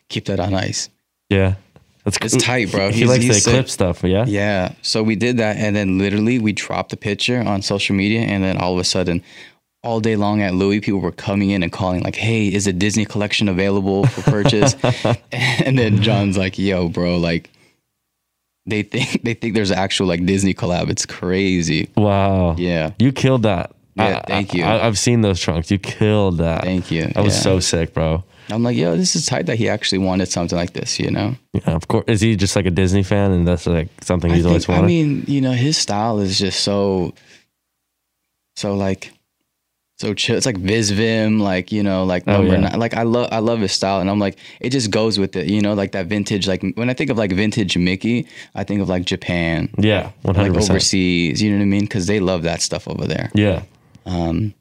keep 0.10 0.26
that 0.26 0.40
on 0.40 0.54
ice. 0.54 0.90
Yeah. 1.30 1.56
That's 2.04 2.18
It's 2.22 2.44
tight, 2.44 2.70
bro. 2.70 2.90
He, 2.92 3.06
He's- 3.06 3.10
likes 3.10 3.44
the 3.46 3.52
clip 3.52 3.70
stuff. 3.70 4.04
Yeah. 4.04 4.26
Yeah. 4.28 4.74
So 4.82 5.04
we 5.04 5.16
did 5.16 5.38
that, 5.38 5.56
and 5.58 5.74
then 5.76 5.98
literally 5.98 6.38
we 6.38 6.52
dropped 6.52 6.90
the 6.90 6.98
picture 6.98 7.40
on 7.42 7.62
social 7.62 7.96
media, 7.96 8.22
and 8.22 8.44
then 8.44 8.58
all 8.58 8.74
of 8.74 8.80
a 8.80 8.84
sudden, 8.84 9.24
all 9.84 10.02
day 10.02 10.18
long 10.18 10.42
at 10.42 10.54
Louis, 10.54 10.82
people 10.82 11.00
were 11.00 11.12
coming 11.14 11.52
in 11.52 11.64
and 11.64 11.72
calling 11.72 12.04
like, 12.04 12.16
"Hey, 12.18 12.48
is 12.54 12.68
a 12.68 12.74
Disney 12.74 13.06
collection 13.06 13.48
available 13.48 14.06
for 14.08 14.22
purchase?" 14.30 14.76
and 15.32 15.78
then 15.80 16.02
John's 16.02 16.38
like, 16.38 16.58
"Yo, 16.60 16.90
bro, 16.90 17.18
like." 17.18 17.50
They 18.66 18.82
think 18.84 19.22
they 19.24 19.34
think 19.34 19.56
there's 19.56 19.72
an 19.72 19.78
actual 19.78 20.08
like 20.08 20.26
Disney 20.26 20.54
collab. 20.54 20.90
It's 20.90 21.06
crazy. 21.06 21.90
Wow. 21.98 22.56
Yeah. 22.58 22.92
You 23.00 23.12
killed 23.12 23.44
that. 23.44 23.72
Yeah, 23.96 24.22
I- 24.24 24.28
thank 24.28 24.54
you. 24.54 24.64
I, 24.64 24.80
have 24.80 24.98
seen 24.98 25.22
those 25.22 25.40
trunks. 25.40 25.70
You 25.70 25.78
killed 25.80 26.38
that. 26.38 26.64
Thank 26.64 26.90
you. 26.92 27.08
That 27.08 27.24
was 27.24 27.40
so 27.40 27.60
sick, 27.60 27.94
bro. 27.94 28.24
I'm 28.50 28.64
like, 28.64 28.76
yo, 28.78 28.96
this 28.98 29.16
is 29.16 29.26
tight 29.26 29.46
that 29.46 29.58
he 29.58 29.70
actually 29.70 30.00
wanted 30.00 30.28
something 30.28 30.58
like 30.58 30.74
this, 30.74 31.00
you 31.00 31.10
know? 31.12 31.36
Yeah, 31.54 31.72
of 31.72 31.88
course. 31.88 32.06
Is 32.08 32.22
he 32.22 32.36
just 32.36 32.56
like 32.56 32.66
a 32.66 32.72
Disney 32.72 33.04
fan, 33.04 33.32
and 33.32 33.48
that's 33.48 33.66
like 33.66 33.88
something 34.02 34.32
he's 34.34 34.46
always 34.46 34.68
wanted? 34.68 34.84
I 34.84 34.88
mean, 34.88 35.24
you 35.28 35.42
know, 35.42 35.52
his 35.54 35.78
style 35.78 36.20
is 36.20 36.38
just 36.38 36.62
so, 36.62 37.14
so 38.56 38.76
like, 38.76 39.12
so 39.98 40.14
chill. 40.14 40.36
It's 40.36 40.46
like 40.46 40.58
Visvim, 40.58 41.40
like 41.40 41.72
you 41.72 41.84
know, 41.84 42.04
like 42.04 42.24
Oh, 42.28 42.34
number 42.34 42.54
yeah. 42.54 42.60
nine. 42.62 42.80
Like 42.80 42.94
I 42.96 43.04
love, 43.04 43.30
I 43.32 43.40
love 43.40 43.60
his 43.62 43.72
style, 43.72 44.02
and 44.02 44.10
I'm 44.10 44.20
like, 44.20 44.38
it 44.60 44.72
just 44.72 44.92
goes 44.92 45.18
with 45.20 45.36
it, 45.36 45.48
you 45.48 45.62
know, 45.62 45.74
like 45.74 45.92
that 45.94 46.08
vintage. 46.08 46.48
Like 46.48 46.64
when 46.76 46.90
I 46.90 46.94
think 46.94 47.10
of 47.10 47.18
like 47.18 47.32
vintage 47.32 47.78
Mickey, 47.78 48.28
I 48.56 48.64
think 48.64 48.82
of 48.82 48.90
like 48.90 49.06
Japan, 49.06 49.70
yeah, 49.78 50.12
like 50.24 50.36
hundred 50.36 50.56
percent. 50.56 50.72
overseas. 50.72 51.42
You 51.42 51.52
know 51.52 51.58
what 51.58 51.64
I 51.64 51.68
mean? 51.68 51.82
Because 51.84 52.08
they 52.08 52.20
love 52.20 52.44
that 52.44 52.62
stuff 52.62 52.88
over 52.88 53.06
there. 53.06 53.32
Yeah. 53.34 53.64
Um, 54.06 54.54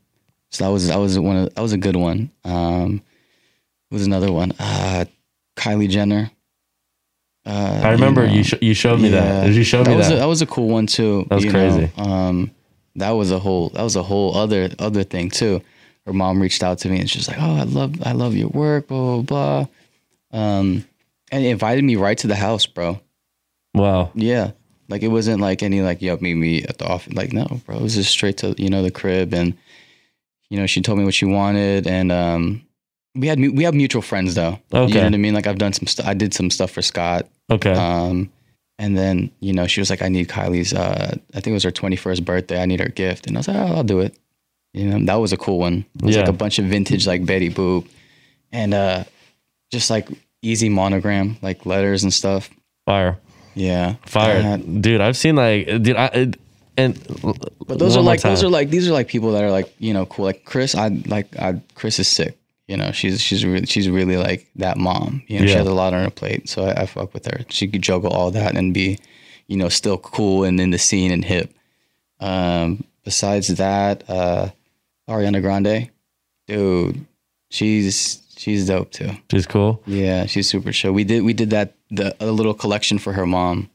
so 0.51 0.65
that 0.65 0.71
was 0.71 0.89
that 0.89 0.99
was 0.99 1.19
one 1.19 1.37
of 1.37 1.55
that 1.55 1.63
was 1.63 1.73
a 1.73 1.79
good 1.79 1.97
one. 1.97 2.31
Um, 2.45 3.03
was 3.93 4.07
another 4.07 4.33
one? 4.33 4.53
Uh, 4.59 5.05
Kylie 5.57 5.89
Jenner. 5.89 6.31
Uh, 7.45 7.81
I 7.83 7.91
remember 7.93 8.27
know. 8.27 8.33
you 8.33 8.45
sh- 8.45 8.55
you 8.61 8.75
showed 8.75 9.01
me 9.01 9.09
that. 9.11 9.47
Did 9.47 9.57
you 9.57 9.65
show 9.65 9.83
me 9.85 9.97
was 9.97 10.09
that? 10.09 10.17
A, 10.17 10.19
that 10.21 10.27
was 10.27 10.43
a 10.43 10.47
cool 10.47 10.69
one 10.69 10.87
too. 10.87 11.27
That 11.29 11.37
was 11.37 11.45
you 11.45 11.53
know. 11.53 11.59
crazy. 11.59 11.93
Um, 11.97 12.51
that 12.97 13.11
was 13.11 13.33
a 13.33 13.39
whole 13.39 13.71
that 13.71 13.83
was 13.83 13.97
a 13.97 14.03
whole 14.03 14.37
other 14.37 14.71
other 14.79 15.03
thing 15.03 15.31
too. 15.31 15.61
Her 16.07 16.13
mom 16.13 16.41
reached 16.41 16.63
out 16.63 16.79
to 16.79 16.89
me 16.89 17.01
and 17.01 17.11
she's 17.11 17.29
like, 17.29 17.39
"Oh, 17.41 17.57
I 17.57 17.63
love 17.65 17.95
I 18.05 18.13
love 18.13 18.35
your 18.35 18.49
work, 18.49 18.89
blah 18.89 19.21
blah 19.21 19.67
blah." 20.33 20.39
Um, 20.41 20.85
and 21.31 21.45
invited 21.45 21.85
me 21.85 21.97
right 21.97 22.19
to 22.19 22.27
the 22.27 22.37
house, 22.37 22.67
bro. 22.67 23.01
Wow. 23.75 24.11
Yeah. 24.15 24.53
Like 24.89 25.03
it 25.03 25.09
wasn't 25.09 25.41
like 25.41 25.63
any 25.63 25.81
like, 25.81 26.03
yo, 26.03 26.17
meet 26.19 26.35
me 26.35 26.63
at 26.65 26.79
the 26.79 26.87
office. 26.87 27.15
Like, 27.15 27.33
no, 27.33 27.47
bro. 27.65 27.77
It 27.77 27.83
was 27.83 27.95
just 27.95 28.11
straight 28.11 28.39
to, 28.39 28.55
you 28.59 28.69
know, 28.69 28.83
the 28.83 28.91
crib 28.91 29.33
and 29.33 29.57
you 30.51 30.59
know, 30.59 30.67
she 30.67 30.83
told 30.83 30.99
me 30.99 31.05
what 31.05 31.15
she 31.15 31.25
wanted 31.25 31.87
and 31.87 32.13
um 32.13 32.63
we 33.15 33.27
had 33.27 33.39
we 33.39 33.65
have 33.65 33.75
mutual 33.75 34.03
friends 34.03 34.35
though. 34.35 34.59
Okay, 34.73 34.89
You 34.89 34.95
know 35.01 35.05
what 35.05 35.15
I 35.15 35.19
mean? 35.19 35.35
Like 35.35 35.47
I've 35.47 35.59
done 35.59 35.73
some 35.73 35.87
stuff 35.87 36.07
I 36.07 36.15
did 36.15 36.33
some 36.35 36.51
stuff 36.51 36.71
for 36.71 36.83
Scott. 36.83 37.27
Okay. 37.51 37.73
Um 37.73 38.31
and 38.79 38.97
then, 38.97 39.31
you 39.41 39.53
know, 39.53 39.67
she 39.67 39.81
was 39.81 39.91
like, 39.91 40.03
I 40.03 40.09
need 40.09 40.29
Kylie's 40.29 40.73
uh 40.73 41.15
I 41.35 41.41
think 41.41 41.49
it 41.49 41.53
was 41.53 41.63
her 41.65 41.71
twenty 41.71 41.97
first 41.97 42.25
birthday. 42.25 42.61
I 42.61 42.67
need 42.67 42.81
her 42.81 42.89
gift. 42.89 43.27
And 43.27 43.37
I 43.37 43.41
was 43.41 43.49
like, 43.49 43.57
oh, 43.59 43.75
I'll 43.77 43.85
do 43.85 44.01
it. 44.01 44.17
You 44.73 44.87
know, 44.87 45.05
that 45.07 45.17
was 45.17 45.33
a 45.33 45.37
cool 45.37 45.59
one. 45.59 45.85
It 45.97 46.03
was 46.05 46.17
like 46.23 46.29
a 46.31 46.33
bunch 46.33 46.59
of 46.59 46.65
vintage 46.67 47.07
like 47.07 47.27
Betty 47.27 47.51
Boop 47.51 47.87
and 48.51 48.73
uh 48.75 49.05
just 49.71 49.91
like 49.91 50.09
easy 50.41 50.69
monogram, 50.69 51.37
like 51.43 51.67
letters 51.67 52.03
and 52.03 52.13
stuff. 52.13 52.49
Fire. 52.87 53.19
Yeah. 53.55 53.97
Fire. 54.07 54.57
Dude, 54.59 55.01
I've 55.03 55.17
seen 55.17 55.37
like 55.37 55.67
dude 55.83 55.97
I 55.97 56.07
it- 56.07 56.37
and 56.79 56.95
But 57.67 57.79
those 57.79 57.99
are 57.99 58.03
like 58.03 58.23
those 58.23 58.43
are 58.43 58.49
like 58.49 58.71
these 58.71 58.89
are 58.89 58.93
like 58.93 59.07
people 59.09 59.33
that 59.33 59.45
are 59.45 59.51
like 59.51 59.71
you 59.79 59.93
know 59.93 60.07
cool. 60.07 60.25
Like 60.25 60.47
Kris, 60.47 60.75
I 60.75 60.89
like 60.89 61.39
I 61.39 61.61
Kris 61.75 61.99
is 61.99 62.09
sick. 62.09 62.39
You 62.69 62.77
know, 62.77 62.93
she's 62.93 63.21
she's 63.21 63.45
really 63.45 63.67
she's 63.67 63.89
really 63.91 64.17
like 64.17 64.49
that 64.57 64.77
mom. 64.79 65.23
You 65.27 65.41
know, 65.41 65.47
she 65.47 65.53
Yeah. 65.53 65.59
has 65.59 65.67
a 65.67 65.75
lot 65.75 65.93
on 65.95 66.05
her 66.05 66.11
plate, 66.11 66.49
so 66.49 66.65
I, 66.65 66.83
I 66.83 66.87
fuck 66.87 67.13
with 67.13 67.27
her. 67.27 67.41
She 67.49 67.67
could 67.69 67.83
juggle 67.83 68.11
all 68.11 68.31
that 68.31 68.57
and 68.57 68.73
be, 68.73 68.99
you 69.49 69.57
know, 69.57 69.69
still 69.69 69.99
cool 69.99 70.45
and 70.45 70.61
in 70.61 70.71
the 70.71 70.79
scene 70.79 71.11
and 71.11 71.25
hip. 71.25 71.53
Um, 72.21 72.85
besides 73.05 73.49
that, 73.49 74.09
uh, 74.09 74.51
Ariana 75.09 75.43
Grande, 75.43 75.91
dude, 76.47 77.05
she's 77.51 78.23
she's 78.37 78.67
dope 78.69 78.93
too. 78.93 79.11
she's 79.31 79.47
cool. 79.47 79.83
Yeah, 79.87 80.27
she's 80.27 80.49
super 80.49 80.71
chill. 80.73 80.93
We 80.93 81.05
did 81.05 81.23
we 81.25 81.33
did 81.33 81.51
that 81.51 81.75
the 81.91 82.15
a 82.21 82.31
little 82.31 82.55
collection 82.55 82.99
for 82.99 83.13
her 83.13 83.27
mom. 83.27 83.71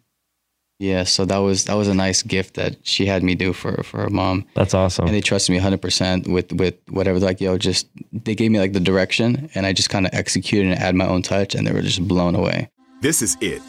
Yeah, 0.79 1.05
so 1.05 1.25
that 1.25 1.37
was 1.39 1.65
that 1.65 1.73
was 1.75 1.87
a 1.87 1.93
nice 1.95 2.21
gift 2.21 2.53
that 2.53 2.75
she 2.83 3.07
had 3.07 3.23
me 3.23 3.33
do 3.35 3.51
for 3.53 3.81
for 3.83 3.97
her 4.01 4.09
mom 4.11 4.45
That's 4.53 4.73
awesome. 4.75 5.05
and 5.07 5.13
they 5.15 5.21
trusted 5.21 5.53
me 5.55 5.59
100% 5.59 6.27
with 6.27 6.51
with 6.53 6.75
whatever 6.89 7.19
like 7.19 7.41
yo 7.41 7.57
just 7.57 7.87
they 8.13 8.35
gave 8.35 8.51
me 8.51 8.59
like 8.59 8.73
the 8.73 8.79
direction 8.79 9.49
and 9.55 9.65
i 9.65 9.73
just 9.73 9.89
kind 9.89 10.05
of 10.05 10.13
executed 10.13 10.71
and 10.71 10.79
add 10.79 10.93
my 10.93 11.07
own 11.07 11.21
touch 11.23 11.55
and 11.55 11.65
they 11.65 11.71
were 11.73 11.81
just 11.81 12.07
blown 12.07 12.35
away 12.35 12.69
This 13.01 13.21
is 13.21 13.37
it. 13.41 13.61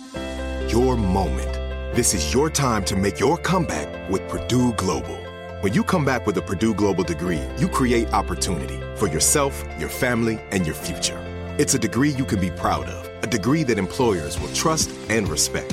Your 0.70 0.96
moment. 0.96 1.52
This 1.96 2.12
is 2.14 2.32
your 2.34 2.50
time 2.50 2.84
to 2.84 2.94
make 2.96 3.18
your 3.18 3.36
comeback 3.38 3.88
with 4.10 4.22
Purdue 4.28 4.72
Global. 4.74 5.16
When 5.62 5.72
you 5.74 5.82
come 5.82 6.04
back 6.04 6.26
with 6.26 6.36
a 6.36 6.42
Purdue 6.42 6.74
Global 6.74 7.04
degree, 7.04 7.42
you 7.58 7.68
create 7.68 8.12
opportunity 8.12 8.78
for 9.00 9.08
yourself, 9.08 9.64
your 9.80 9.88
family, 9.88 10.36
and 10.52 10.66
your 10.66 10.76
future. 10.76 11.18
It's 11.58 11.74
a 11.74 11.78
degree 11.78 12.10
you 12.20 12.24
can 12.26 12.40
be 12.40 12.50
proud 12.50 12.86
of, 12.96 13.00
a 13.24 13.26
degree 13.26 13.64
that 13.64 13.78
employers 13.78 14.38
will 14.40 14.52
trust 14.62 14.90
and 15.08 15.26
respect. 15.28 15.72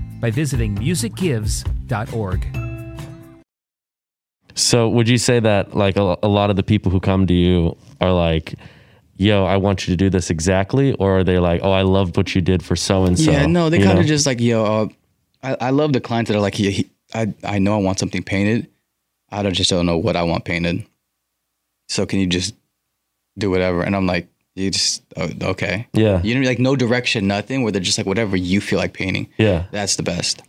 by 0.21 0.31
visiting 0.31 0.77
musicgives.org. 0.77 2.47
So 4.53 4.87
would 4.89 5.09
you 5.09 5.17
say 5.17 5.39
that 5.39 5.75
like 5.75 5.97
a, 5.97 6.17
a 6.23 6.27
lot 6.27 6.49
of 6.49 6.55
the 6.55 6.63
people 6.63 6.91
who 6.91 6.99
come 6.99 7.25
to 7.27 7.33
you 7.33 7.75
are 7.99 8.13
like, 8.13 8.53
yo, 9.17 9.45
I 9.45 9.57
want 9.57 9.87
you 9.87 9.93
to 9.93 9.97
do 9.97 10.09
this 10.09 10.29
exactly? 10.29 10.93
Or 10.93 11.19
are 11.19 11.23
they 11.23 11.39
like, 11.39 11.61
oh, 11.63 11.71
I 11.71 11.81
loved 11.81 12.15
what 12.17 12.35
you 12.35 12.41
did 12.41 12.63
for 12.63 12.75
so 12.75 13.05
and 13.05 13.19
so? 13.19 13.31
yeah 13.31 13.45
no 13.45 13.69
they 13.69 13.79
kind 13.79 13.99
of 13.99 14.05
just 14.05 14.25
like 14.25 14.39
yo 14.39 14.63
uh, 14.63 14.87
I, 15.43 15.67
I 15.67 15.69
love 15.71 15.93
the 15.93 16.01
clients 16.01 16.29
that 16.29 16.37
are 16.37 16.41
like 16.41 16.55
he, 16.55 16.71
he, 16.71 16.89
I, 17.13 17.33
I 17.43 17.59
know 17.59 17.75
i 17.75 17.81
want 17.81 17.99
something 17.99 18.23
painted 18.23 18.69
i 19.31 19.41
don't 19.43 19.53
just 19.53 19.69
don't 19.69 19.85
know 19.85 19.97
what 19.97 20.15
i 20.15 20.23
want 20.23 20.45
painted 20.45 20.85
so 21.89 22.05
can 22.05 22.19
you 22.19 22.27
just 22.27 22.55
do 23.37 23.49
whatever 23.49 23.81
and 23.81 23.95
i'm 23.95 24.05
like 24.05 24.27
you 24.55 24.69
just 24.71 25.01
oh, 25.17 25.29
okay 25.43 25.87
Yeah. 25.93 26.21
you 26.23 26.35
know 26.35 26.47
like 26.47 26.59
no 26.59 26.75
direction 26.75 27.27
nothing 27.27 27.63
where 27.63 27.71
they're 27.71 27.81
just 27.81 27.97
like 27.97 28.07
whatever 28.07 28.35
you 28.35 28.59
feel 28.61 28.79
like 28.79 28.93
painting 28.93 29.27
Yeah. 29.37 29.65
that's 29.71 29.95
the 29.95 30.03
best 30.03 30.41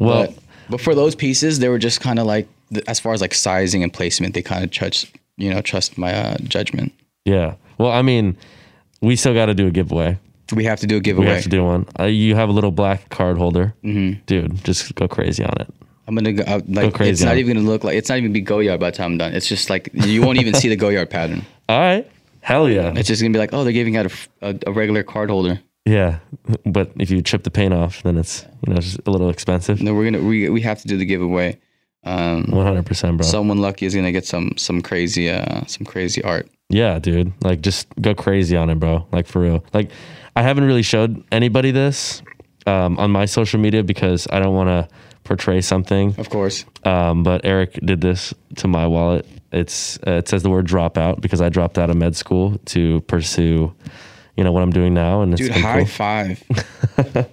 Well, 0.00 0.26
but, 0.26 0.38
but 0.70 0.80
for 0.80 0.94
those 0.94 1.14
pieces, 1.14 1.58
they 1.58 1.68
were 1.68 1.78
just 1.78 2.00
kind 2.00 2.18
of 2.18 2.24
like, 2.26 2.48
as 2.88 2.98
far 2.98 3.12
as 3.12 3.20
like 3.20 3.34
sizing 3.34 3.82
and 3.82 3.92
placement, 3.92 4.32
they 4.34 4.40
kind 4.42 4.64
of 4.64 4.70
trust, 4.70 5.06
you 5.36 5.50
know, 5.52 5.60
trust 5.60 5.98
my 5.98 6.12
uh, 6.14 6.36
judgment. 6.44 6.92
yeah. 7.26 7.54
Well, 7.78 7.90
I 7.92 8.00
mean, 8.02 8.36
we 9.02 9.16
still 9.16 9.34
got 9.34 9.46
to 9.46 9.54
do 9.54 9.66
a 9.66 9.70
giveaway. 9.70 10.18
We 10.54 10.64
have 10.64 10.80
to 10.80 10.86
do 10.86 10.96
a 10.96 11.00
giveaway 11.00 11.26
We 11.26 11.32
have 11.34 11.42
to 11.42 11.48
do 11.48 11.62
one. 11.64 11.86
Uh, 12.00 12.04
you 12.04 12.34
have 12.36 12.48
a 12.48 12.52
little 12.52 12.70
black 12.70 13.08
card 13.10 13.36
holder, 13.38 13.74
Mm-hmm. 13.84 14.22
dude. 14.26 14.64
Just 14.64 14.94
go 14.94 15.06
crazy 15.08 15.44
on 15.44 15.54
it. 15.60 15.68
I'm 16.08 16.14
gonna 16.14 16.32
go, 16.32 16.42
uh, 16.44 16.60
like. 16.68 16.94
crazy 16.94 17.10
it's 17.12 17.22
not 17.22 17.36
even 17.36 17.56
gonna 17.56 17.68
look 17.68 17.84
like. 17.84 17.96
It's 17.96 18.08
not 18.08 18.18
even 18.18 18.32
be 18.32 18.40
Goyard 18.42 18.80
by 18.80 18.90
the 18.90 18.96
time 18.96 19.12
I'm 19.12 19.18
done. 19.18 19.34
It's 19.34 19.46
just 19.46 19.68
like 19.70 19.90
you 19.92 20.22
won't 20.22 20.38
even 20.40 20.54
see 20.54 20.68
the 20.68 20.76
Goyard 20.76 21.10
pattern. 21.10 21.44
All 21.68 21.78
right. 21.78 22.10
Hell 22.42 22.68
yeah. 22.68 22.92
It's 22.96 23.08
just 23.08 23.22
gonna 23.22 23.32
be 23.32 23.38
like, 23.38 23.52
oh, 23.54 23.64
they're 23.64 23.72
giving 23.72 23.96
out 23.96 24.12
a 24.42 24.58
a 24.66 24.72
regular 24.72 25.02
card 25.02 25.30
holder. 25.30 25.60
Yeah. 25.84 26.18
But 26.64 26.92
if 26.98 27.10
you 27.10 27.22
chip 27.22 27.42
the 27.44 27.50
paint 27.50 27.72
off, 27.72 28.02
then 28.02 28.16
it's 28.18 28.44
you 28.66 28.74
know 28.74 28.80
just 28.80 29.00
a 29.06 29.10
little 29.10 29.30
expensive. 29.30 29.80
No, 29.80 29.94
we're 29.94 30.10
gonna 30.10 30.22
we, 30.22 30.48
we 30.48 30.60
have 30.60 30.80
to 30.82 30.88
do 30.88 30.96
the 30.96 31.04
giveaway. 31.06 31.58
Um, 32.04 32.50
One 32.50 32.66
hundred 32.66 32.84
percent, 32.86 33.16
bro. 33.16 33.26
someone 33.26 33.58
lucky 33.58 33.86
is 33.86 33.94
gonna 33.94 34.12
get 34.12 34.26
some 34.26 34.52
some 34.56 34.82
crazy 34.82 35.30
uh 35.30 35.64
some 35.66 35.86
crazy 35.86 36.22
art. 36.24 36.48
Yeah, 36.68 36.98
dude. 36.98 37.32
Like 37.44 37.60
just 37.60 37.86
go 38.00 38.14
crazy 38.14 38.56
on 38.56 38.70
it, 38.70 38.76
bro. 38.80 39.06
Like 39.12 39.26
for 39.26 39.40
real. 39.40 39.64
Like 39.72 39.90
I 40.34 40.42
haven't 40.42 40.64
really 40.64 40.82
showed 40.82 41.22
anybody 41.30 41.70
this 41.70 42.22
um, 42.66 42.98
on 42.98 43.10
my 43.10 43.26
social 43.26 43.60
media 43.60 43.82
because 43.84 44.26
I 44.30 44.40
don't 44.40 44.54
want 44.54 44.68
to 44.68 44.88
portray 45.24 45.60
something. 45.60 46.14
Of 46.18 46.30
course. 46.30 46.64
Um, 46.84 47.22
but 47.22 47.44
Eric 47.44 47.74
did 47.84 48.00
this 48.00 48.34
to 48.56 48.68
my 48.68 48.86
wallet. 48.86 49.26
It's 49.52 49.98
uh, 50.06 50.12
it 50.12 50.28
says 50.28 50.42
the 50.42 50.50
word 50.50 50.66
dropout 50.66 51.20
because 51.20 51.40
I 51.40 51.48
dropped 51.48 51.78
out 51.78 51.90
of 51.90 51.96
med 51.96 52.16
school 52.16 52.58
to 52.66 53.00
pursue, 53.02 53.74
you 54.36 54.44
know, 54.44 54.52
what 54.52 54.62
I'm 54.62 54.70
doing 54.72 54.94
now. 54.94 55.20
And 55.22 55.32
it's 55.34 55.42
Dude, 55.42 55.52
high 55.52 55.78
cool. 55.80 55.86
five. 55.86 56.42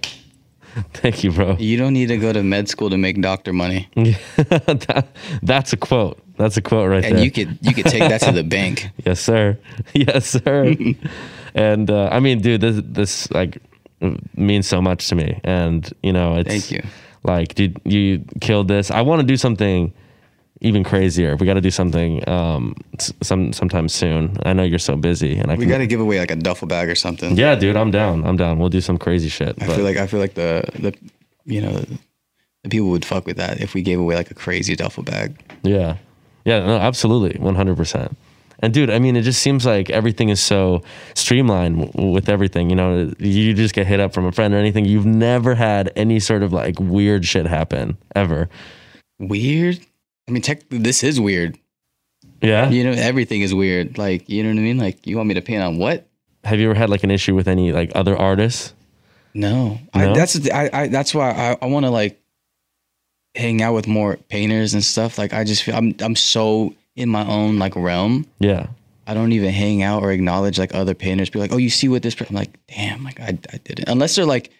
Thank 0.94 1.24
you, 1.24 1.32
bro. 1.32 1.56
You 1.58 1.76
don't 1.76 1.92
need 1.94 2.06
to 2.08 2.16
go 2.16 2.32
to 2.32 2.42
med 2.42 2.68
school 2.68 2.90
to 2.90 2.96
make 2.96 3.20
doctor 3.20 3.52
money. 3.52 3.88
that, 3.96 5.08
that's 5.42 5.72
a 5.72 5.76
quote. 5.76 6.20
That's 6.36 6.56
a 6.56 6.62
quote 6.62 6.88
right 6.88 7.04
And 7.04 7.04
there. 7.04 7.12
And 7.16 7.24
you 7.24 7.30
could 7.30 7.58
you 7.60 7.74
could 7.74 7.86
take 7.86 8.00
that 8.08 8.20
to 8.22 8.32
the 8.32 8.44
bank. 8.56 8.88
Yes, 9.04 9.20
sir. 9.20 9.58
Yes, 9.94 10.26
sir. 10.26 10.74
and 11.54 11.90
uh, 11.90 12.08
I 12.12 12.20
mean, 12.20 12.40
dude, 12.40 12.60
this 12.60 12.80
this 12.84 13.30
like 13.32 13.58
means 14.36 14.66
so 14.68 14.80
much 14.80 15.08
to 15.08 15.16
me. 15.16 15.40
And 15.42 15.90
you 16.02 16.12
know, 16.12 16.36
it's 16.36 16.48
Thank 16.48 16.70
you. 16.70 16.82
Like, 17.22 17.54
dude, 17.54 17.80
you 17.84 18.24
killed 18.40 18.68
this. 18.68 18.90
I 18.90 19.02
want 19.02 19.20
to 19.20 19.26
do 19.26 19.36
something 19.36 19.92
even 20.62 20.84
crazier. 20.84 21.36
We 21.36 21.46
got 21.46 21.54
to 21.54 21.60
do 21.60 21.70
something 21.70 22.26
um 22.28 22.74
some 23.22 23.52
sometime 23.52 23.88
soon. 23.88 24.36
I 24.44 24.52
know 24.52 24.62
you're 24.62 24.78
so 24.78 24.96
busy, 24.96 25.36
and 25.38 25.50
I 25.50 25.54
We 25.54 25.66
got 25.66 25.78
to 25.78 25.86
give 25.86 26.00
away 26.00 26.18
like 26.18 26.30
a 26.30 26.36
duffel 26.36 26.68
bag 26.68 26.88
or 26.88 26.94
something. 26.94 27.36
yeah, 27.36 27.54
dude, 27.54 27.76
I'm 27.76 27.90
down. 27.90 28.24
I'm 28.24 28.36
down. 28.36 28.58
We'll 28.58 28.68
do 28.68 28.80
some 28.80 28.98
crazy 28.98 29.28
shit. 29.28 29.56
I 29.62 29.66
but- 29.66 29.76
feel 29.76 29.84
like 29.84 29.96
I 29.96 30.06
feel 30.06 30.20
like 30.20 30.34
the 30.34 30.64
the 30.78 30.94
you 31.44 31.60
know 31.60 31.84
the 32.62 32.68
people 32.68 32.88
would 32.90 33.04
fuck 33.04 33.26
with 33.26 33.38
that 33.38 33.60
if 33.60 33.72
we 33.74 33.80
gave 33.82 33.98
away 33.98 34.16
like 34.16 34.30
a 34.30 34.34
crazy 34.34 34.76
duffel 34.76 35.02
bag. 35.02 35.34
Yeah. 35.62 35.96
Yeah, 36.44 36.60
no, 36.60 36.76
absolutely. 36.78 37.38
100%. 37.38 38.14
And 38.62 38.72
dude, 38.74 38.90
I 38.90 38.98
mean, 38.98 39.16
it 39.16 39.22
just 39.22 39.40
seems 39.42 39.64
like 39.64 39.88
everything 39.90 40.28
is 40.28 40.40
so 40.40 40.82
streamlined 41.14 41.92
w- 41.92 42.10
with 42.12 42.28
everything. 42.28 42.68
You 42.70 42.76
know, 42.76 43.10
you 43.18 43.54
just 43.54 43.74
get 43.74 43.86
hit 43.86 44.00
up 44.00 44.12
from 44.12 44.26
a 44.26 44.32
friend 44.32 44.52
or 44.54 44.58
anything. 44.58 44.84
You've 44.84 45.06
never 45.06 45.54
had 45.54 45.90
any 45.96 46.20
sort 46.20 46.42
of 46.42 46.52
like 46.52 46.78
weird 46.78 47.24
shit 47.24 47.46
happen 47.46 47.96
ever. 48.14 48.48
Weird. 49.18 49.80
I 50.28 50.32
mean, 50.32 50.42
technically, 50.42 50.78
this 50.78 51.02
is 51.02 51.18
weird. 51.18 51.58
Yeah. 52.42 52.70
You 52.70 52.84
know, 52.84 52.92
everything 52.92 53.40
is 53.42 53.54
weird. 53.54 53.98
Like, 53.98 54.28
you 54.28 54.42
know 54.42 54.50
what 54.50 54.58
I 54.58 54.62
mean? 54.62 54.78
Like, 54.78 55.06
you 55.06 55.16
want 55.16 55.28
me 55.28 55.34
to 55.34 55.42
paint 55.42 55.62
on 55.62 55.78
what? 55.78 56.06
Have 56.44 56.58
you 56.58 56.70
ever 56.70 56.78
had 56.78 56.88
like 56.88 57.04
an 57.04 57.10
issue 57.10 57.34
with 57.34 57.48
any 57.48 57.72
like 57.72 57.92
other 57.94 58.16
artists? 58.16 58.72
No, 59.34 59.78
No? 59.94 60.10
I, 60.10 60.12
that's 60.14 60.32
the- 60.34 60.52
I, 60.52 60.82
I 60.82 60.88
that's 60.88 61.14
why 61.14 61.30
I, 61.30 61.56
I 61.64 61.66
want 61.66 61.84
to 61.86 61.90
like 61.90 62.20
hang 63.34 63.62
out 63.62 63.74
with 63.74 63.86
more 63.86 64.16
painters 64.28 64.74
and 64.74 64.82
stuff. 64.82 65.18
Like, 65.18 65.32
I 65.32 65.44
just 65.44 65.62
feel 65.62 65.74
I'm 65.76 65.94
I'm 66.00 66.16
so 66.16 66.74
in 66.96 67.08
my 67.08 67.26
own 67.26 67.58
like 67.58 67.76
realm. 67.76 68.26
Yeah. 68.38 68.68
I 69.06 69.14
don't 69.14 69.32
even 69.32 69.50
hang 69.50 69.82
out 69.82 70.02
or 70.02 70.12
acknowledge 70.12 70.58
like 70.58 70.74
other 70.74 70.94
painters. 70.94 71.30
Be 71.30 71.40
like, 71.40 71.52
oh, 71.52 71.56
you 71.56 71.70
see 71.70 71.88
what 71.88 72.02
this? 72.02 72.14
per-" 72.14 72.26
I'm 72.28 72.34
like, 72.36 72.58
damn, 72.68 73.02
like 73.02 73.18
I, 73.20 73.38
I 73.52 73.58
did 73.58 73.80
it. 73.80 73.84
Unless 73.88 74.14
they're 74.14 74.24
like, 74.24 74.50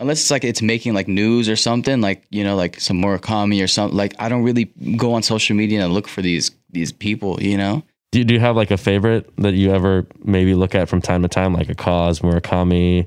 unless 0.00 0.20
it's 0.20 0.30
like 0.30 0.42
it's 0.42 0.62
making 0.62 0.94
like 0.94 1.06
news 1.06 1.48
or 1.48 1.54
something, 1.56 2.00
like 2.00 2.24
you 2.30 2.42
know, 2.42 2.56
like 2.56 2.80
some 2.80 3.00
Murakami 3.00 3.62
or 3.62 3.68
something. 3.68 3.96
Like 3.96 4.14
I 4.18 4.28
don't 4.28 4.42
really 4.42 4.64
go 4.96 5.12
on 5.12 5.22
social 5.22 5.54
media 5.54 5.84
and 5.84 5.94
look 5.94 6.08
for 6.08 6.22
these 6.22 6.50
these 6.70 6.90
people. 6.92 7.40
You 7.40 7.56
know, 7.56 7.84
Do 8.10 8.18
you, 8.18 8.24
do 8.24 8.34
you 8.34 8.40
have 8.40 8.56
like 8.56 8.72
a 8.72 8.76
favorite 8.76 9.30
that 9.36 9.54
you 9.54 9.72
ever 9.72 10.06
maybe 10.24 10.54
look 10.54 10.74
at 10.74 10.88
from 10.88 11.00
time 11.00 11.22
to 11.22 11.28
time, 11.28 11.52
like 11.52 11.68
a 11.68 11.74
KAWS, 11.74 12.20
Murakami, 12.20 13.06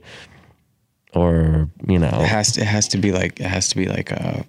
or, 1.14 1.70
you 1.88 1.96
it 1.96 2.00
know, 2.00 2.08
has 2.08 2.54
to 2.54 2.62
it 2.62 2.68
has 2.68 2.88
to 2.90 2.98
be 2.98 3.12
like 3.12 3.40
it 3.42 3.48
has 3.48 3.70
to 3.70 3.76
be 3.76 3.88
like 3.88 4.12
uh, 4.12 4.44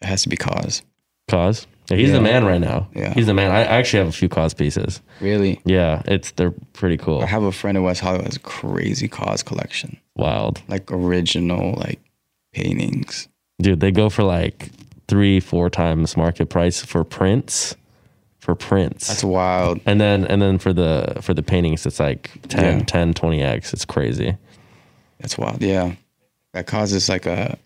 it 0.00 0.06
has 0.06 0.22
to 0.22 0.28
be 0.30 0.36
KAWS. 0.36 0.80
KAWS? 1.28 1.66
Yeah, 1.90 1.96
he's 1.98 2.08
Yeah. 2.08 2.14
the 2.16 2.20
man 2.22 2.44
right 2.44 2.60
now. 2.60 2.88
Yeah. 2.94 3.12
He's 3.14 3.26
the 3.26 3.34
man. 3.34 3.50
I 3.50 3.62
actually 3.64 3.98
have 3.98 4.08
a 4.08 4.12
few 4.12 4.28
KAWS 4.28 4.54
pieces. 4.54 5.02
Really, 5.20 5.60
Yeah, 5.64 6.02
it's 6.06 6.30
they're 6.32 6.54
pretty 6.72 6.96
cool. 6.96 7.20
I 7.22 7.26
have 7.26 7.42
a 7.42 7.52
friend 7.52 7.76
in 7.76 7.82
West 7.84 8.00
Hollywood 8.00 8.26
has 8.26 8.36
a 8.36 8.40
crazy 8.40 9.06
KAWS 9.08 9.42
collection, 9.42 9.98
Wild. 10.16 10.62
like 10.68 10.90
original 10.90 11.74
like 11.78 12.00
paintings. 12.52 13.28
Dude, 13.60 13.80
they 13.80 13.90
go 13.90 14.08
for 14.08 14.22
like 14.24 14.70
three, 15.08 15.40
four 15.40 15.68
times 15.70 16.16
market 16.16 16.46
price 16.46 16.82
for 16.82 17.04
prints. 17.04 17.76
For 18.38 18.54
prints. 18.54 19.08
That's 19.08 19.24
wild. 19.24 19.80
and 19.86 19.98
then 20.00 20.26
and 20.26 20.42
then 20.42 20.58
for 20.58 20.74
the 20.74 21.16
for 21.22 21.32
the 21.32 21.42
paintings 21.42 21.86
it's 21.86 21.98
like 21.98 22.30
10, 22.48 22.78
Yeah. 22.80 22.84
10 22.84 23.14
20x. 23.14 23.72
It's 23.72 23.86
crazy. 23.86 24.36
That's 25.18 25.38
wild. 25.38 25.62
Yeah. 25.62 25.92
That 26.52 26.66
causes 26.66 27.08
like 27.08 27.24
a 27.24 27.58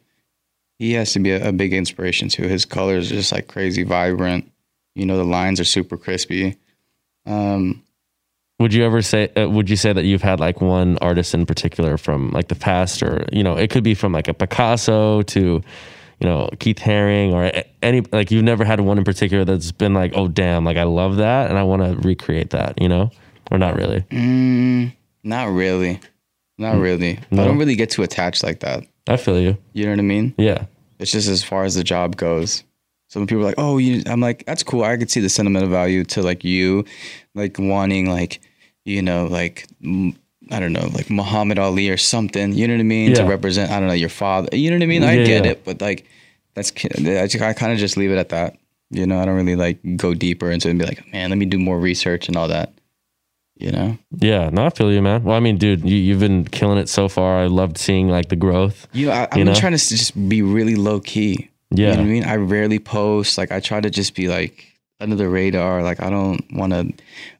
he 0.79 0.93
has 0.93 1.12
to 1.12 1.18
be 1.18 1.31
a, 1.33 1.49
a 1.49 1.53
big 1.53 1.72
inspiration 1.72 2.29
too. 2.29 2.45
His 2.45 2.64
colors 2.64 3.11
are 3.11 3.16
just 3.16 3.33
like 3.33 3.49
crazy 3.49 3.83
vibrant. 3.83 4.51
You 4.95 5.07
know, 5.07 5.16
the 5.16 5.24
lines 5.24 5.61
are 5.61 5.64
super 5.64 5.97
crispy. 5.97 6.57
Um 7.26 7.83
Would 8.59 8.72
you 8.74 8.85
ever 8.85 9.03
say 9.03 9.29
uh, 9.37 9.49
would 9.49 9.68
you 9.68 9.76
say 9.76 9.93
that 9.93 10.05
you've 10.05 10.22
had 10.22 10.41
like 10.41 10.61
one 10.61 10.99
artist 10.99 11.35
in 11.35 11.47
particular 11.47 11.99
from 11.99 12.31
like 12.31 12.49
the 12.49 12.55
past 12.55 13.03
or 13.03 13.26
you 13.33 13.43
know, 13.43 13.57
it 13.57 13.70
could 13.70 13.85
be 13.85 13.95
from 13.95 14.12
like 14.12 14.29
a 14.29 14.35
Picasso 14.35 15.22
to 15.22 15.62
you 16.20 16.29
know, 16.29 16.51
Keith 16.59 16.79
Haring 16.79 17.33
or 17.33 17.62
any 17.83 18.01
like 18.12 18.31
you've 18.31 18.45
never 18.45 18.64
had 18.64 18.81
one 18.81 18.99
in 18.99 19.05
particular 19.05 19.45
that's 19.45 19.70
been 19.70 19.95
like, 19.95 20.12
"Oh 20.16 20.26
damn, 20.26 20.64
like 20.64 20.76
I 20.76 20.83
love 20.83 21.16
that 21.16 21.49
and 21.49 21.57
I 21.59 21.62
want 21.62 21.83
to 21.83 21.97
recreate 22.09 22.51
that," 22.51 22.81
you 22.81 22.89
know? 22.89 23.11
Or 23.51 23.59
not 23.59 23.76
really. 23.76 24.01
mm, 24.11 24.93
not 25.22 25.45
really. 25.45 26.01
Not 26.59 26.76
really. 26.79 27.20
No? 27.31 27.43
I 27.43 27.47
don't 27.47 27.57
really 27.57 27.76
get 27.76 27.91
too 27.91 28.03
attached 28.03 28.43
like 28.43 28.61
that. 28.61 28.85
I 29.09 29.17
feel 29.17 29.41
you. 29.41 29.57
You 29.73 29.85
know 29.87 29.93
what 29.93 29.99
I 29.99 30.03
mean? 30.03 30.35
Yeah. 30.39 30.67
It's 30.99 31.13
just 31.13 31.29
as 31.29 31.43
far 31.43 31.65
as 31.65 31.75
the 31.75 31.85
job 31.85 32.17
goes. 32.17 32.63
Some 33.09 33.27
people 33.27 33.43
are 33.43 33.47
like, 33.47 33.55
oh, 33.59 33.79
you. 33.79 34.03
I'm 34.07 34.21
like, 34.21 34.45
that's 34.45 34.63
cool. 34.63 34.85
I 34.85 34.97
could 34.97 35.11
see 35.11 35.21
the 35.21 35.31
sentimental 35.31 35.71
value 35.71 36.05
to 36.05 36.23
like 36.23 36.45
you, 36.45 36.85
like 37.35 37.57
wanting 37.59 38.11
like, 38.11 38.41
you 38.85 39.01
know, 39.01 39.27
like 39.27 39.67
I 40.51 40.61
don't 40.61 40.73
know, 40.73 40.89
like 40.93 41.09
Muhammad 41.11 41.59
Ali 41.59 41.89
or 41.89 41.97
something. 41.97 42.53
You 42.53 42.69
know 42.69 42.75
what 42.75 42.81
I 42.81 42.85
mean? 42.85 43.15
To 43.15 43.25
represent, 43.25 43.71
I 43.71 43.79
don't 43.79 43.89
know, 43.89 43.95
your 43.95 44.09
father. 44.11 44.55
You 44.55 44.71
know 44.71 44.77
what 44.77 44.83
I 44.83 44.87
mean? 44.87 45.05
I 45.05 45.15
Yeah, 45.15 45.25
get 45.25 45.45
yeah. 45.45 45.51
it, 45.53 45.65
but 45.65 45.81
like, 45.81 46.07
that's 46.55 46.73
I, 47.07 47.49
I 47.49 47.53
kind 47.55 47.73
of 47.73 47.79
just 47.79 47.97
leave 47.97 48.11
it 48.11 48.19
at 48.19 48.31
that. 48.31 48.57
You 48.91 49.07
know, 49.07 49.21
I 49.21 49.25
don't 49.25 49.37
really 49.37 49.57
like 49.57 49.79
go 49.97 50.15
deeper 50.15 50.51
into 50.51 50.69
it 50.69 50.73
and 50.73 50.81
be 50.81 50.87
like, 50.87 51.11
man, 51.13 51.31
let 51.31 51.39
me 51.39 51.47
do 51.47 51.59
more 51.59 51.79
research 51.79 52.29
and 52.29 52.37
all 52.37 52.49
that. 52.49 52.73
You 53.59 53.73
know? 53.73 53.99
Yeah, 54.19 54.51
no, 54.51 54.67
I 54.67 54.71
feel 54.71 54.93
you, 54.93 55.03
man. 55.03 55.25
Well, 55.25 55.37
I 55.37 55.41
mean, 55.41 55.59
dude, 55.59 55.83
you, 55.89 55.97
you've 55.97 56.21
been 56.21 56.45
killing 56.45 56.79
it 56.79 56.89
so 56.89 57.09
far. 57.09 57.39
I 57.41 57.47
loved 57.47 57.77
seeing 57.77 58.09
like 58.09 58.29
the 58.29 58.37
growth. 58.37 58.87
You 58.93 59.07
know, 59.07 59.13
I, 59.13 59.23
I've 59.31 59.39
You 59.39 59.45
been 59.45 59.53
know? 59.55 59.59
trying 59.59 59.73
to 59.77 59.79
just 59.79 60.29
be 60.29 60.43
really 60.43 60.77
low 60.77 61.01
key. 61.01 61.51
You 61.71 61.85
Yeah. 61.85 61.91
know 61.95 62.03
what 62.03 62.07
I 62.07 62.11
mean? 62.13 62.25
I 62.25 62.37
rarely 62.37 62.79
post. 62.79 63.37
Like 63.37 63.51
I 63.53 63.59
try 63.61 63.81
to 63.81 63.91
just 63.91 64.15
be 64.15 64.29
like 64.29 64.65
under 65.01 65.17
the 65.17 65.29
radar. 65.29 65.83
Like 65.83 66.01
I 66.01 66.09
don't 66.09 66.41
want 66.53 66.73
to 66.73 66.93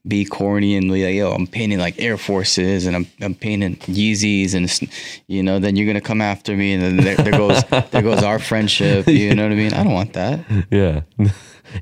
be 0.07 0.25
corny 0.25 0.77
and 0.77 0.91
be 0.91 1.05
like, 1.05 1.15
yo, 1.15 1.31
I'm 1.33 1.47
painting 1.47 1.79
like 1.79 1.95
Air 2.01 2.17
Forces 2.17 2.87
and 2.87 2.95
I'm 2.97 3.07
I'm 3.21 3.35
painting 3.35 3.77
Yeezys 3.77 4.55
and 4.55 4.91
you 5.29 5.43
know, 5.43 5.59
then 5.61 5.77
you're 5.77 5.87
gonna 5.87 6.01
come 6.01 6.21
after 6.21 6.57
me 6.57 6.73
and 6.75 6.83
then 6.83 6.97
there, 6.97 7.17
there 7.17 7.33
goes 7.33 7.63
there 7.91 8.03
goes 8.03 8.23
our 8.23 8.39
friendship. 8.39 9.07
You 9.07 9.35
know 9.35 9.45
what 9.45 9.53
I 9.53 9.57
mean? 9.57 9.73
I 9.73 9.83
don't 9.85 9.95
want 9.95 10.13
that. 10.15 10.41
Yeah. 10.71 11.03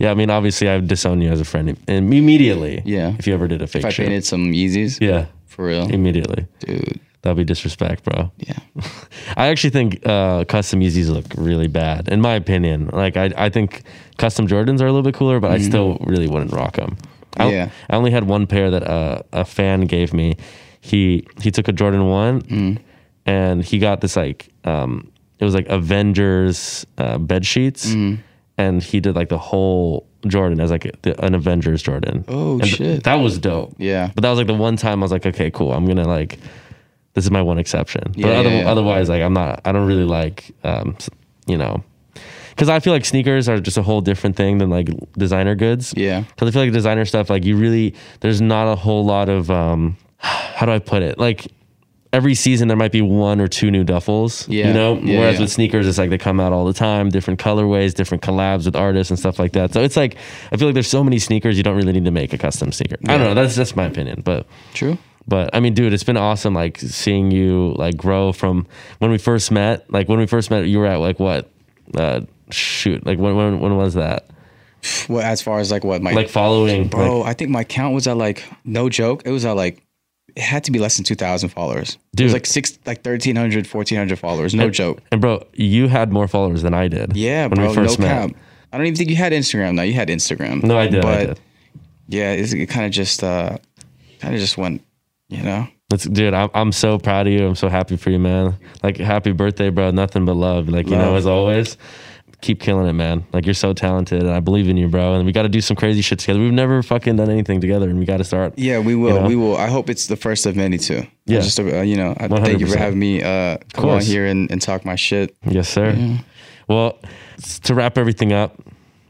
yeah, 0.01 0.11
I 0.11 0.14
mean, 0.14 0.30
obviously, 0.30 0.68
I 0.68 0.76
would 0.76 0.89
disown 0.89 1.20
you 1.20 1.30
as 1.30 1.41
a 1.41 1.45
friend 1.45 1.70
im- 1.89 2.12
immediately. 2.12 2.82
Yeah. 2.84 3.14
If 3.18 3.26
you 3.26 3.34
ever 3.34 3.49
did 3.49 3.62
a 3.62 3.66
fake 3.66 3.80
If 3.80 3.87
I 3.87 3.91
shoot. 3.91 4.03
painted 4.05 4.24
some 4.24 4.53
Yeezys, 4.53 5.01
Yeah, 5.01 5.26
for 5.47 5.66
real, 5.66 5.89
immediately. 5.91 6.47
dude. 6.61 7.01
That'd 7.22 7.39
be 7.39 7.45
disrespect, 7.45 8.05
bro. 8.05 8.30
Yeah, 8.39 8.59
I 9.37 9.49
actually 9.49 9.70
think 9.70 10.07
uh, 10.07 10.45
custom 10.45 10.80
Yeezys 10.80 11.09
look 11.11 11.24
really 11.37 11.66
bad, 11.66 12.09
in 12.09 12.20
my 12.20 12.34
opinion. 12.34 12.89
Like, 12.93 13.16
I, 13.16 13.32
I 13.37 13.49
think 13.51 13.82
custom 14.16 14.47
Jordans 14.47 14.80
are 14.80 14.87
a 14.87 14.93
little 14.93 15.03
bit 15.03 15.14
cooler, 15.14 15.41
but 15.41 15.51
I 15.51 15.59
still 15.59 15.99
really 16.07 16.28
wouldn't 16.28 16.53
rock 16.53 16.76
them. 16.76 16.97
I, 17.37 17.43
Mm-hmm. 17.45 17.51
Yeah. 17.53 17.68
I 17.91 17.97
only 17.97 18.12
had 18.12 18.24
one 18.24 18.47
pair 18.47 18.70
that 18.70 18.84
uh, 18.89 19.22
a 19.32 19.45
fan 19.45 19.82
gave 19.87 20.14
me. 20.14 20.37
He 20.80 21.26
he 21.43 21.51
took 21.51 21.66
a 21.68 21.72
Jordan 21.72 22.07
one, 22.07 22.43
Mm. 22.43 22.78
and 23.26 23.64
he 23.64 23.78
got 23.78 24.01
this 24.01 24.14
like 24.16 24.49
um, 24.64 25.11
it 25.41 25.45
was 25.45 25.53
like 25.55 25.66
Avengers 25.68 26.87
uh, 26.99 27.18
bed 27.18 27.45
sheets, 27.45 27.93
Mm. 27.93 28.18
And 28.59 28.82
he 28.82 29.00
did 29.00 29.14
like 29.16 29.28
the 29.28 29.38
whole 29.38 30.07
Jordan 30.26 30.61
as 30.61 30.70
like 30.70 30.90
the, 31.02 31.22
an 31.24 31.34
Avengers 31.34 31.82
Jordan. 31.82 32.24
Oh, 32.28 32.52
And 32.54 32.62
th- 32.64 32.76
shit. 32.76 33.04
that 33.04 33.16
was 33.16 33.38
dope. 33.38 33.74
yeah. 33.78 34.11
But 34.14 34.22
that 34.22 34.30
was 34.30 34.38
like 34.38 34.46
the 34.46 34.54
one 34.54 34.76
time 34.76 35.00
I 35.00 35.04
was 35.04 35.12
like, 35.12 35.26
okay, 35.26 35.50
cool. 35.50 35.72
I'm 35.72 35.86
gonna 35.86 36.07
like, 36.09 36.38
this 37.14 37.24
is 37.24 37.30
my 37.30 37.42
one 37.42 37.59
exception. 37.59 38.02
But 38.09 38.16
Yeah, 38.18 38.28
other, 38.28 38.48
yeah, 38.50 38.59
yeah. 38.62 38.70
otherwise, 38.70 39.09
like, 39.09 39.22
I'm 39.22 39.32
not. 39.32 39.61
I 39.64 39.72
don't 39.72 39.86
really 39.86 40.04
like, 40.04 40.50
um, 40.64 40.96
you 41.46 41.57
know, 41.57 41.82
because 42.50 42.68
I 42.68 42.80
feel 42.80 42.92
like 42.92 43.04
sneakers 43.04 43.48
are 43.48 43.61
just 43.61 43.76
a 43.76 43.82
whole 43.82 44.00
different 44.00 44.36
thing 44.36 44.59
than 44.59 44.70
like 44.70 44.88
designer 45.12 45.54
goods. 45.54 45.92
Yeah. 45.96 46.20
Because 46.22 46.48
I 46.48 46.50
feel 46.52 46.62
like 46.62 46.72
designer 46.72 47.04
stuff, 47.04 47.28
like 47.30 47.44
you 47.44 47.57
really, 47.57 47.94
there's 48.20 48.40
not 48.40 48.70
a 48.72 48.76
whole 48.76 49.04
lot 49.04 49.28
of, 49.28 49.50
um, 49.50 49.96
how 50.18 50.66
do 50.66 50.72
I 50.72 50.78
put 50.78 51.02
it? 51.02 51.18
Like 51.18 51.46
every 52.16 52.34
season 52.34 52.68
there 52.68 52.76
might 52.76 52.92
be 52.92 53.02
one 53.02 53.40
or 53.40 53.48
two 53.48 53.70
new 53.70 53.84
duffels. 53.84 54.46
Yeah, 54.48 54.68
You 54.68 54.72
know. 54.74 54.98
yeah, 54.98 55.18
Whereas 55.20 55.34
yeah. 55.34 55.40
with 55.42 55.52
sneakers, 55.52 55.86
it's 55.86 55.98
like 55.98 56.10
they 56.10 56.18
come 56.18 56.40
out 56.40 56.52
all 56.52 56.64
the 56.64 56.72
time, 56.72 57.10
different 57.10 57.38
colorways, 57.38 57.94
different 57.94 58.22
collabs 58.22 58.64
with 58.64 58.74
artists 58.74 59.10
and 59.10 59.18
stuff 59.18 59.38
like 59.38 59.52
that. 59.52 59.72
So 59.72 59.82
it's 59.82 59.96
like 59.96 60.16
I 60.50 60.56
feel 60.56 60.68
like 60.68 60.74
there's 60.74 60.88
so 60.88 61.04
many 61.04 61.18
sneakers 61.18 61.56
you 61.56 61.62
don't 61.62 61.76
really 61.76 61.92
need 61.92 62.06
to 62.06 62.10
make 62.10 62.32
a 62.32 62.38
custom 62.38 62.72
sneaker. 62.72 62.96
I 63.06 63.18
don't 63.18 63.26
know. 63.28 63.34
That's 63.34 63.54
that's 63.54 63.76
my 63.76 63.84
opinion, 63.84 64.22
but. 64.24 64.46
True. 64.74 64.96
But 65.28 65.50
I 65.54 65.60
mean, 65.60 65.74
dude, 65.74 65.92
it's 65.92 66.04
been 66.04 66.16
awesome. 66.16 66.54
Like 66.54 66.78
seeing 66.78 67.32
you 67.32 67.74
like 67.76 67.96
grow 67.96 68.32
from 68.32 68.66
when 68.98 69.10
we 69.10 69.18
first 69.18 69.50
met. 69.50 69.90
Like 69.92 70.08
when 70.08 70.18
we 70.20 70.26
first 70.26 70.50
met, 70.52 70.66
you 70.68 70.78
were 70.78 70.86
at 70.86 71.00
like 71.00 71.18
what? 71.18 71.50
Uh, 71.96 72.20
shoot, 72.50 73.04
like 73.04 73.18
when 73.18 73.34
when 73.34 73.60
when 73.60 73.76
was 73.76 73.94
that? 73.94 74.30
Well, 75.08 75.22
as 75.22 75.42
far 75.42 75.58
as 75.58 75.70
like 75.72 75.82
what 75.82 76.00
my 76.00 76.12
Like 76.12 76.28
following, 76.28 76.86
Bro, 76.88 77.20
like, 77.20 77.28
I 77.28 77.32
think 77.34 77.50
my 77.50 77.64
count 77.64 77.92
was 77.94 78.06
at 78.06 78.16
like 78.16 78.44
no 78.64 78.88
joke. 78.88 79.22
It 79.24 79.32
was 79.32 79.44
at 79.44 79.56
like 79.56 79.82
it 80.37 80.43
had 80.43 80.62
to 80.64 80.70
be 80.70 80.78
less 80.78 80.97
than 80.97 81.05
2,000 81.05 81.49
followers. 81.49 81.97
Dude. 82.14 82.20
It 82.20 82.24
was 82.24 82.32
like 82.34 82.47
six, 82.47 82.78
like 82.84 82.99
1,300, 82.99 83.66
1,400 83.66 84.18
followers. 84.18 84.55
No 84.55 84.70
joke. 84.70 85.01
and 85.11 85.20
bro, 85.20 85.45
you 85.55 85.89
had 85.89 86.12
more 86.12 86.28
followers 86.28 86.62
than 86.62 86.74
I 86.74 86.89
did. 86.89 87.16
Yeah, 87.16 87.47
when 87.47 87.57
bro. 87.57 87.68
we 87.68 87.74
first 87.74 87.99
no 87.99 88.07
met. 88.07 88.30
cap. 88.30 88.41
I 88.72 88.76
don't 88.76 88.87
even 88.87 88.97
think 88.97 89.11
you 89.11 89.16
had 89.16 89.32
Instagram. 89.32 89.74
No, 89.74 89.82
you 89.82 89.95
had 89.95 90.09
Instagram. 90.09 90.62
No, 90.62 90.78
I 90.78 90.89
did. 90.89 91.03
But 91.03 91.14
I 91.14 91.26
did. 91.26 91.41
yeah, 92.09 92.32
it's, 92.32 92.53
it 92.53 92.66
kind 92.66 92.84
of 92.84 92.93
just, 92.93 93.22
uh, 93.22 93.57
kind 94.20 94.34
of 94.34 94.41
just 94.41 94.59
went, 94.59 94.84
you 95.28 95.43
know. 95.43 95.68
That's, 95.89 96.05
dude, 96.05 96.34
I'm 96.34 96.51
I'm 96.53 96.72
so 96.72 96.99
proud 96.99 97.28
of 97.28 97.32
you. 97.32 97.47
I'm 97.47 97.55
so 97.55 97.68
happy 97.68 97.97
for 97.97 98.11
you, 98.11 98.18
man. 98.18 98.57
Like 98.82 98.97
happy 98.97 99.30
birthday, 99.30 99.70
bro. 99.70 99.93
Nothing 99.93 100.24
but 100.24 100.34
love. 100.34 100.68
Like 100.68 100.89
you 100.89 100.97
know, 100.97 101.14
as 101.14 101.26
always. 101.26 101.76
Keep 102.43 102.61
killing 102.61 102.87
it, 102.87 102.93
man. 102.93 103.26
Like 103.32 103.47
you're 103.47 103.55
so 103.55 103.72
talented, 103.72 104.22
and 104.22 104.30
I 104.30 104.41
believe 104.41 104.68
in 104.68 104.76
you, 104.76 104.89
bro. 104.89 105.14
And 105.14 105.24
we 105.24 105.32
got 105.32 105.43
to 105.43 105.49
do 105.49 105.61
some 105.61 105.76
crazy 105.76 106.03
shit 106.03 106.18
together. 106.18 106.39
We've 106.39 106.53
never 106.53 106.82
fucking 106.82 107.16
done 107.16 107.30
anything 107.30 107.61
together, 107.61 107.89
and 107.89 107.99
we 107.99 108.05
got 108.05 108.18
to 108.18 108.24
start. 108.24 108.59
Yeah, 108.59 108.78
we 108.78 108.95
will. 108.95 109.22
know? 109.22 109.26
We 109.26 109.37
will. 109.37 109.57
I 109.57 109.68
hope 109.68 109.89
it's 109.89 110.07
the 110.07 110.16
first 110.16 110.45
of 110.45 110.55
many 110.55 110.76
too. 110.76 111.07
Yeah. 111.24 111.41
Just 111.41 111.59
uh, 111.59 111.80
you 111.80 111.97
know, 111.97 112.14
I 112.18 112.28
thank 112.28 112.61
you 112.61 112.66
for 112.66 112.78
having 112.78 112.99
me 112.99 113.22
uh, 113.22 113.59
come 113.72 113.89
on 113.89 114.03
here 114.03 114.26
and, 114.26 114.51
and 114.51 114.61
talk 114.61 114.84
my 114.84 114.97
shit. 114.97 115.37
Yes, 115.47 115.68
sir. 115.68 116.18
Well, 116.68 116.99
to 117.62 117.74
wrap 117.74 117.97
everything 117.97 118.32
up, 118.32 118.61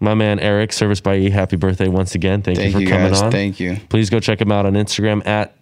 my 0.00 0.14
man 0.14 0.38
Eric, 0.38 0.72
Service 0.72 1.00
by 1.00 1.16
E, 1.16 1.30
happy 1.30 1.56
birthday 1.56 1.88
once 1.88 2.14
again. 2.14 2.42
Thank, 2.42 2.58
Thank 2.58 2.68
you 2.68 2.72
for 2.72 2.80
you 2.80 2.88
coming 2.88 3.08
guys. 3.08 3.22
on. 3.22 3.32
Thank 3.32 3.58
you. 3.58 3.78
Please 3.88 4.10
go 4.10 4.20
check 4.20 4.40
him 4.40 4.52
out 4.52 4.66
on 4.66 4.74
Instagram 4.74 5.26
at 5.26 5.56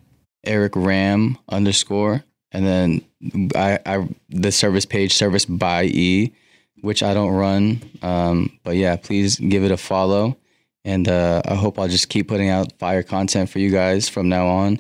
Eric 0.45 0.73
Ram 0.77 1.39
underscore, 1.49 2.25
and 2.53 2.67
then 2.67 3.05
I, 3.55 3.79
I 3.87 4.09
the 4.29 4.53
service 4.53 4.85
page 4.85 5.15
service 5.15 5.45
by 5.45 5.85
E, 5.85 6.35
which 6.85 7.03
I 7.03 7.15
don't 7.15 7.33
run. 7.33 7.83
Um, 8.03 8.59
but 8.63 8.77
yeah, 8.77 8.97
please 8.97 9.37
give 9.37 9.65
it 9.65 9.71
a 9.71 9.77
follow, 9.77 10.37
and 10.85 11.09
uh, 11.09 11.43
I 11.47 11.55
hope 11.55 11.79
I'll 11.79 11.89
just 11.89 12.09
keep 12.09 12.29
putting 12.29 12.51
out 12.51 12.73
fire 12.79 13.03
content 13.03 13.51
for 13.51 13.59
you 13.59 13.71
guys 13.71 14.09
from 14.09 14.29
now 14.29 14.47
on. 14.47 14.79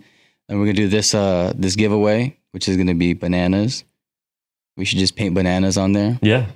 And 0.48 0.59
we're 0.61 0.66
gonna 0.66 0.76
do 0.76 0.88
this 0.88 1.14
uh 1.14 1.52
this 1.57 1.74
giveaway, 1.74 2.36
which 2.52 2.68
is 2.68 2.76
gonna 2.76 2.94
be 2.94 3.14
bananas. 3.14 3.84
We 4.76 4.84
should 4.84 4.98
just 4.98 5.16
paint 5.16 5.34
bananas 5.34 5.78
on 5.78 5.92
there, 5.92 6.18
yeah, 6.20 6.46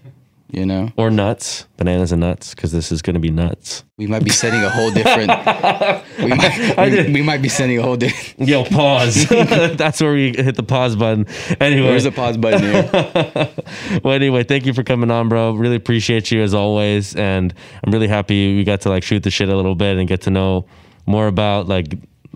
you 0.50 0.64
know. 0.64 0.90
or 0.96 1.10
nuts, 1.10 1.66
bananas 1.76 2.12
and 2.12 2.20
nuts, 2.20 2.54
because 2.54 2.72
this 2.72 2.90
is 2.90 3.02
going 3.02 3.14
to 3.14 3.20
be 3.20 3.30
nuts. 3.30 3.84
We 3.96 4.06
might 4.06 4.24
be 4.24 4.30
sending 4.30 4.62
a 4.62 4.70
whole 4.70 4.90
different. 4.90 5.28
we, 6.18 6.34
might, 6.34 7.06
we, 7.06 7.12
we 7.14 7.22
might 7.22 7.42
be 7.42 7.48
sending 7.48 7.78
a 7.78 7.82
whole 7.82 7.96
different. 7.96 8.48
Yo, 8.48 8.64
pause. 8.64 9.28
That's 9.28 10.00
where 10.00 10.12
we 10.12 10.34
hit 10.36 10.56
the 10.56 10.62
pause 10.62 10.96
button. 10.96 11.26
Anyway, 11.60 11.88
Where's 11.88 12.04
the 12.04 12.12
pause 12.12 12.36
button 12.36 12.62
here? 12.62 14.00
well, 14.02 14.14
anyway, 14.14 14.44
thank 14.44 14.66
you 14.66 14.72
for 14.72 14.82
coming 14.82 15.10
on, 15.10 15.28
bro. 15.28 15.52
Really 15.52 15.76
appreciate 15.76 16.30
you 16.30 16.42
as 16.42 16.54
always, 16.54 17.14
and 17.16 17.52
I'm 17.84 17.92
really 17.92 18.08
happy 18.08 18.56
we 18.56 18.64
got 18.64 18.80
to 18.82 18.88
like 18.88 19.02
shoot 19.02 19.22
the 19.22 19.30
shit 19.30 19.48
a 19.48 19.56
little 19.56 19.74
bit 19.74 19.98
and 19.98 20.08
get 20.08 20.22
to 20.22 20.30
know 20.30 20.66
more 21.06 21.26
about 21.26 21.66
like 21.68 21.94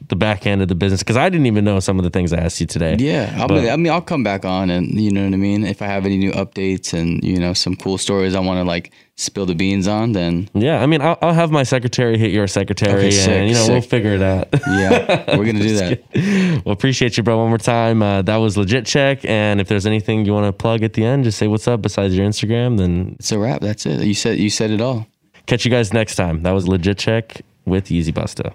the 0.08 0.16
back 0.16 0.46
end 0.46 0.62
of 0.62 0.68
the 0.68 0.74
business 0.74 1.00
because 1.02 1.16
I 1.16 1.28
didn't 1.28 1.46
even 1.46 1.64
know 1.64 1.80
some 1.80 1.98
of 1.98 2.04
the 2.04 2.10
things 2.10 2.32
I 2.32 2.38
asked 2.38 2.60
you 2.60 2.66
today. 2.66 2.96
Yeah, 2.98 3.46
be, 3.46 3.70
I 3.70 3.76
mean, 3.76 3.92
I'll 3.92 4.00
come 4.00 4.22
back 4.24 4.44
on, 4.44 4.70
and 4.70 5.00
you 5.00 5.10
know 5.10 5.24
what 5.24 5.34
I 5.34 5.36
mean. 5.36 5.64
If 5.64 5.82
I 5.82 5.86
have 5.86 6.04
any 6.06 6.16
new 6.18 6.32
updates 6.32 6.92
and 6.92 7.22
you 7.22 7.38
know 7.38 7.52
some 7.52 7.76
cool 7.76 7.98
stories 7.98 8.34
I 8.34 8.40
want 8.40 8.58
to 8.58 8.64
like 8.64 8.92
spill 9.16 9.46
the 9.46 9.54
beans 9.54 9.86
on, 9.86 10.12
then 10.12 10.48
Yeah, 10.54 10.82
I 10.82 10.86
mean, 10.86 11.00
I'll, 11.02 11.18
I'll 11.22 11.34
have 11.34 11.50
my 11.50 11.62
secretary 11.62 12.16
hit 12.18 12.30
your 12.32 12.46
secretary, 12.46 13.06
Okay, 13.08 13.40
and 13.40 13.48
you 13.48 13.54
know 13.54 13.66
we'll 13.68 13.80
figure 13.82 14.14
it 14.14 14.22
out. 14.22 14.48
yeah, 14.66 15.36
we're 15.36 15.44
gonna 15.46 15.60
do 15.70 15.76
that. 15.76 16.62
well, 16.64 16.72
appreciate 16.72 17.16
you, 17.16 17.22
bro. 17.22 17.38
One 17.38 17.48
more 17.48 17.58
time. 17.58 18.02
Uh, 18.02 18.22
that 18.22 18.36
was 18.36 18.56
legit 18.56 18.86
check, 18.86 19.24
and 19.24 19.60
if 19.60 19.68
there's 19.68 19.86
anything 19.86 20.24
you 20.24 20.32
want 20.32 20.46
to 20.46 20.52
plug 20.52 20.82
at 20.82 20.94
the 20.94 21.04
end, 21.04 21.24
just 21.24 21.38
say 21.38 21.46
what's 21.46 21.68
up 21.68 21.82
besides 21.82 22.16
your 22.16 22.26
Instagram. 22.26 22.78
Then 22.78 23.16
It's 23.18 23.30
a 23.32 23.38
wrap. 23.38 23.60
That's 23.60 23.86
it. 23.86 24.00
You 24.02 24.14
said 24.14 24.38
you 24.38 24.50
said 24.50 24.70
it 24.70 24.80
all. 24.80 25.06
catch 25.46 25.64
you 25.64 25.70
guys 25.70 25.92
next 25.92 26.16
time. 26.16 26.42
That 26.42 26.52
was 26.52 26.66
legit 26.66 26.98
check 26.98 27.42
with 27.64 27.86
Yeezy 27.86 28.12
Busta. 28.12 28.54